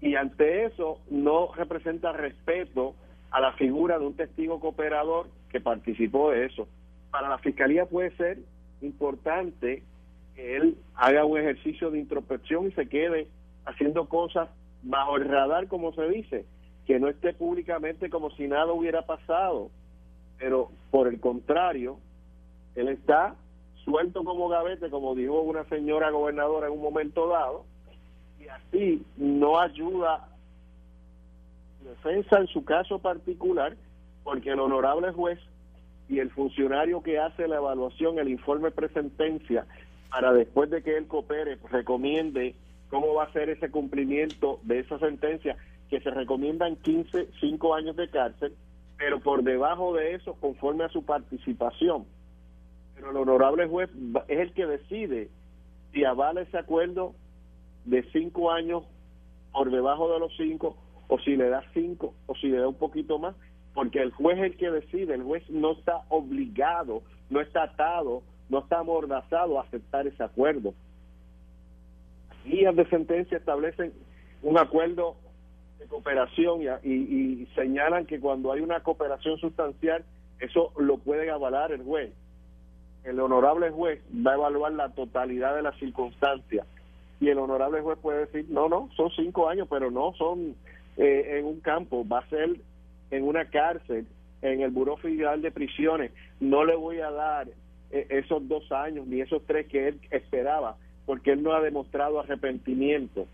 Y 0.00 0.14
ante 0.14 0.64
eso 0.64 0.98
no 1.10 1.52
representa 1.54 2.12
respeto 2.12 2.94
a 3.30 3.40
la 3.40 3.52
figura 3.52 3.98
de 3.98 4.06
un 4.06 4.14
testigo 4.14 4.58
cooperador 4.60 5.28
que 5.50 5.60
participó 5.60 6.30
de 6.30 6.46
eso. 6.46 6.66
Para 7.10 7.28
la 7.28 7.38
fiscalía 7.38 7.86
puede 7.86 8.16
ser 8.16 8.38
importante 8.80 9.82
que 10.34 10.56
él 10.56 10.78
haga 10.94 11.24
un 11.24 11.38
ejercicio 11.38 11.90
de 11.90 11.98
introspección 11.98 12.68
y 12.68 12.72
se 12.72 12.88
quede 12.88 13.28
haciendo 13.66 14.08
cosas 14.08 14.48
bajo 14.82 15.16
el 15.16 15.28
radar, 15.28 15.68
como 15.68 15.92
se 15.92 16.08
dice, 16.08 16.46
que 16.86 16.98
no 16.98 17.08
esté 17.08 17.34
públicamente 17.34 18.08
como 18.10 18.30
si 18.30 18.48
nada 18.48 18.72
hubiera 18.72 19.02
pasado. 19.02 19.70
Pero 20.40 20.70
por 20.90 21.06
el 21.06 21.20
contrario, 21.20 21.98
él 22.74 22.88
está 22.88 23.36
suelto 23.84 24.24
como 24.24 24.48
gavete, 24.48 24.90
como 24.90 25.14
dijo 25.14 25.40
una 25.40 25.64
señora 25.64 26.10
gobernadora 26.10 26.66
en 26.66 26.72
un 26.72 26.82
momento 26.82 27.28
dado, 27.28 27.64
y 28.40 28.48
así 28.48 29.04
no 29.16 29.60
ayuda 29.60 30.28
defensa 31.84 32.38
en 32.38 32.46
su 32.46 32.64
caso 32.64 32.98
particular, 32.98 33.76
porque 34.24 34.50
el 34.50 34.60
honorable 34.60 35.12
juez 35.12 35.38
y 36.08 36.18
el 36.18 36.30
funcionario 36.30 37.02
que 37.02 37.18
hace 37.18 37.46
la 37.46 37.56
evaluación, 37.56 38.18
el 38.18 38.28
informe 38.28 38.70
presentencia, 38.70 39.66
para 40.10 40.32
después 40.32 40.70
de 40.70 40.82
que 40.82 40.96
él 40.96 41.06
coopere, 41.06 41.58
recomiende 41.70 42.54
cómo 42.88 43.14
va 43.14 43.24
a 43.24 43.32
ser 43.32 43.48
ese 43.50 43.70
cumplimiento 43.70 44.58
de 44.62 44.80
esa 44.80 44.98
sentencia, 44.98 45.56
que 45.88 46.00
se 46.00 46.10
recomiendan 46.10 46.76
15, 46.76 47.28
5 47.40 47.74
años 47.74 47.96
de 47.96 48.08
cárcel, 48.08 48.54
pero 49.00 49.18
por 49.18 49.42
debajo 49.42 49.94
de 49.94 50.14
eso, 50.14 50.34
conforme 50.34 50.84
a 50.84 50.88
su 50.90 51.04
participación 51.04 52.06
pero 53.00 53.12
el 53.12 53.16
honorable 53.16 53.66
juez 53.66 53.88
es 54.28 54.38
el 54.38 54.52
que 54.52 54.66
decide 54.66 55.30
si 55.92 56.04
avala 56.04 56.42
ese 56.42 56.58
acuerdo 56.58 57.14
de 57.86 58.02
cinco 58.12 58.52
años 58.52 58.84
por 59.52 59.70
debajo 59.70 60.12
de 60.12 60.20
los 60.20 60.36
cinco 60.36 60.76
o 61.08 61.18
si 61.18 61.34
le 61.34 61.48
da 61.48 61.64
cinco 61.72 62.14
o 62.26 62.34
si 62.34 62.48
le 62.48 62.58
da 62.58 62.68
un 62.68 62.74
poquito 62.74 63.18
más, 63.18 63.34
porque 63.72 64.02
el 64.02 64.12
juez 64.12 64.36
es 64.38 64.44
el 64.44 64.56
que 64.58 64.70
decide, 64.70 65.14
el 65.14 65.22
juez 65.22 65.48
no 65.48 65.72
está 65.72 66.02
obligado, 66.10 67.02
no 67.30 67.40
está 67.40 67.62
atado, 67.62 68.22
no 68.50 68.58
está 68.58 68.80
amordazado 68.80 69.58
a 69.58 69.62
aceptar 69.62 70.06
ese 70.06 70.22
acuerdo. 70.22 70.74
Guías 72.44 72.76
de 72.76 72.86
sentencia 72.90 73.38
establecen 73.38 73.94
un 74.42 74.58
acuerdo 74.58 75.16
de 75.80 75.86
cooperación 75.86 76.60
y, 76.84 76.90
y 76.90 77.46
señalan 77.56 78.06
que 78.06 78.20
cuando 78.20 78.52
hay 78.52 78.60
una 78.60 78.80
cooperación 78.80 79.38
sustancial, 79.38 80.04
eso 80.38 80.72
lo 80.78 80.98
puede 80.98 81.30
avalar 81.30 81.72
el 81.72 81.82
juez. 81.82 82.12
El 83.02 83.18
honorable 83.18 83.70
juez 83.70 84.00
va 84.14 84.32
a 84.32 84.34
evaluar 84.34 84.72
la 84.72 84.90
totalidad 84.90 85.56
de 85.56 85.62
las 85.62 85.76
circunstancias 85.78 86.66
y 87.18 87.28
el 87.28 87.38
honorable 87.38 87.80
juez 87.80 87.98
puede 87.98 88.26
decir, 88.26 88.46
no, 88.50 88.68
no, 88.68 88.90
son 88.96 89.10
cinco 89.10 89.48
años, 89.48 89.68
pero 89.70 89.90
no 89.90 90.12
son 90.14 90.54
eh, 90.96 91.38
en 91.38 91.46
un 91.46 91.60
campo, 91.60 92.06
va 92.06 92.20
a 92.20 92.28
ser 92.28 92.56
en 93.10 93.24
una 93.24 93.46
cárcel, 93.46 94.06
en 94.42 94.60
el 94.60 94.70
Buró 94.70 94.96
Federal 94.96 95.42
de 95.42 95.50
Prisiones, 95.50 96.12
no 96.40 96.64
le 96.64 96.76
voy 96.76 97.00
a 97.00 97.10
dar 97.10 97.48
eh, 97.90 98.06
esos 98.10 98.46
dos 98.48 98.70
años 98.72 99.06
ni 99.06 99.20
esos 99.20 99.44
tres 99.46 99.66
que 99.66 99.88
él 99.88 100.00
esperaba, 100.10 100.76
porque 101.04 101.32
él 101.32 101.42
no 101.42 101.52
ha 101.52 101.60
demostrado 101.60 102.20
arrepentimiento 102.20 103.26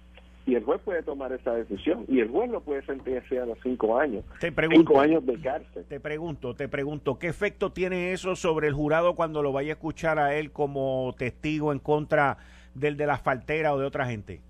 y 0.46 0.54
el 0.54 0.62
juez 0.62 0.80
puede 0.82 1.02
tomar 1.02 1.32
esa 1.32 1.52
decisión 1.54 2.04
y 2.08 2.20
el 2.20 2.28
juez 2.28 2.48
lo 2.48 2.60
puede 2.60 2.82
sentenciar 2.86 3.42
a 3.42 3.46
los 3.46 3.58
cinco 3.62 3.98
años 3.98 4.24
te 4.40 4.52
pregunto, 4.52 4.92
cinco 4.92 5.00
años 5.00 5.26
de 5.26 5.40
cárcel. 5.40 5.84
te 5.88 5.98
pregunto 5.98 6.54
te 6.54 6.68
pregunto 6.68 7.18
qué 7.18 7.26
efecto 7.26 7.72
tiene 7.72 8.12
eso 8.12 8.36
sobre 8.36 8.68
el 8.68 8.74
jurado 8.74 9.16
cuando 9.16 9.42
lo 9.42 9.52
vaya 9.52 9.72
a 9.72 9.74
escuchar 9.74 10.18
a 10.20 10.34
él 10.36 10.52
como 10.52 11.14
testigo 11.18 11.72
en 11.72 11.80
contra 11.80 12.38
del 12.74 12.96
de 12.96 13.06
la 13.06 13.18
faltera 13.18 13.74
o 13.74 13.78
de 13.78 13.86
otra 13.86 14.06
gente 14.06 14.40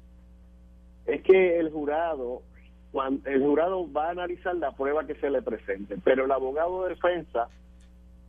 es 1.07 1.23
que 1.23 1.59
el 1.59 1.71
jurado 1.71 2.43
cuando 2.93 3.29
el 3.29 3.41
jurado 3.41 3.91
va 3.91 4.09
a 4.09 4.11
analizar 4.11 4.55
la 4.57 4.73
prueba 4.73 5.07
que 5.07 5.15
se 5.15 5.31
le 5.31 5.41
presente 5.41 5.97
pero 6.05 6.27
el 6.27 6.31
abogado 6.31 6.85
de 6.85 6.91
defensa 6.91 7.49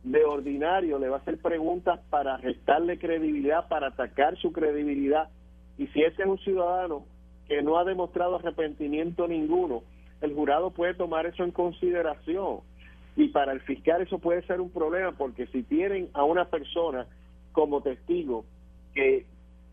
de 0.04 0.24
ordinario 0.24 0.98
le 0.98 1.10
va 1.10 1.18
a 1.18 1.20
hacer 1.20 1.36
preguntas 1.36 2.00
para 2.08 2.38
restarle 2.38 2.98
credibilidad 2.98 3.68
para 3.68 3.88
atacar 3.88 4.38
su 4.38 4.52
credibilidad 4.52 5.28
y 5.76 5.86
si 5.88 6.02
ese 6.02 6.22
es 6.22 6.28
un 6.28 6.38
ciudadano 6.38 7.04
que 7.48 7.62
no 7.62 7.78
ha 7.78 7.84
demostrado 7.84 8.36
arrepentimiento 8.36 9.26
ninguno, 9.26 9.82
el 10.20 10.34
jurado 10.34 10.70
puede 10.70 10.94
tomar 10.94 11.26
eso 11.26 11.44
en 11.44 11.50
consideración. 11.50 12.60
Y 13.16 13.28
para 13.28 13.52
el 13.52 13.60
fiscal 13.60 14.02
eso 14.02 14.18
puede 14.18 14.42
ser 14.42 14.60
un 14.60 14.70
problema 14.70 15.12
porque 15.12 15.46
si 15.48 15.62
tienen 15.62 16.08
a 16.12 16.24
una 16.24 16.44
persona 16.44 17.06
como 17.52 17.80
testigo 17.80 18.44
que 18.94 19.26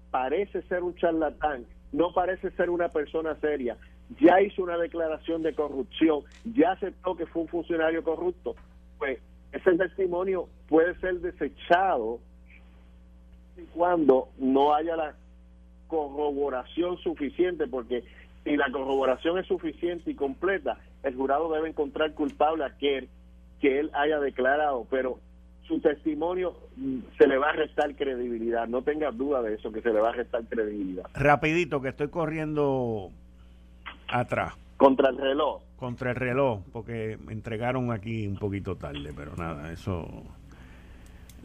parece 0.10 0.62
ser 0.64 0.82
un 0.82 0.96
charlatán, 0.96 1.66
no 1.92 2.14
parece 2.14 2.50
ser 2.52 2.70
una 2.70 2.90
persona 2.90 3.36
seria, 3.40 3.78
ya 4.20 4.42
hizo 4.42 4.64
una 4.64 4.78
declaración 4.78 5.44
de 5.44 5.54
corrupción, 5.54 6.22
ya 6.44 6.72
aceptó 6.72 7.16
que 7.16 7.26
fue 7.26 7.44
un 7.44 7.48
funcionario 7.48 8.04
corrupto, 8.04 8.56
pues 8.98 9.20
ese 9.52 9.78
testimonio 9.78 10.48
puede 10.68 10.96
ser 11.00 11.20
desechado 11.20 12.20
cuando 13.74 14.30
no 14.38 14.74
haya 14.74 14.96
la 14.96 15.16
corroboración 15.88 16.98
suficiente, 16.98 17.68
porque 17.68 18.04
si 18.44 18.56
la 18.56 18.72
corroboración 18.72 19.38
es 19.40 19.48
suficiente 19.48 20.12
y 20.12 20.16
completa, 20.16 20.78
el 21.04 21.16
jurado 21.16 21.52
debe 21.52 21.70
encontrar 21.70 22.14
culpable 22.14 22.64
a 22.64 22.68
aquel 22.68 23.10
que 23.60 23.80
él 23.80 23.92
haya 23.94 24.20
declarado, 24.20 24.86
pero 24.90 25.20
su 25.68 25.80
testimonio 25.80 26.56
mm, 26.78 27.00
se 27.18 27.28
le 27.28 27.38
va 27.38 27.50
a 27.50 27.54
restar 27.54 27.96
credibilidad, 27.96 28.68
no 28.68 28.84
tenga 28.84 29.12
duda 29.12 29.42
de 29.42 29.56
eso, 29.56 29.72
que 29.72 29.82
se 29.82 29.92
le 29.92 30.00
va 30.00 30.10
a 30.10 30.14
restar 30.14 30.44
credibilidad. 30.46 31.06
Rapidito, 31.14 31.82
que 31.82 31.90
estoy 31.90 32.10
corriendo 32.10 33.10
atrás. 34.08 34.54
Contra 34.78 35.10
el 35.10 35.18
reloj. 35.18 35.62
Contra 35.78 36.12
el 36.12 36.16
reloj, 36.16 36.62
porque 36.72 37.18
me 37.26 37.34
entregaron 37.34 37.92
aquí 37.92 38.28
un 38.28 38.38
poquito 38.38 38.76
tarde, 38.76 39.12
pero 39.16 39.36
nada, 39.36 39.72
eso... 39.72 40.08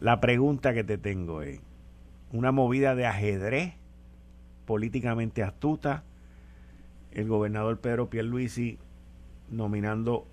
La 0.00 0.18
pregunta 0.18 0.72
que 0.72 0.82
te 0.82 0.96
tengo 0.96 1.42
es, 1.42 1.60
¿una 2.32 2.52
movida 2.52 2.94
de 2.94 3.06
ajedrez 3.06 3.74
políticamente 4.70 5.42
astuta, 5.42 6.04
el 7.10 7.26
gobernador 7.26 7.80
Pedro 7.80 8.08
Pierluisi 8.08 8.78
nominando 9.48 10.28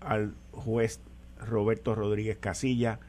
al 0.00 0.34
juez 0.52 1.00
Roberto 1.38 1.94
Rodríguez 1.94 2.36
Casilla, 2.36 3.00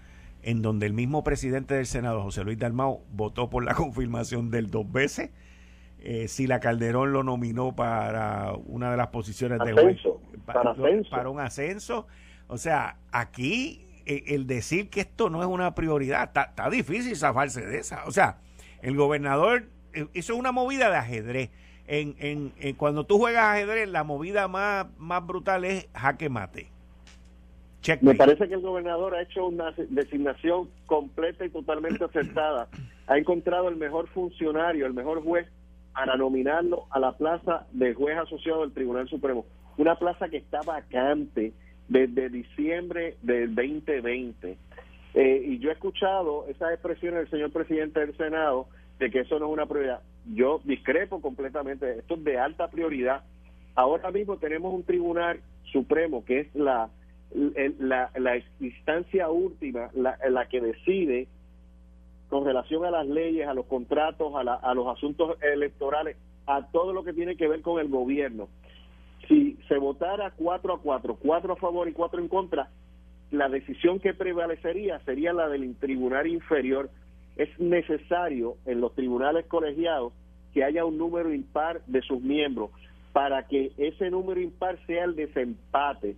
en 0.42 0.62
donde 0.62 0.86
el 0.86 0.94
mismo 0.94 1.22
presidente 1.26 1.74
del 1.74 1.86
Senado, 1.86 2.24
José 2.24 2.46
Luis 2.46 2.58
Dalmau, 2.58 3.04
votó 3.12 3.50
por 3.50 3.66
la 3.66 3.76
confirmación 3.76 4.52
del 4.52 4.72
dos 4.72 4.90
veces, 4.90 5.32
eh, 6.00 6.30
si 6.30 6.48
la 6.48 6.62
Calderón 6.62 7.12
lo 7.12 7.24
nominó 7.24 7.76
para 7.76 8.54
una 8.66 8.90
de 8.90 8.96
las 8.96 9.08
posiciones 9.08 9.60
de 9.60 9.74
juez. 9.74 9.98
Para, 10.46 10.72
ascenso. 10.72 11.10
para 11.10 11.30
un 11.30 11.42
ascenso. 11.42 12.08
O 12.48 12.58
sea, 12.58 13.00
aquí 13.12 13.86
eh, 14.06 14.24
el 14.28 14.48
decir 14.48 14.90
que 14.90 15.02
esto 15.02 15.30
no 15.30 15.42
es 15.42 15.50
una 15.50 15.76
prioridad, 15.76 16.32
está, 16.34 16.70
difícil 16.70 17.18
zafarse 17.18 17.66
de 17.66 17.80
esa. 17.80 18.06
O 18.06 18.12
sea, 18.12 18.38
el 18.82 18.96
gobernador 18.96 19.66
eh, 19.94 20.08
hizo 20.14 20.36
una 20.36 20.52
movida 20.52 20.90
de 20.90 20.98
ajedrez. 20.98 21.50
En, 21.88 22.16
en, 22.20 22.76
cuando 22.76 23.04
tú 23.04 23.18
juegas 23.18 23.46
ajedrez, 23.46 23.90
la 23.90 24.04
movida 24.04 24.48
más, 24.48 24.86
más 25.00 25.26
brutal 25.26 25.66
es 25.66 25.88
jaque 25.94 26.30
mate. 26.30 26.70
Me 28.02 28.14
parece 28.14 28.48
que 28.48 28.56
el 28.56 28.62
gobernador 28.62 29.16
ha 29.16 29.22
hecho 29.22 29.48
una 29.48 29.72
designación 29.90 30.70
completa 30.86 31.46
y 31.46 31.50
totalmente 31.50 32.04
acertada. 32.04 32.68
Ha 33.08 33.18
encontrado 33.18 33.70
el 33.70 33.78
mejor 33.78 34.08
funcionario, 34.10 34.86
el 34.86 34.94
mejor 34.94 35.24
juez 35.24 35.48
para 35.94 36.16
nominarlo 36.18 36.86
a 36.92 37.00
la 37.00 37.14
plaza 37.14 37.66
de 37.72 37.94
juez 37.94 38.18
asociado 38.18 38.62
del 38.62 38.74
Tribunal 38.74 39.08
Supremo. 39.08 39.46
Una 39.78 39.96
plaza 39.96 40.30
que 40.30 40.38
está 40.38 40.62
vacante 40.62 41.54
desde 41.88 42.30
diciembre 42.30 43.16
del 43.22 43.56
2020. 43.56 44.58
Eh, 45.16 45.44
y 45.46 45.60
yo 45.60 45.70
he 45.70 45.74
escuchado 45.74 46.46
esas 46.48 46.74
expresiones 46.74 47.22
del 47.22 47.30
señor 47.30 47.52
presidente 47.52 48.00
del 48.02 48.16
Senado 48.16 48.68
de 49.00 49.10
que 49.10 49.22
eso 49.22 49.40
no 49.40 49.48
es 49.48 49.52
una 49.54 49.66
prioridad. 49.66 50.02
Yo 50.34 50.62
discrepo 50.64 51.22
completamente. 51.22 52.00
Esto 52.00 52.16
es 52.16 52.24
de 52.24 52.38
alta 52.38 52.68
prioridad. 52.70 53.24
Ahora 53.76 54.12
mismo 54.12 54.38
tenemos 54.38 54.74
un 54.74 54.84
Tribunal 54.84 55.42
Supremo 55.72 56.26
que 56.26 56.42
es 56.42 56.56
la 56.56 56.90
la, 57.32 58.10
la 58.16 58.42
instancia 58.60 59.30
última, 59.30 59.90
la, 59.94 60.18
la 60.30 60.48
que 60.48 60.60
decide 60.60 61.28
con 62.28 62.46
relación 62.46 62.86
a 62.86 62.92
las 62.92 63.08
leyes, 63.08 63.48
a 63.48 63.54
los 63.54 63.66
contratos, 63.66 64.34
a, 64.36 64.54
a 64.54 64.74
los 64.74 64.88
asuntos 64.88 65.38
electorales, 65.42 66.18
a 66.46 66.68
todo 66.72 66.94
lo 66.94 67.04
que 67.04 67.14
tiene 67.14 67.36
que 67.36 67.48
ver 67.48 67.62
con 67.62 67.80
el 67.80 67.88
gobierno. 67.88 68.48
Si 69.28 69.58
se 69.68 69.78
votara 69.78 70.32
cuatro 70.32 70.74
a 70.74 70.80
cuatro, 70.80 71.18
cuatro 71.22 71.54
a 71.54 71.56
favor 71.56 71.88
y 71.88 71.94
cuatro 71.94 72.20
en 72.20 72.28
contra, 72.28 72.70
la 73.32 73.48
decisión 73.48 74.00
que 74.00 74.14
prevalecería 74.14 75.00
sería 75.02 75.34
la 75.34 75.48
del 75.50 75.76
tribunal 75.76 76.28
inferior. 76.28 76.90
Es 77.40 77.60
necesario 77.60 78.58
en 78.68 78.80
los 78.80 78.94
tribunales 78.94 79.48
colegiados 79.48 80.14
que 80.54 80.64
haya 80.64 80.86
un 80.86 81.00
número 81.00 81.34
impar 81.34 81.82
de 81.88 82.02
sus 82.02 82.22
miembros 82.22 82.70
para 83.14 83.48
que 83.48 83.72
ese 83.78 84.12
número 84.12 84.40
impar 84.40 84.78
sea 84.86 85.06
el 85.06 85.16
desempate 85.16 86.16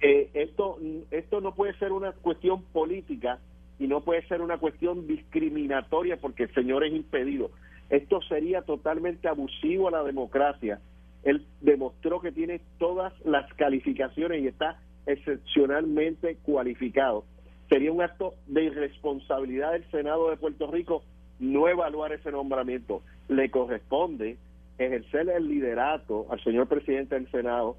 eh, 0.00 0.30
esto, 0.34 0.78
esto 1.10 1.40
no 1.40 1.54
puede 1.54 1.74
ser 1.78 1.92
una 1.92 2.12
cuestión 2.12 2.62
política 2.72 3.38
y 3.78 3.86
no 3.86 4.00
puede 4.00 4.26
ser 4.28 4.42
una 4.42 4.58
cuestión 4.58 5.06
discriminatoria 5.06 6.18
porque 6.18 6.44
el 6.44 6.54
señor 6.54 6.84
es 6.84 6.92
impedido. 6.92 7.50
Esto 7.90 8.20
sería 8.22 8.62
totalmente 8.62 9.28
abusivo 9.28 9.88
a 9.88 9.92
la 9.92 10.04
democracia. 10.04 10.80
Él 11.24 11.46
demostró 11.60 12.20
que 12.20 12.32
tiene 12.32 12.60
todas 12.78 13.12
las 13.24 13.52
calificaciones 13.54 14.42
y 14.42 14.48
está 14.48 14.80
excepcionalmente 15.06 16.36
cualificado. 16.42 17.24
Sería 17.68 17.92
un 17.92 18.00
acto 18.00 18.34
de 18.46 18.64
irresponsabilidad 18.64 19.72
del 19.72 19.90
Senado 19.90 20.30
de 20.30 20.36
Puerto 20.36 20.70
Rico 20.70 21.02
no 21.38 21.68
evaluar 21.68 22.12
ese 22.12 22.32
nombramiento. 22.32 23.02
Le 23.28 23.50
corresponde 23.50 24.36
ejercer 24.78 25.28
el 25.28 25.48
liderato 25.48 26.26
al 26.30 26.42
señor 26.42 26.66
presidente 26.68 27.14
del 27.14 27.30
Senado 27.30 27.76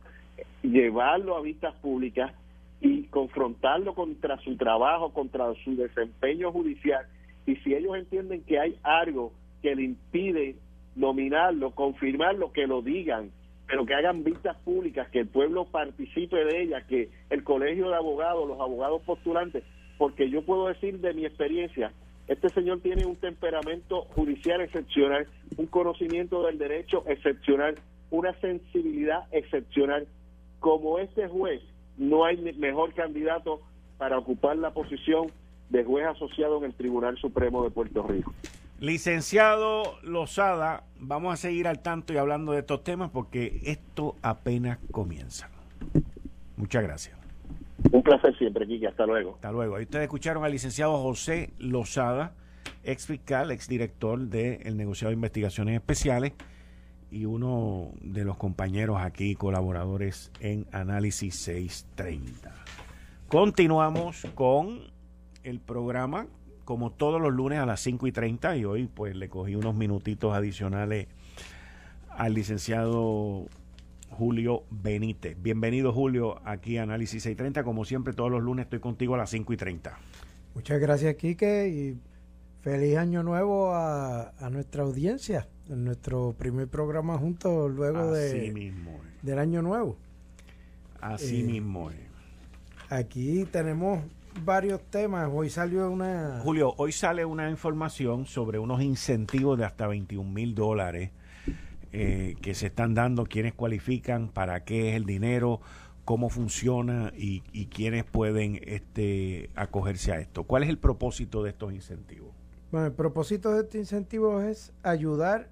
llevarlo 0.62 1.36
a 1.36 1.41
vistas 1.41 1.73
públicas 1.75 2.32
y 2.82 3.04
confrontarlo 3.04 3.93
contra 3.93 4.38
su 4.38 4.56
trabajo, 4.56 5.12
contra 5.12 5.54
su 5.63 5.75
desempeño 5.75 6.52
judicial. 6.52 7.06
Y 7.45 7.56
si 7.58 7.73
ellos 7.73 7.97
entienden 7.97 8.43
que 8.43 8.60
hay 8.60 8.78
algo 8.84 9.34
que 9.62 9.75
le 9.75 9.84
impide 9.84 10.56
nominarlo, 10.95 11.71
confirmarlo, 11.71 12.52
que 12.52 12.67
lo 12.67 12.82
digan, 12.82 13.32
pero 13.67 13.86
que 13.86 13.93
hagan 13.93 14.23
vistas 14.23 14.58
públicas, 14.58 15.10
que 15.10 15.19
el 15.19 15.28
pueblo 15.28 15.65
participe 15.65 16.38
de 16.38 16.63
ellas, 16.63 16.84
que 16.86 17.10
el 17.30 17.43
colegio 17.43 17.89
de 17.89 17.95
abogados, 17.95 18.47
los 18.47 18.60
abogados 18.60 19.02
postulantes, 19.04 19.63
porque 20.00 20.30
yo 20.30 20.42
puedo 20.42 20.70
decir 20.70 21.00
de 21.02 21.14
mi 21.14 21.26
experiencia, 21.26 21.92
este 22.30 22.50
señor 22.50 22.80
tiene 22.80 23.06
un 23.06 23.18
temperamento 23.18 24.06
judicial 24.16 24.62
excepcional, 24.62 25.28
un 25.58 25.68
conocimiento 25.68 26.42
del 26.44 26.58
derecho 26.58 27.04
excepcional, 27.06 27.76
una 28.10 28.34
sensibilidad 28.40 29.28
excepcional 29.32 30.08
como 30.62 31.00
este 31.00 31.28
juez, 31.28 31.62
no 31.98 32.24
hay 32.24 32.38
mejor 32.58 32.94
candidato 32.94 33.62
para 33.98 34.18
ocupar 34.18 34.58
la 34.58 34.72
posición 34.72 35.32
de 35.70 35.84
juez 35.84 36.08
asociado 36.08 36.58
en 36.60 36.64
el 36.64 36.74
Tribunal 36.74 37.18
Supremo 37.18 37.62
de 37.64 37.70
Puerto 37.70 38.02
Rico. 38.04 38.34
Licenciado 38.80 40.00
Lozada, 40.04 40.86
vamos 40.98 41.34
a 41.34 41.38
seguir 41.38 41.68
al 41.68 41.82
tanto 41.82 42.14
y 42.14 42.18
hablando 42.18 42.54
de 42.54 42.60
estos 42.60 42.86
temas 42.86 43.10
porque 43.10 43.60
esto 43.66 44.16
apenas 44.22 44.80
comienza. 44.92 45.50
Muchas 46.56 46.84
gracias. 46.84 47.19
Un 47.91 48.04
placer 48.04 48.38
siempre, 48.38 48.67
Kiki. 48.67 48.86
Hasta 48.86 49.06
luego. 49.06 49.36
Hasta 49.36 49.52
luego. 49.52 49.75
Ahí 49.75 49.84
ustedes 49.84 50.04
escucharon 50.04 50.43
al 50.43 50.52
licenciado 50.52 50.97
José 50.97 51.54
Lozada, 51.58 52.34
ex 52.84 53.08
fiscal, 53.08 53.52
ex 53.52 53.67
director 53.67 54.19
del 54.19 54.78
negociado 54.78 55.10
de 55.10 55.15
investigaciones 55.15 55.75
especiales 55.75 56.34
y 57.12 57.25
uno 57.25 57.91
de 58.02 58.23
los 58.23 58.38
compañeros 58.38 58.97
aquí, 59.02 59.36
colaboradores 59.36 60.32
en 60.39 60.67
Análisis 60.71 61.36
630. 61.36 62.54
Continuamos 63.28 64.28
con 64.36 64.82
el 65.43 65.60
programa, 65.60 66.28
como 66.65 66.91
todos 66.91 67.19
los 67.19 67.34
lunes 67.34 67.60
a 67.60 67.65
las 67.65 67.80
5 67.82 68.08
y 68.08 68.12
30, 68.12 68.58
y 68.58 68.65
hoy 68.65 68.88
pues 68.88 69.15
le 69.15 69.30
cogí 69.30 69.56
unos 69.56 69.75
minutitos 69.75 70.36
adicionales 70.36 71.08
al 72.10 72.34
licenciado 72.34 73.47
Julio 74.10 74.63
Benítez. 74.69 75.38
Bienvenido 75.41 75.93
Julio 75.93 76.41
aquí 76.45 76.78
a 76.78 76.84
Análisis 76.84 77.24
630, 77.24 77.63
como 77.63 77.86
siempre 77.86 78.13
todos 78.13 78.32
los 78.32 78.41
lunes 78.41 78.65
estoy 78.65 78.80
contigo 78.80 79.15
a 79.15 79.17
las 79.17 79.30
5 79.30 79.54
y 79.54 79.58
30. 79.58 79.98
Muchas 80.56 80.80
gracias 80.80 81.15
Quique 81.15 81.69
y 81.69 81.98
feliz 82.62 82.98
año 82.98 83.24
nuevo 83.24 83.74
a, 83.74 84.30
a 84.38 84.50
nuestra 84.50 84.84
audiencia 84.84 85.48
en 85.69 85.86
nuestro 85.86 86.34
primer 86.38 86.67
programa 86.67 87.17
juntos 87.17 87.72
luego 87.72 88.12
de, 88.12 88.74
del 89.22 89.39
año 89.39 89.62
nuevo. 89.62 89.98
Así 91.00 91.41
eh, 91.41 91.43
mismo 91.43 91.89
Aquí 92.89 93.45
tenemos 93.52 94.04
varios 94.43 94.82
temas. 94.89 95.30
Hoy 95.32 95.50
salió 95.50 95.89
una... 95.89 96.39
Julio, 96.43 96.74
hoy 96.78 96.91
sale 96.91 97.24
una 97.24 97.50
información 97.50 98.26
sobre 98.26 98.58
unos 98.58 98.82
incentivos 98.82 99.58
de 99.58 99.65
hasta 99.65 99.88
21 99.88 100.30
mil 100.30 100.56
dólares 100.56 101.12
eh, 101.91 102.36
que 102.41 102.54
se 102.54 102.67
están 102.67 102.93
dando, 102.93 103.25
quiénes 103.25 103.54
cualifican, 103.54 104.30
para 104.30 104.63
qué 104.63 104.89
es 104.89 104.95
el 104.95 105.06
dinero, 105.06 105.62
cómo 106.06 106.30
funciona 106.30 107.12
y, 107.15 107.43
y 107.52 107.67
quiénes 107.67 108.04
pueden 108.04 108.60
este, 108.63 109.49
acogerse 109.56 110.12
a 110.12 110.19
esto. 110.19 110.43
¿Cuál 110.43 110.63
es 110.63 110.69
el 110.69 110.78
propósito 110.78 111.43
de 111.43 111.52
estos 111.52 111.73
incentivos? 111.73 112.32
Bueno, 112.71 112.88
el 112.88 112.93
propósito 112.93 113.52
de 113.54 113.62
estos 113.62 113.75
incentivos 113.75 114.43
es 114.43 114.71
ayudar 114.84 115.49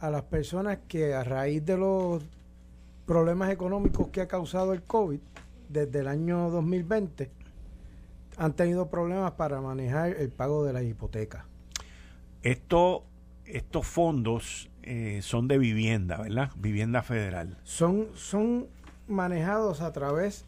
a 0.00 0.10
las 0.10 0.22
personas 0.22 0.78
que 0.88 1.14
a 1.14 1.24
raíz 1.24 1.64
de 1.64 1.76
los 1.76 2.22
problemas 3.06 3.50
económicos 3.50 4.08
que 4.08 4.20
ha 4.20 4.28
causado 4.28 4.72
el 4.72 4.82
COVID 4.82 5.20
desde 5.68 6.00
el 6.00 6.08
año 6.08 6.50
2020 6.50 7.30
han 8.36 8.52
tenido 8.52 8.90
problemas 8.90 9.32
para 9.32 9.60
manejar 9.60 10.10
el 10.16 10.30
pago 10.30 10.64
de 10.64 10.72
la 10.72 10.82
hipoteca. 10.82 11.46
Esto, 12.42 13.04
estos 13.44 13.86
fondos 13.86 14.68
eh, 14.86 15.20
son 15.20 15.48
de 15.48 15.58
vivienda, 15.58 16.16
¿verdad? 16.18 16.52
Vivienda 16.56 17.02
federal. 17.02 17.58
Son, 17.64 18.06
son 18.14 18.68
manejados 19.08 19.80
a 19.80 19.92
través 19.92 20.44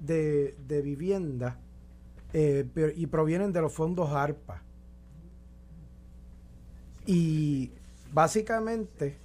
de, 0.00 0.54
vivienda 0.84 1.56
eh, 2.34 2.66
y 2.94 3.06
provienen 3.06 3.50
de 3.54 3.62
los 3.62 3.72
fondos 3.72 4.10
ARPA. 4.10 4.60
Y 7.06 7.70
básicamente 8.12 9.16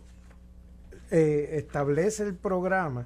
eh, 1.12 1.50
establece 1.58 2.24
el 2.24 2.34
programa 2.34 3.06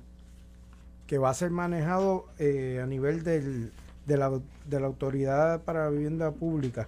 que 1.08 1.18
va 1.18 1.32
a 1.32 1.34
ser 1.34 1.50
manejado 1.50 2.28
a 2.38 2.86
nivel 2.86 3.24
del, 3.24 3.72
de, 4.06 4.18
la, 4.18 4.40
de 4.68 4.80
la 4.80 4.86
Autoridad 4.86 5.64
para 5.64 5.90
Vivienda 5.90 6.32
Pública. 6.32 6.88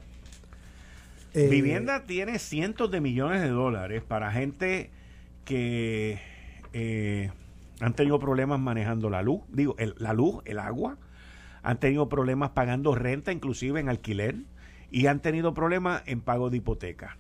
Eh, 1.34 1.48
vivienda 1.48 2.06
tiene 2.06 2.40
cientos 2.40 2.92
de 2.92 3.02
millones 3.02 3.42
de 3.42 3.50
dólares 3.50 4.04
para 4.04 4.32
gente 4.32 4.92
que 5.46 6.20
han 7.80 7.94
tenido 7.94 8.20
problemas 8.20 8.60
manejando 8.60 9.10
la 9.10 9.22
luz, 9.22 9.42
digo, 9.50 9.76
la 9.98 10.14
luz, 10.14 10.42
el 10.46 10.60
agua, 10.60 10.98
han 11.64 11.80
tenido 11.80 12.10
problemas 12.10 12.52
pagando 12.52 12.96
renta, 12.96 13.32
inclusive 13.32 13.80
en 13.80 13.90
alquiler, 13.90 14.36
y 14.92 15.08
han 15.08 15.22
tenido 15.22 15.54
problemas 15.54 16.04
en 16.06 16.22
pago 16.22 16.50
de 16.50 16.58
hipoteca. 16.58 17.18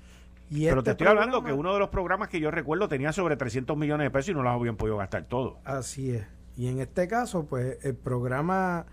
Pero 0.49 0.80
este 0.80 0.84
te 0.84 0.91
estoy 0.91 1.08
hablando 1.08 1.43
que 1.43 1.52
uno 1.52 1.73
de 1.73 1.80
los 1.80 1.89
programas 1.89 2.30
que 2.30 2.39
yo 2.39 2.52
recuerdo 2.52 2.88
tenía 2.88 3.12
sobre 3.12 3.36
300 3.36 3.76
millones 3.76 4.06
de 4.06 4.12
pesos 4.12 4.30
y 4.30 4.34
no 4.34 4.43
los 4.43 4.54
habían 4.54 4.76
podido 4.76 4.97
gastar 4.97 5.23
todo. 5.23 5.58
Así 5.65 6.12
es. 6.12 6.28
Y 6.56 6.67
en 6.67 6.80
este 6.80 7.08
caso, 7.08 7.45
pues 7.45 7.84
el 7.84 7.95
programa 7.95 8.86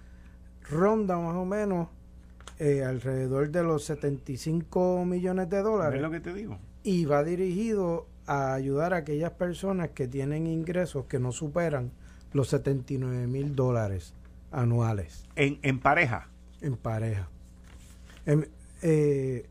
ronda 0.70 1.18
más 1.18 1.34
o 1.36 1.44
menos 1.44 1.88
eh, 2.58 2.84
alrededor 2.84 3.50
de 3.50 3.62
los 3.62 3.84
75 3.84 5.04
millones 5.04 5.48
de 5.48 5.62
dólares. 5.62 5.96
¿Es 5.96 6.02
lo 6.02 6.10
que 6.10 6.20
te 6.20 6.32
digo? 6.34 6.58
Y 6.82 7.04
va 7.04 7.24
dirigido 7.24 8.06
a 8.26 8.54
ayudar 8.54 8.94
a 8.94 8.98
aquellas 8.98 9.32
personas 9.32 9.90
que 9.90 10.06
tienen 10.06 10.46
ingresos 10.46 11.06
que 11.06 11.18
no 11.18 11.32
superan 11.32 11.90
los 12.32 12.48
79 12.48 13.26
mil 13.26 13.56
dólares 13.56 14.14
anuales. 14.50 15.24
¿En, 15.36 15.58
¿En 15.62 15.80
pareja? 15.80 16.28
En 16.60 16.76
pareja. 16.76 17.28
Eh, 18.82 19.46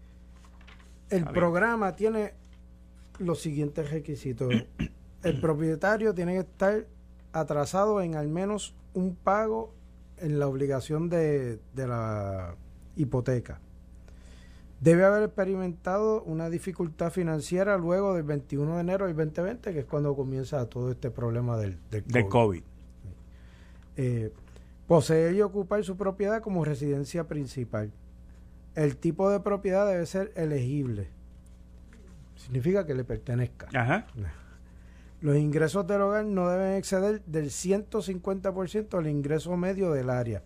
el 1.10 1.26
programa 1.26 1.96
tiene 1.96 2.34
los 3.18 3.42
siguientes 3.42 3.90
requisitos. 3.92 4.54
el 5.24 5.42
propietario 5.42 6.14
tiene 6.14 6.34
que 6.34 6.40
estar 6.40 6.86
atrasado 7.34 8.02
en 8.02 8.16
al 8.16 8.28
menos 8.28 8.76
un 8.94 9.16
pago 9.16 9.74
en 10.18 10.40
la 10.40 10.48
obligación 10.48 11.10
de, 11.10 11.60
de 11.74 11.88
la 11.88 12.56
hipoteca. 13.00 13.60
Debe 14.82 15.04
haber 15.04 15.24
experimentado 15.24 16.24
una 16.24 16.50
dificultad 16.50 17.12
financiera 17.12 17.78
luego 17.78 18.14
del 18.14 18.24
21 18.24 18.76
de 18.76 18.82
enero 18.82 19.08
del 19.08 19.16
2020, 19.16 19.74
que 19.74 19.80
es 19.80 19.86
cuando 19.86 20.16
comienza 20.16 20.66
todo 20.68 20.92
este 20.92 21.12
problema 21.12 21.58
del, 21.58 21.78
del 21.90 22.28
COVID. 22.28 22.64
Eh, 23.98 24.32
poseer 24.88 25.36
y 25.36 25.42
ocupar 25.42 25.84
su 25.84 25.98
propiedad 25.98 26.42
como 26.42 26.64
residencia 26.64 27.28
principal. 27.28 27.92
El 28.76 28.96
tipo 28.96 29.30
de 29.30 29.42
propiedad 29.42 29.86
debe 29.86 30.06
ser 30.06 30.32
elegible. 30.36 31.10
Significa 32.38 32.86
que 32.86 32.94
le 32.94 33.04
pertenezca. 33.04 33.68
Ajá. 33.74 34.08
Los 35.20 35.36
ingresos 35.36 35.86
del 35.86 36.02
hogar 36.02 36.24
no 36.24 36.48
deben 36.48 36.78
exceder 36.78 37.22
del 37.26 37.48
150% 37.48 38.98
del 38.98 39.08
ingreso 39.08 39.58
medio 39.58 39.92
del 39.92 40.10
área. 40.10 40.42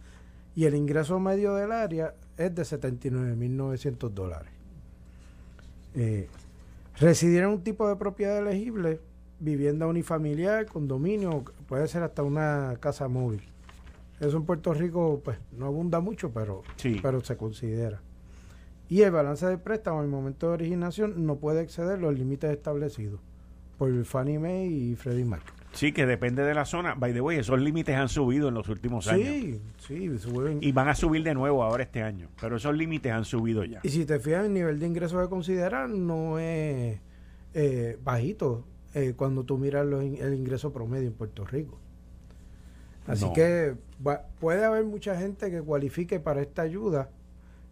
Y 0.56 0.66
el 0.66 0.74
ingreso 0.74 1.20
medio 1.20 1.54
del 1.54 1.72
área 1.72 2.16
es 2.38 2.56
de 2.56 2.64
79.900 2.64 4.10
dólares. 4.10 4.52
Eh, 5.96 6.28
residir 6.98 7.44
en 7.44 7.50
un 7.50 7.64
tipo 7.64 7.88
de 7.88 7.96
propiedad 7.96 8.40
elegible, 8.40 9.00
vivienda 9.40 9.88
unifamiliar, 9.88 10.66
condominio, 10.66 11.44
puede 11.68 11.88
ser 11.88 12.04
hasta 12.04 12.24
una 12.24 12.78
casa 12.80 13.08
móvil. 13.08 13.42
Eso 14.20 14.38
en 14.38 14.46
Puerto 14.46 14.74
Rico 14.74 15.22
pues 15.24 15.38
no 15.58 15.66
abunda 15.66 16.00
mucho, 16.00 16.32
pero, 16.32 16.64
pero 17.02 17.24
se 17.24 17.36
considera. 17.36 18.02
Y 18.90 19.02
el 19.02 19.12
balance 19.12 19.46
de 19.46 19.58
préstamo 19.58 20.00
al 20.02 20.08
momento 20.08 20.48
de 20.48 20.54
originación 20.54 21.26
no 21.26 21.38
puede 21.38 21.62
exceder 21.62 22.00
los 22.00 22.14
límites 22.14 22.52
establecidos 22.52 23.20
por 23.78 24.06
Fannie 24.06 24.40
Mae 24.40 24.66
y 24.66 24.96
Freddie 24.96 25.26
Mac. 25.26 25.42
Sí, 25.74 25.92
que 25.92 26.06
depende 26.06 26.44
de 26.44 26.54
la 26.54 26.66
zona. 26.66 26.94
By 26.96 27.14
the 27.14 27.22
way, 27.22 27.40
esos 27.40 27.60
límites 27.60 27.96
han 27.96 28.08
subido 28.08 28.48
en 28.48 28.54
los 28.54 28.70
últimos 28.70 29.08
años. 29.08 29.28
Sí, 29.28 29.62
sí, 29.80 30.18
suben. 30.20 30.60
Y 30.62 30.72
van 30.72 30.88
a 30.88 30.96
subir 30.96 31.24
de 31.24 31.34
nuevo 31.34 31.64
ahora 31.64 31.84
este 31.84 32.04
año. 32.04 32.30
Pero 32.40 32.58
esos 32.58 32.76
límites 32.76 33.12
han 33.12 33.26
subido 33.26 33.64
ya. 33.64 33.80
Y 33.84 33.90
si 33.90 34.06
te 34.06 34.20
fijas, 34.20 34.46
el 34.46 34.54
nivel 34.54 34.80
de 34.80 34.88
ingresos 34.88 35.22
que 35.22 35.30
considerar 35.30 35.90
no 35.90 36.38
es 36.38 37.00
eh, 37.56 37.98
bajito 38.04 38.66
eh, 38.94 39.14
cuando 39.16 39.44
tú 39.44 39.58
miras 39.58 39.86
el 39.86 40.34
ingreso 40.36 40.72
promedio 40.72 41.08
en 41.08 41.14
Puerto 41.14 41.44
Rico. 41.46 41.80
Así 43.08 43.26
que 43.34 43.76
puede 44.40 44.64
haber 44.64 44.86
mucha 44.86 45.20
gente 45.20 45.52
que 45.52 45.62
cualifique 45.62 46.20
para 46.20 46.42
esta 46.42 46.62
ayuda 46.62 47.10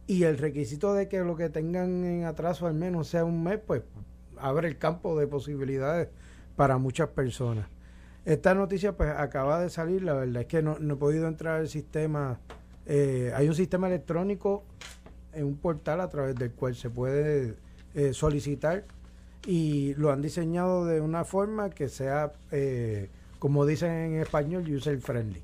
y 0.07 0.23
el 0.23 0.37
requisito 0.37 0.93
de 0.93 1.07
que 1.07 1.19
lo 1.19 1.37
que 1.37 1.49
tengan 1.49 2.03
en 2.03 2.25
atraso 2.25 2.67
al 2.67 2.73
menos 2.73 3.07
sea 3.07 3.23
un 3.23 3.43
mes, 3.43 3.59
pues 3.65 3.83
abre 4.37 4.67
el 4.67 4.77
campo 4.77 5.17
de 5.17 5.27
posibilidades 5.27 6.09
para 6.57 6.77
muchas 6.77 7.09
personas. 7.09 7.67
Esta 8.25 8.53
noticia 8.53 8.95
pues 8.95 9.09
acaba 9.09 9.59
de 9.61 9.69
salir, 9.69 10.03
la 10.03 10.13
verdad 10.13 10.43
es 10.43 10.47
que 10.47 10.61
no, 10.61 10.77
he 10.79 10.95
podido 10.95 11.27
entrar 11.27 11.59
al 11.61 11.67
sistema. 11.67 12.39
Eh, 12.85 13.31
hay 13.35 13.47
un 13.47 13.55
sistema 13.55 13.87
electrónico 13.87 14.63
en 15.33 15.45
un 15.45 15.57
portal 15.57 16.01
a 16.01 16.09
través 16.09 16.35
del 16.35 16.51
cual 16.51 16.75
se 16.75 16.89
puede 16.89 17.55
eh, 17.95 18.13
solicitar 18.13 18.85
y 19.47 19.95
lo 19.95 20.11
han 20.11 20.21
diseñado 20.21 20.85
de 20.85 21.01
una 21.01 21.23
forma 21.23 21.71
que 21.71 21.89
sea, 21.89 22.31
eh, 22.51 23.09
como 23.39 23.65
dicen 23.65 23.91
en 23.91 24.19
español, 24.19 24.69
user 24.69 24.99
friendly. 25.01 25.41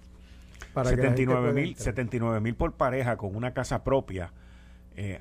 Para 0.74 0.92
79 0.92 2.40
mil 2.42 2.56
por 2.56 2.74
pareja 2.74 3.18
con 3.18 3.36
una 3.36 3.54
casa 3.56 3.84
propia. 3.84 4.32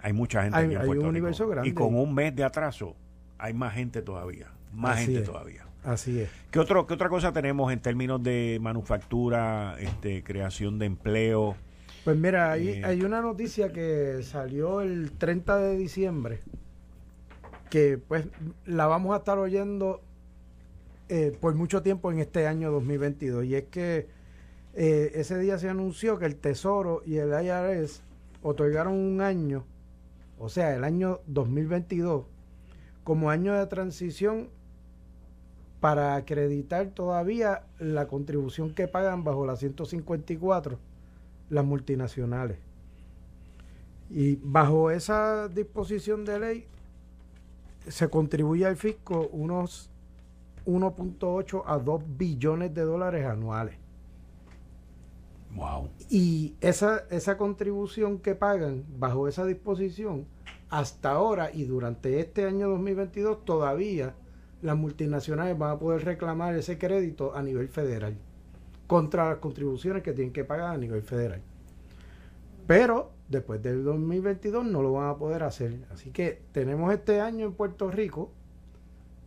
hay 0.02 0.12
mucha 0.12 0.42
gente 0.42 0.58
hay, 0.58 0.88
un 0.88 1.06
universo 1.06 1.48
grande. 1.48 1.70
Y 1.70 1.72
con 1.72 1.94
un 1.94 2.12
mes 2.14 2.36
de 2.36 2.44
atraso 2.44 2.94
hay 3.38 3.54
más 3.54 3.72
gente 3.72 4.02
todavía. 4.02 4.48
Más 4.74 4.98
gente 4.98 5.22
todavía. 5.22 5.65
Así 5.87 6.18
es. 6.18 6.29
¿Qué, 6.51 6.59
otro, 6.59 6.85
¿Qué 6.85 6.94
otra 6.94 7.09
cosa 7.09 7.33
tenemos 7.33 7.72
en 7.72 7.79
términos 7.79 8.20
de 8.20 8.59
manufactura, 8.61 9.77
este, 9.79 10.25
creación 10.25 10.81
de 10.81 10.87
empleo? 10.87 11.55
Pues 12.05 12.16
mira, 12.16 12.51
hay, 12.51 12.70
eh, 12.70 12.85
hay 12.85 13.03
una 13.03 13.20
noticia 13.22 13.72
que 13.72 14.18
salió 14.25 14.81
el 14.81 15.12
30 15.12 15.59
de 15.59 15.77
diciembre, 15.77 16.40
que 17.70 17.99
pues 17.99 18.27
la 18.64 18.88
vamos 18.88 19.14
a 19.14 19.18
estar 19.18 19.38
oyendo 19.38 20.03
eh, 21.09 21.37
por 21.40 21.55
mucho 21.55 21.83
tiempo 21.83 22.11
en 22.11 22.18
este 22.18 22.49
año 22.49 22.72
2022, 22.72 23.44
y 23.44 23.55
es 23.55 23.64
que 23.66 24.09
eh, 24.75 25.12
ese 25.14 25.38
día 25.38 25.57
se 25.57 25.68
anunció 25.68 26.18
que 26.18 26.27
el 26.27 26.35
Tesoro 26.35 27.03
y 27.07 27.18
el 27.18 27.29
IRS 27.29 28.03
otorgaron 28.42 28.94
un 28.94 29.20
año, 29.20 29.64
o 30.40 30.49
sea, 30.49 30.75
el 30.75 30.83
año 30.83 31.20
2022, 31.29 32.25
como 33.05 33.31
año 33.31 33.55
de 33.55 33.64
transición 33.68 34.49
para 35.80 36.16
acreditar 36.16 36.88
todavía 36.88 37.64
la 37.78 38.06
contribución 38.08 38.74
que 38.74 38.88
pagan 38.88 39.24
bajo 39.24 39.46
la 39.46 39.56
154 39.56 40.78
las 41.50 41.64
multinacionales. 41.64 42.58
Y 44.10 44.36
bajo 44.36 44.90
esa 44.90 45.48
disposición 45.48 46.24
de 46.24 46.38
ley 46.38 46.66
se 47.88 48.08
contribuye 48.08 48.66
al 48.66 48.76
fisco 48.76 49.28
unos 49.32 49.90
1.8 50.64 51.62
a 51.66 51.78
2 51.78 52.02
billones 52.16 52.74
de 52.74 52.82
dólares 52.82 53.26
anuales. 53.26 53.76
Wow. 55.54 55.88
Y 56.10 56.54
esa, 56.60 57.04
esa 57.10 57.38
contribución 57.38 58.18
que 58.18 58.34
pagan 58.34 58.84
bajo 58.98 59.28
esa 59.28 59.44
disposición, 59.46 60.26
hasta 60.68 61.12
ahora 61.12 61.50
y 61.52 61.64
durante 61.64 62.18
este 62.20 62.44
año 62.44 62.68
2022 62.68 63.44
todavía 63.44 64.14
las 64.62 64.76
multinacionales 64.76 65.56
van 65.58 65.72
a 65.72 65.78
poder 65.78 66.04
reclamar 66.04 66.54
ese 66.54 66.78
crédito 66.78 67.34
a 67.34 67.42
nivel 67.42 67.68
federal 67.68 68.16
contra 68.86 69.30
las 69.30 69.38
contribuciones 69.38 70.02
que 70.02 70.12
tienen 70.12 70.32
que 70.32 70.44
pagar 70.44 70.74
a 70.74 70.78
nivel 70.78 71.02
federal. 71.02 71.42
Pero 72.66 73.12
después 73.28 73.62
del 73.62 73.84
2022 73.84 74.64
no 74.64 74.82
lo 74.82 74.92
van 74.92 75.10
a 75.10 75.16
poder 75.16 75.42
hacer. 75.42 75.84
Así 75.92 76.10
que 76.10 76.42
tenemos 76.52 76.92
este 76.92 77.20
año 77.20 77.46
en 77.46 77.52
Puerto 77.52 77.90
Rico 77.90 78.32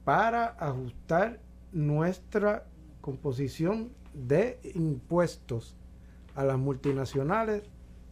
para 0.04 0.46
ajustar 0.60 1.40
nuestra 1.72 2.66
composición 3.02 3.92
de 4.14 4.60
impuestos 4.74 5.76
a 6.36 6.44
las 6.44 6.58
multinacionales 6.58 7.64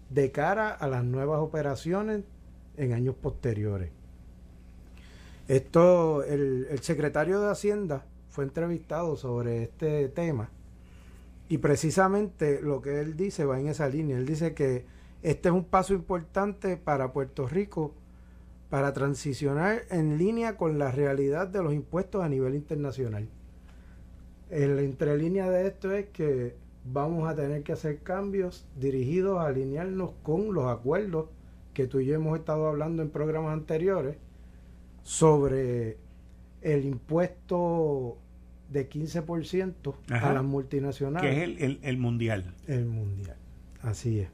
de 0.09 0.31
cara 0.31 0.71
a 0.71 0.87
las 0.87 1.03
nuevas 1.03 1.39
operaciones 1.39 2.23
en 2.77 2.93
años 2.93 3.15
posteriores. 3.15 3.91
Esto, 5.47 6.23
el, 6.23 6.67
secretario 6.81 7.39
de 7.39 7.49
Hacienda 7.49 8.05
fue 8.29 8.43
entrevistado 8.43 9.15
sobre 9.15 9.63
este 9.63 10.09
tema 10.09 10.49
y 11.47 11.59
precisamente 11.59 12.61
lo 12.61 12.81
que 12.81 12.99
él 12.99 13.15
dice 13.15 13.45
va 13.45 13.57
en 13.57 13.69
esa 13.69 13.87
línea. 13.87 14.17
Él 14.17 14.25
dice 14.25 14.53
que 14.53 14.85
este 15.23 15.47
es 15.47 15.55
un 15.55 15.63
paso 15.63 15.93
importante 15.93 16.75
para 16.75 17.13
Puerto 17.13 17.47
Rico 17.47 17.93
para 18.69 18.91
transicionar 18.91 19.83
en 19.89 20.17
línea 20.17 20.57
con 20.57 20.77
la 20.77 20.91
realidad 20.91 21.47
de 21.47 21.63
los 21.63 21.73
impuestos 21.73 22.21
a 22.21 22.27
nivel 22.27 22.53
internacional. 22.53 23.29
El 24.49 24.79
entrelínea 24.79 25.49
de 25.49 25.67
esto 25.67 25.93
es 25.93 26.07
que 26.07 26.57
vamos 26.83 27.29
a 27.29 27.35
tener 27.35 27.63
que 27.63 27.71
hacer 27.71 27.99
cambios 27.99 28.67
dirigidos 28.75 29.39
a 29.39 29.47
alinearnos 29.47 30.11
con 30.23 30.53
los 30.53 30.65
acuerdos 30.65 31.29
que 31.73 31.87
tú 31.87 32.01
y 32.01 32.05
yo 32.05 32.15
hemos 32.15 32.37
estado 32.37 32.67
hablando 32.67 33.01
en 33.01 33.09
programas 33.09 33.53
anteriores 33.53 34.17
sobre 35.07 35.95
el 36.61 36.83
impuesto 36.83 38.17
de 38.69 38.89
15% 38.89 39.95
a 40.09 40.33
las 40.33 40.43
multinacionales. 40.43 41.31
Que 41.31 41.37
es 41.37 41.61
el, 41.61 41.79
el, 41.81 41.97
mundial. 41.97 42.53
El 42.67 42.83
mundial, 42.87 43.37
así 43.83 44.19
es. 44.19 44.29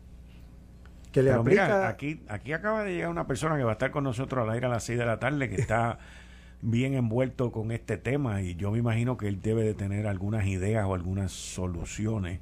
Que 1.11 1.21
le 1.21 1.31
aplica... 1.31 1.87
aquí, 1.87 2.21
aquí 2.27 2.53
acaba 2.53 2.83
de 2.83 2.95
llegar 2.95 3.11
una 3.11 3.27
persona 3.27 3.55
que 3.55 3.63
va 3.63 3.69
a 3.69 3.73
estar 3.73 3.91
con 3.91 4.03
nosotros 4.03 4.41
al 4.43 4.49
aire 4.49 4.65
a 4.65 4.69
las 4.69 4.83
6 4.85 4.97
de 4.97 5.05
la 5.05 5.19
tarde, 5.19 5.47
que 5.47 5.61
está 5.61 5.99
bien 6.63 6.95
envuelto 6.95 7.51
con 7.51 7.71
este 7.71 7.97
tema 7.97 8.41
y 8.41 8.55
yo 8.55 8.71
me 8.71 8.79
imagino 8.79 9.15
que 9.15 9.27
él 9.27 9.43
debe 9.43 9.61
de 9.61 9.75
tener 9.75 10.07
algunas 10.07 10.47
ideas 10.47 10.87
o 10.87 10.95
algunas 10.95 11.31
soluciones. 11.31 12.39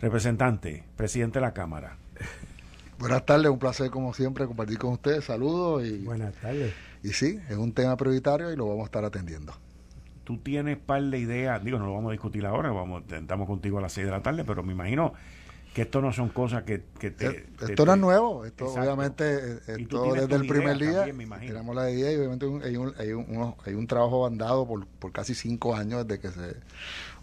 Representante, 0.00 0.84
presidente 0.96 1.40
de 1.40 1.44
la 1.44 1.52
Cámara. 1.52 1.98
Buenas 2.98 3.26
tardes, 3.26 3.50
un 3.50 3.58
placer 3.58 3.90
como 3.90 4.14
siempre 4.14 4.46
compartir 4.46 4.78
con 4.78 4.94
ustedes. 4.94 5.26
Saludos 5.26 5.84
y... 5.84 5.98
Buenas 5.98 6.32
tardes. 6.36 6.72
Y 7.02 7.12
sí, 7.12 7.38
es 7.48 7.56
un 7.56 7.72
tema 7.72 7.96
prioritario 7.96 8.52
y 8.52 8.56
lo 8.56 8.68
vamos 8.68 8.82
a 8.82 8.86
estar 8.86 9.04
atendiendo. 9.04 9.54
Tú 10.24 10.38
tienes 10.38 10.76
par 10.76 11.02
de 11.02 11.18
ideas, 11.18 11.64
digo, 11.64 11.78
no 11.78 11.86
lo 11.86 11.94
vamos 11.94 12.10
a 12.10 12.12
discutir 12.12 12.46
ahora, 12.46 12.70
vamos, 12.70 13.02
estamos 13.10 13.46
contigo 13.46 13.78
a 13.78 13.80
las 13.80 13.92
6 13.92 14.06
de 14.06 14.10
la 14.12 14.22
tarde, 14.22 14.44
pero 14.44 14.62
me 14.62 14.72
imagino 14.72 15.14
que 15.74 15.82
esto 15.82 16.00
no 16.00 16.12
son 16.12 16.30
cosas 16.30 16.64
que, 16.64 16.82
que 16.98 17.10
te, 17.10 17.26
eh, 17.26 17.46
esto 17.68 17.86
no 17.86 17.94
es 17.94 18.00
nuevo 18.00 18.44
esto 18.44 18.66
obviamente 18.66 19.60
esto 19.68 20.14
desde 20.14 20.34
el 20.34 20.46
primer 20.46 20.78
día 20.78 21.04
tenemos 21.04 21.76
la 21.76 21.90
idea 21.90 22.12
y 22.12 22.16
obviamente 22.16 22.46
hay 22.66 22.76
un, 22.76 22.92
hay 22.98 23.12
un, 23.12 23.54
hay 23.64 23.74
un 23.74 23.86
trabajo 23.86 24.26
andado 24.26 24.66
por, 24.66 24.86
por, 24.86 25.12
casi 25.12 25.34
cinco 25.34 25.76
años 25.76 26.06
desde 26.08 26.20
que 26.20 26.30
se 26.30 26.56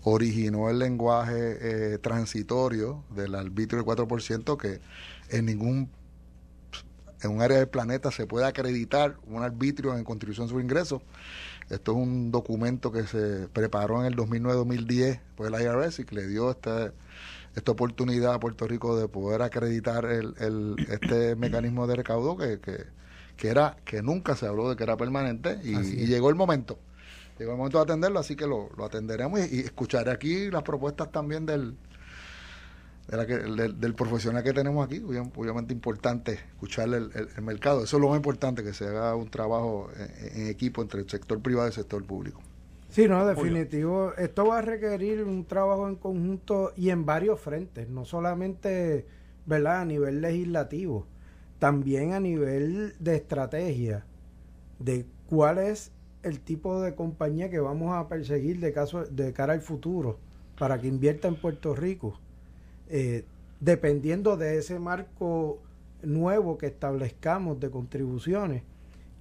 originó 0.03 0.69
el 0.69 0.79
lenguaje 0.79 1.57
eh, 1.59 1.97
transitorio 1.97 3.03
del 3.13 3.35
arbitrio 3.35 3.83
del 3.83 3.85
4% 3.85 4.57
que 4.57 4.79
en 5.29 5.45
ningún 5.45 5.89
en 7.21 7.31
un 7.31 7.41
área 7.41 7.57
del 7.57 7.67
planeta 7.67 8.11
se 8.11 8.27
puede 8.27 8.45
acreditar 8.45 9.17
un 9.25 9.43
arbitrio 9.43 9.97
en 9.97 10.03
contribución 10.03 10.47
sobre 10.47 10.63
ingresos. 10.63 11.01
Esto 11.69 11.91
es 11.91 11.97
un 11.97 12.31
documento 12.31 12.91
que 12.91 13.03
se 13.03 13.47
preparó 13.49 14.01
en 14.01 14.07
el 14.07 14.15
2009-2010 14.15 15.19
por 15.35 15.47
el 15.47 15.61
IRS 15.61 15.99
y 15.99 16.05
que 16.05 16.15
le 16.15 16.27
dio 16.27 16.51
esta, 16.51 16.93
esta 17.55 17.71
oportunidad 17.71 18.33
a 18.35 18.39
Puerto 18.39 18.67
Rico 18.67 18.97
de 18.97 19.07
poder 19.07 19.41
acreditar 19.41 20.05
el, 20.05 20.33
el, 20.39 20.75
este 20.89 21.35
mecanismo 21.35 21.87
de 21.87 21.95
recaudo 21.95 22.37
que, 22.37 22.59
que, 22.59 23.47
era 23.47 23.77
que 23.83 24.01
nunca 24.01 24.35
se 24.35 24.47
habló 24.47 24.69
de 24.69 24.75
que 24.75 24.83
era 24.83 24.95
permanente 24.95 25.59
y, 25.63 25.75
llegó 26.05 26.29
el 26.29 26.35
momento. 26.35 26.79
Llegó 27.37 27.51
el 27.51 27.57
momento 27.57 27.77
de 27.77 27.83
atenderlo, 27.83 28.19
así 28.19 28.35
que 28.35 28.47
lo, 28.47 28.69
lo 28.75 28.85
atenderemos 28.85 29.39
y 29.51 29.59
escucharé 29.59 30.11
aquí 30.11 30.49
las 30.49 30.63
propuestas 30.63 31.11
también 31.11 31.45
del, 31.45 31.75
del, 33.07 33.95
profesional 33.95 34.43
que 34.43 34.51
tenemos 34.51 34.85
aquí, 34.85 34.99
obviamente 34.99 35.73
importante 35.73 36.33
escuchar 36.33 36.89
el, 36.89 37.11
mercado. 37.41 37.83
Eso 37.83 37.97
es 37.97 38.01
lo 38.01 38.09
más 38.09 38.17
importante, 38.17 38.63
que 38.63 38.73
se 38.73 38.85
haga 38.85 39.15
un 39.15 39.29
trabajo 39.29 39.89
en, 40.33 40.47
equipo 40.47 40.81
entre 40.81 41.01
el 41.01 41.09
sector 41.09 41.41
privado 41.41 41.67
y 41.67 41.69
el 41.69 41.73
sector 41.73 42.03
público. 42.03 42.41
Sí, 42.89 43.07
no, 43.07 43.25
definitivo. 43.25 44.13
Esto 44.17 44.47
va 44.47 44.59
a 44.59 44.61
requerir 44.61 45.23
un 45.23 45.45
trabajo 45.45 45.87
en 45.87 45.95
conjunto 45.95 46.73
y 46.75 46.89
en 46.89 47.05
varios 47.05 47.39
frentes, 47.39 47.87
no 47.87 48.05
solamente 48.05 49.05
¿verdad? 49.45 49.81
a 49.81 49.85
nivel 49.85 50.21
legislativo, 50.21 51.07
también 51.59 52.13
a 52.13 52.19
nivel 52.19 52.93
de 52.99 53.15
estrategia, 53.15 54.05
de 54.79 55.05
cuál 55.27 55.59
es 55.59 55.91
el 56.23 56.41
tipo 56.41 56.81
de 56.81 56.93
compañía 56.95 57.49
que 57.49 57.59
vamos 57.59 57.95
a 57.95 58.07
perseguir 58.09 58.59
de, 58.59 58.73
caso, 58.73 59.05
de 59.05 59.31
cara 59.31 59.53
al 59.53 59.61
futuro 59.61 60.19
para 60.57 60.79
que 60.79 60.87
invierta 60.87 61.27
en 61.27 61.35
Puerto 61.35 61.75
Rico 61.75 62.19
eh, 62.89 63.25
dependiendo 63.59 64.37
de 64.37 64.57
ese 64.57 64.79
marco 64.79 65.61
nuevo 66.03 66.57
que 66.57 66.67
establezcamos 66.67 67.59
de 67.59 67.69
contribuciones 67.69 68.63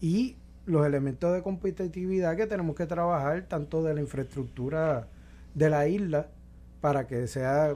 y 0.00 0.36
los 0.66 0.84
elementos 0.84 1.32
de 1.32 1.42
competitividad 1.42 2.36
que 2.36 2.46
tenemos 2.46 2.76
que 2.76 2.86
trabajar 2.86 3.42
tanto 3.42 3.82
de 3.82 3.94
la 3.94 4.00
infraestructura 4.00 5.08
de 5.54 5.70
la 5.70 5.88
isla 5.88 6.28
para 6.80 7.06
que 7.06 7.26
sea 7.26 7.74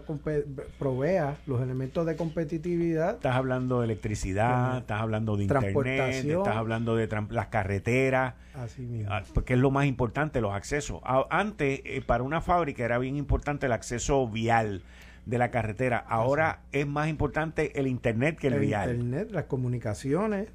provea 0.79 1.37
los 1.47 1.61
elementos 1.61 2.07
de 2.07 2.17
competitividad. 2.17 3.15
Estás 3.15 3.35
hablando 3.35 3.81
de 3.81 3.87
electricidad, 3.87 4.79
estás 4.79 5.01
hablando 5.01 5.37
de 5.37 5.45
internet, 5.45 6.25
estás 6.25 6.57
hablando 6.57 6.95
de 6.97 7.09
las 7.31 7.47
carreteras, 7.49 8.35
Así 8.55 8.83
mismo. 8.83 9.11
Ah, 9.13 9.23
porque 9.33 9.55
es 9.55 9.59
lo 9.59 9.71
más 9.71 9.87
importante, 9.87 10.41
los 10.41 10.53
accesos. 10.53 11.01
Antes, 11.31 11.81
eh, 11.85 12.03
para 12.07 12.23
una 12.23 12.41
fábrica 12.41 12.85
era 12.85 12.99
bien 12.99 13.17
importante 13.17 13.67
el 13.67 13.73
acceso 13.73 14.29
vial 14.29 14.83
de 15.27 15.39
la 15.39 15.51
carretera. 15.51 15.99
Ahora 15.99 16.63
es 16.73 16.87
más 16.87 17.09
importante 17.09 17.79
el 17.79 17.87
Internet 17.87 18.39
que 18.39 18.49
el, 18.49 18.55
el 18.55 18.61
vial. 18.61 18.91
Internet, 18.95 19.31
las 19.31 19.45
comunicaciones. 19.45 20.49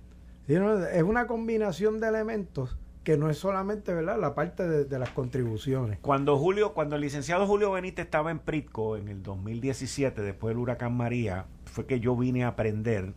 Es 0.47 1.03
una 1.03 1.27
combinación 1.27 1.99
de 1.99 2.07
elementos 2.07 2.77
que 3.03 3.17
no 3.17 3.29
es 3.29 3.37
solamente 3.37 3.93
verdad 3.93 4.19
la 4.19 4.33
parte 4.33 4.67
de, 4.67 4.99
las 4.99 5.09
contribuciones. 5.11 5.99
Cuando 6.01 6.37
Julio, 6.37 6.73
cuando 6.73 6.95
el 6.95 7.01
licenciado 7.01 7.45
Julio 7.45 7.71
Benítez 7.71 8.05
estaba 8.05 8.31
en 8.31 8.39
Pritco 8.39 8.97
en 8.97 9.07
el 9.07 9.21
2017, 9.21 10.21
después 10.23 10.51
del 10.51 10.57
huracán 10.57 10.97
María, 10.97 11.45
fue 11.65 11.85
que 11.85 11.99
yo 11.99 12.17
vine 12.17 12.43
a 12.43 12.49
aprender 12.49 13.13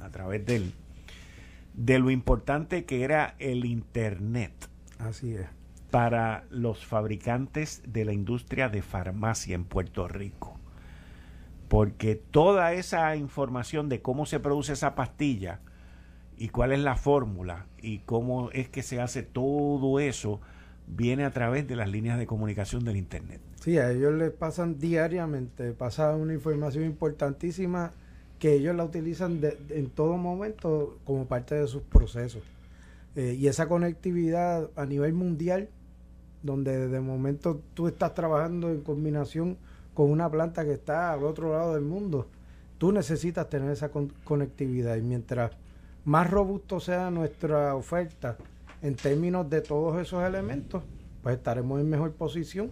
a 0.00 0.10
través 0.10 0.44
de 0.44 0.56
él 0.56 0.72
de 1.74 2.00
lo 2.00 2.10
importante 2.10 2.84
que 2.84 3.04
era 3.04 3.36
el 3.38 3.64
internet. 3.64 4.52
Así 4.98 5.34
es. 5.34 5.46
Para 5.92 6.44
los 6.50 6.84
fabricantes 6.84 7.82
de 7.86 8.04
la 8.04 8.12
industria 8.12 8.68
de 8.68 8.82
farmacia 8.82 9.54
en 9.54 9.64
Puerto 9.64 10.08
Rico 10.08 10.57
porque 11.68 12.14
toda 12.16 12.72
esa 12.72 13.14
información 13.16 13.88
de 13.88 14.00
cómo 14.00 14.26
se 14.26 14.40
produce 14.40 14.72
esa 14.72 14.94
pastilla 14.94 15.60
y 16.36 16.48
cuál 16.48 16.72
es 16.72 16.80
la 16.80 16.96
fórmula 16.96 17.66
y 17.80 17.98
cómo 18.00 18.50
es 18.52 18.68
que 18.68 18.82
se 18.82 19.00
hace 19.00 19.22
todo 19.22 20.00
eso 20.00 20.40
viene 20.86 21.24
a 21.24 21.30
través 21.32 21.68
de 21.68 21.76
las 21.76 21.90
líneas 21.90 22.18
de 22.18 22.26
comunicación 22.26 22.84
del 22.84 22.96
Internet. 22.96 23.40
Sí, 23.60 23.76
a 23.76 23.90
ellos 23.90 24.14
les 24.14 24.30
pasan 24.30 24.78
diariamente, 24.78 25.72
pasa 25.72 26.16
una 26.16 26.32
información 26.32 26.84
importantísima 26.84 27.92
que 28.38 28.54
ellos 28.54 28.74
la 28.74 28.84
utilizan 28.84 29.40
en 29.68 29.90
todo 29.90 30.16
momento 30.16 30.98
como 31.04 31.26
parte 31.26 31.56
de 31.56 31.66
sus 31.66 31.82
procesos. 31.82 32.42
Eh, 33.16 33.36
y 33.38 33.48
esa 33.48 33.68
conectividad 33.68 34.70
a 34.76 34.86
nivel 34.86 35.12
mundial, 35.12 35.68
donde 36.42 36.88
de 36.88 37.00
momento 37.00 37.60
tú 37.74 37.88
estás 37.88 38.14
trabajando 38.14 38.70
en 38.70 38.80
combinación 38.80 39.58
con 39.98 40.12
una 40.12 40.30
planta 40.30 40.64
que 40.64 40.74
está 40.74 41.12
al 41.12 41.24
otro 41.24 41.50
lado 41.54 41.74
del 41.74 41.82
mundo. 41.82 42.28
Tú 42.78 42.92
necesitas 42.92 43.50
tener 43.50 43.68
esa 43.72 43.90
conectividad 44.22 44.94
y 44.94 45.02
mientras 45.02 45.50
más 46.04 46.30
robusto 46.30 46.78
sea 46.78 47.10
nuestra 47.10 47.74
oferta 47.74 48.36
en 48.80 48.94
términos 48.94 49.50
de 49.50 49.60
todos 49.60 50.00
esos 50.00 50.22
elementos, 50.22 50.84
pues 51.20 51.36
estaremos 51.36 51.80
en 51.80 51.90
mejor 51.90 52.12
posición 52.12 52.70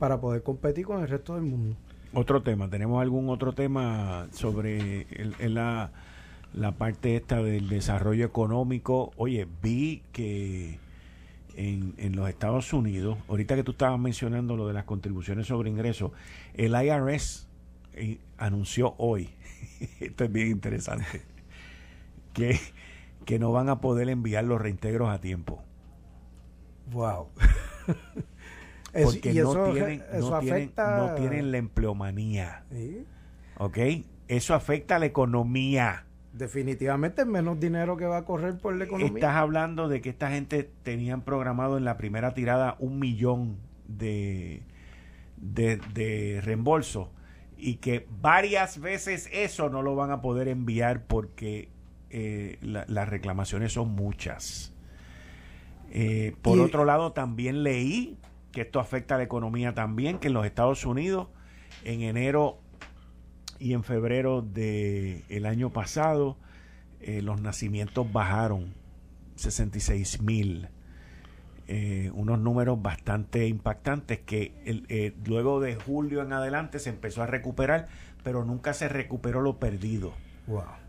para 0.00 0.20
poder 0.20 0.42
competir 0.42 0.86
con 0.86 1.02
el 1.02 1.08
resto 1.08 1.36
del 1.36 1.44
mundo. 1.44 1.76
Otro 2.12 2.42
tema, 2.42 2.68
¿tenemos 2.68 3.00
algún 3.00 3.28
otro 3.28 3.52
tema 3.52 4.26
sobre 4.32 5.06
la, 5.38 5.92
la 6.52 6.72
parte 6.72 7.14
esta 7.14 7.44
del 7.44 7.68
desarrollo 7.68 8.24
económico? 8.26 9.12
Oye, 9.16 9.46
vi 9.62 10.02
que 10.10 10.80
en, 11.56 11.94
en, 11.98 12.14
los 12.14 12.28
Estados 12.28 12.72
Unidos, 12.72 13.18
ahorita 13.28 13.56
que 13.56 13.64
tú 13.64 13.72
estabas 13.72 13.98
mencionando 13.98 14.56
lo 14.56 14.68
de 14.68 14.74
las 14.74 14.84
contribuciones 14.84 15.46
sobre 15.46 15.70
ingresos, 15.70 16.12
el 16.54 16.74
IRS 16.74 17.48
eh, 17.94 18.18
anunció 18.38 18.94
hoy, 18.98 19.30
esto 20.00 20.24
es 20.24 20.32
bien 20.32 20.48
interesante, 20.48 21.22
que, 22.32 22.58
que 23.24 23.38
no 23.38 23.52
van 23.52 23.68
a 23.68 23.80
poder 23.80 24.08
enviar 24.08 24.44
los 24.44 24.60
reintegros 24.60 25.08
a 25.10 25.20
tiempo. 25.20 25.62
Wow. 26.92 27.28
Porque 28.92 29.34
no, 29.34 29.72
tienen, 29.72 30.02
no, 30.18 30.38
tienen, 30.38 30.72
no 30.76 31.14
tienen 31.16 31.52
la 31.52 31.58
empleomanía. 31.58 32.64
¿Ok? 33.58 33.78
Eso 34.26 34.54
afecta 34.54 34.96
a 34.96 34.98
la 34.98 35.04
economía 35.04 36.05
definitivamente 36.36 37.22
es 37.22 37.26
menos 37.26 37.58
dinero 37.58 37.96
que 37.96 38.06
va 38.06 38.18
a 38.18 38.24
correr 38.24 38.58
por 38.58 38.74
la 38.74 38.84
economía. 38.84 39.14
Estás 39.14 39.36
hablando 39.36 39.88
de 39.88 40.00
que 40.00 40.10
esta 40.10 40.30
gente 40.30 40.70
tenían 40.82 41.22
programado 41.22 41.78
en 41.78 41.84
la 41.84 41.96
primera 41.96 42.34
tirada 42.34 42.76
un 42.78 42.98
millón 42.98 43.56
de, 43.88 44.62
de, 45.36 46.40
reembolso 46.42 47.10
y 47.56 47.76
que 47.76 48.06
varias 48.20 48.80
veces 48.80 49.28
eso 49.32 49.70
no 49.70 49.82
lo 49.82 49.94
van 49.94 50.10
a 50.10 50.20
poder 50.20 50.48
enviar 50.48 51.04
porque 51.04 51.70
eh, 52.10 52.58
las 52.60 53.08
reclamaciones 53.08 53.72
son 53.72 53.90
muchas. 53.94 54.72
Eh, 55.90 56.34
por 56.42 56.60
otro 56.60 56.84
lado, 56.84 57.12
también 57.12 57.62
leí 57.62 58.18
que 58.52 58.62
esto 58.62 58.80
afecta 58.80 59.14
a 59.14 59.18
la 59.18 59.24
economía 59.24 59.74
también, 59.74 60.18
que 60.18 60.28
en 60.28 60.34
los 60.34 60.44
Estados 60.44 60.84
Unidos 60.84 61.28
en 61.84 62.02
enero 62.02 62.58
y 63.58 63.72
en 63.72 63.84
febrero 63.84 64.42
del 64.42 65.24
el 65.28 65.46
año 65.46 65.70
pasado 65.70 66.36
eh, 67.00 67.22
los 67.22 67.40
nacimientos 67.40 68.10
bajaron 68.12 68.74
66 69.36 70.22
mil. 70.22 70.68
Eh, 71.68 72.10
unos 72.14 72.38
números 72.38 72.80
bastante 72.80 73.48
impactantes 73.48 74.20
que 74.20 74.54
eh, 74.64 75.14
luego 75.26 75.60
de 75.60 75.74
julio 75.74 76.22
en 76.22 76.32
adelante 76.32 76.78
se 76.78 76.90
empezó 76.90 77.22
a 77.22 77.26
recuperar, 77.26 77.88
pero 78.22 78.44
nunca 78.44 78.72
se 78.72 78.88
recuperó 78.88 79.40
lo 79.40 79.58
perdido. 79.58 80.14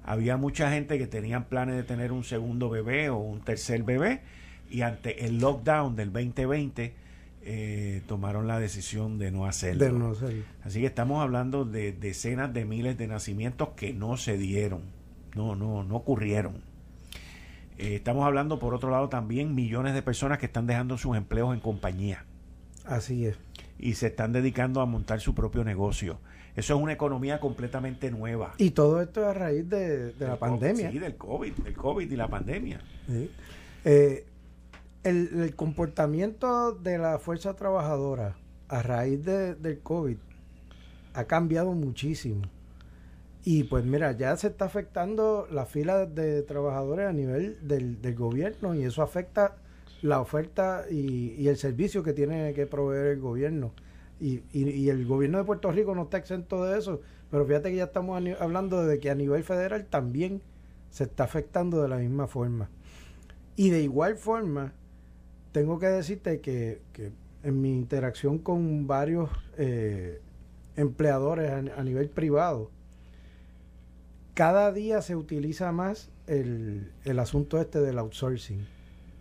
Había 0.03 0.37
mucha 0.37 0.69
gente 0.71 0.99
que 0.99 1.07
tenían 1.07 1.45
planes 1.45 1.75
de 1.75 1.83
tener 1.83 2.11
un 2.11 2.23
segundo 2.23 2.69
bebé 2.69 3.09
o 3.09 3.17
un 3.17 3.41
tercer 3.41 3.81
bebé 3.83 4.21
y 4.69 4.81
ante 4.81 5.25
el 5.25 5.39
lockdown 5.39 5.95
del 5.95 6.13
2020 6.13 6.93
eh, 7.49 8.01
tomaron 8.07 8.45
la 8.45 8.59
decisión 8.59 9.19
de 9.19 9.31
no 9.31 9.45
hacerlo. 9.45 10.13
Así 10.63 10.81
que 10.81 10.85
estamos 10.85 11.23
hablando 11.23 11.63
de 11.63 11.93
decenas 11.93 12.53
de 12.53 12.65
miles 12.65 12.97
de 12.97 13.07
nacimientos 13.07 13.69
que 13.69 13.93
no 13.93 14.17
se 14.17 14.37
dieron, 14.37 14.81
no, 15.33 15.55
no, 15.55 15.81
no 15.83 15.95
ocurrieron. 15.95 16.55
Eh, 17.77 17.95
estamos 17.95 18.25
hablando, 18.25 18.59
por 18.59 18.73
otro 18.73 18.89
lado, 18.89 19.07
también 19.07 19.55
millones 19.55 19.93
de 19.93 20.01
personas 20.01 20.39
que 20.39 20.47
están 20.47 20.67
dejando 20.67 20.97
sus 20.97 21.15
empleos 21.15 21.53
en 21.53 21.61
compañía. 21.61 22.25
Así 22.83 23.25
es. 23.25 23.37
Y 23.79 23.93
se 23.93 24.07
están 24.07 24.33
dedicando 24.33 24.81
a 24.81 24.85
montar 24.85 25.21
su 25.21 25.33
propio 25.33 25.63
negocio. 25.63 26.19
Eso 26.57 26.75
es 26.75 26.81
una 26.81 26.91
economía 26.91 27.39
completamente 27.39 28.11
nueva. 28.11 28.55
Y 28.57 28.71
todo 28.71 29.01
esto 29.01 29.25
a 29.25 29.33
raíz 29.33 29.69
de, 29.69 30.13
la 30.19 30.35
pandemia. 30.35 30.91
Sí, 30.91 30.99
del 30.99 31.15
COVID, 31.15 31.53
del 31.53 31.75
COVID 31.75 32.11
y 32.11 32.15
la 32.17 32.27
pandemia. 32.27 32.81
Sí. 33.07 33.31
Eh, 33.85 34.25
el, 35.03 35.55
comportamiento 35.55 36.73
de 36.73 36.97
la 36.97 37.19
fuerza 37.19 37.55
trabajadora 37.55 38.35
a 38.67 38.81
raíz 38.81 39.23
de, 39.23 39.55
del 39.55 39.79
COVID 39.79 40.17
ha 41.13 41.25
cambiado 41.25 41.73
muchísimo. 41.73 42.43
Y 43.43 43.63
pues 43.63 43.85
mira, 43.85 44.11
ya 44.11 44.35
se 44.35 44.47
está 44.47 44.65
afectando 44.65 45.47
la 45.49 45.65
fila 45.65 46.05
de 46.05 46.43
trabajadores 46.43 47.07
a 47.07 47.13
nivel 47.13 47.65
del, 47.65 48.01
del 48.01 48.15
gobierno 48.15 48.75
y 48.75 48.83
eso 48.83 49.01
afecta 49.01 49.55
la 50.01 50.19
oferta 50.19 50.85
y, 50.91 51.33
y, 51.37 51.47
el 51.47 51.57
servicio 51.57 52.03
que 52.03 52.13
tiene 52.13 52.53
que 52.53 52.67
proveer 52.67 53.07
el 53.07 53.19
gobierno. 53.19 53.71
Y, 54.19 54.41
y, 54.51 54.89
el 54.89 55.05
gobierno 55.05 55.37
de 55.37 55.43
Puerto 55.43 55.71
Rico 55.71 55.95
no 55.95 56.03
está 56.03 56.17
exento 56.17 56.63
de 56.65 56.77
eso, 56.77 57.01
pero 57.29 57.45
fíjate 57.45 57.69
que 57.69 57.77
ya 57.77 57.85
estamos 57.85 58.21
hablando 58.39 58.85
de 58.85 58.99
que 58.99 59.09
a 59.09 59.15
nivel 59.15 59.43
federal 59.43 59.85
también 59.85 60.41
se 60.89 61.05
está 61.05 61.23
afectando 61.23 61.81
de 61.81 61.87
la 61.87 61.97
misma 61.97 62.27
forma. 62.27 62.69
Y 63.55 63.69
de 63.69 63.81
igual 63.81 64.17
forma, 64.17 64.73
tengo 65.57 65.79
que 65.79 65.87
decirte 65.87 66.39
que, 66.39 66.83
que 66.93 67.11
en 67.41 67.61
mi 67.61 67.73
interacción 67.73 68.37
con 68.37 68.85
varios 68.85 69.31
eh, 69.57 70.21
empleadores 70.75 71.51
a, 71.51 71.83
nivel 71.83 72.09
privado, 72.11 72.69
cada 74.35 74.71
día 74.71 75.01
se 75.01 75.15
utiliza 75.15 75.71
más 75.71 76.11
el, 76.27 76.91
el 77.05 77.17
asunto 77.17 77.59
este 77.59 77.81
del 77.81 77.97
outsourcing, 77.97 78.67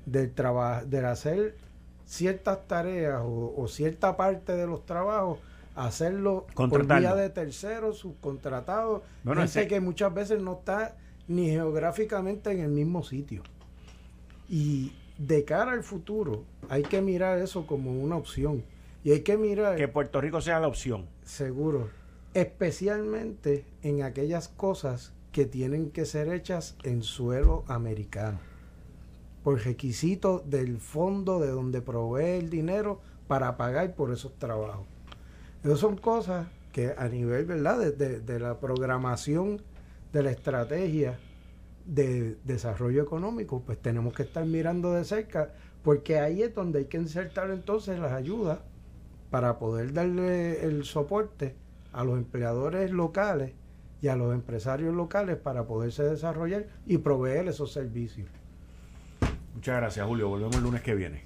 del 0.04 0.30
trabajo, 0.34 0.84
del 0.84 1.06
hacer 1.06 1.56
ciertas 2.04 2.68
tareas 2.68 3.22
o, 3.24 3.66
cierta 3.66 4.18
parte 4.18 4.52
de 4.52 4.66
los 4.66 4.84
trabajos 4.84 5.38
hacerlo 5.74 6.46
por 6.54 6.86
vía 6.86 7.14
de 7.14 7.30
terceros, 7.30 7.96
subcontratados, 7.96 9.02
bueno, 9.24 9.40
gente 9.40 9.68
que 9.68 9.80
muchas 9.80 10.12
veces 10.12 10.42
no 10.42 10.58
está 10.58 10.98
ni 11.28 11.48
geográficamente 11.48 12.50
en 12.50 12.60
el 12.60 12.70
mismo 12.70 13.02
sitio. 13.02 13.42
Y 14.50 14.92
de 15.18 15.44
cara 15.44 15.72
al 15.72 15.82
futuro 15.82 16.44
hay 16.68 16.82
que 16.82 17.00
mirar 17.00 17.38
eso 17.38 17.66
como 17.66 17.92
una 17.92 18.16
opción. 18.16 18.64
Y 19.04 19.12
hay 19.12 19.20
que 19.20 19.36
mirar... 19.36 19.76
Que 19.76 19.88
Puerto 19.88 20.20
Rico 20.20 20.40
sea 20.40 20.58
la 20.60 20.66
opción. 20.66 21.06
Seguro. 21.24 21.88
Especialmente 22.34 23.64
en 23.82 24.02
aquellas 24.02 24.48
cosas 24.48 25.12
que 25.32 25.46
tienen 25.46 25.90
que 25.90 26.04
ser 26.04 26.32
hechas 26.32 26.76
en 26.82 27.02
suelo 27.02 27.64
americano 27.68 28.38
por 29.46 29.64
requisito 29.64 30.42
del 30.44 30.80
fondo 30.80 31.38
de 31.38 31.52
donde 31.52 31.80
provee 31.80 32.40
el 32.40 32.50
dinero 32.50 33.00
para 33.28 33.56
pagar 33.56 33.94
por 33.94 34.10
esos 34.10 34.36
trabajos. 34.40 34.84
Esas 35.62 35.78
son 35.78 35.96
cosas 35.96 36.48
que 36.72 36.92
a 36.98 37.06
nivel, 37.06 37.44
¿verdad?, 37.44 37.78
de, 37.78 38.18
de, 38.18 38.40
la 38.40 38.58
programación 38.58 39.62
de 40.12 40.24
la 40.24 40.32
estrategia 40.32 41.16
de 41.86 42.36
desarrollo 42.44 43.02
económico, 43.02 43.62
pues 43.64 43.78
tenemos 43.78 44.12
que 44.12 44.24
estar 44.24 44.44
mirando 44.44 44.92
de 44.92 45.04
cerca, 45.04 45.54
porque 45.82 46.18
ahí 46.18 46.42
es 46.42 46.54
donde 46.54 46.80
hay 46.80 46.84
que 46.86 46.96
insertar 46.98 47.50
entonces 47.50 47.98
las 47.98 48.12
ayudas 48.12 48.58
para 49.30 49.58
poder 49.58 49.92
darle 49.92 50.64
el 50.64 50.84
soporte 50.84 51.54
a 51.92 52.04
los 52.04 52.18
empleadores 52.18 52.90
locales 52.90 53.52
y 54.02 54.08
a 54.08 54.16
los 54.16 54.34
empresarios 54.34 54.94
locales 54.94 55.36
para 55.36 55.64
poderse 55.64 56.02
desarrollar 56.02 56.66
y 56.86 56.98
proveer 56.98 57.48
esos 57.48 57.72
servicios. 57.72 58.28
Muchas 59.54 59.76
gracias, 59.76 60.06
Julio. 60.06 60.28
Volvemos 60.28 60.56
el 60.56 60.62
lunes 60.62 60.82
que 60.82 60.94
viene. 60.94 61.25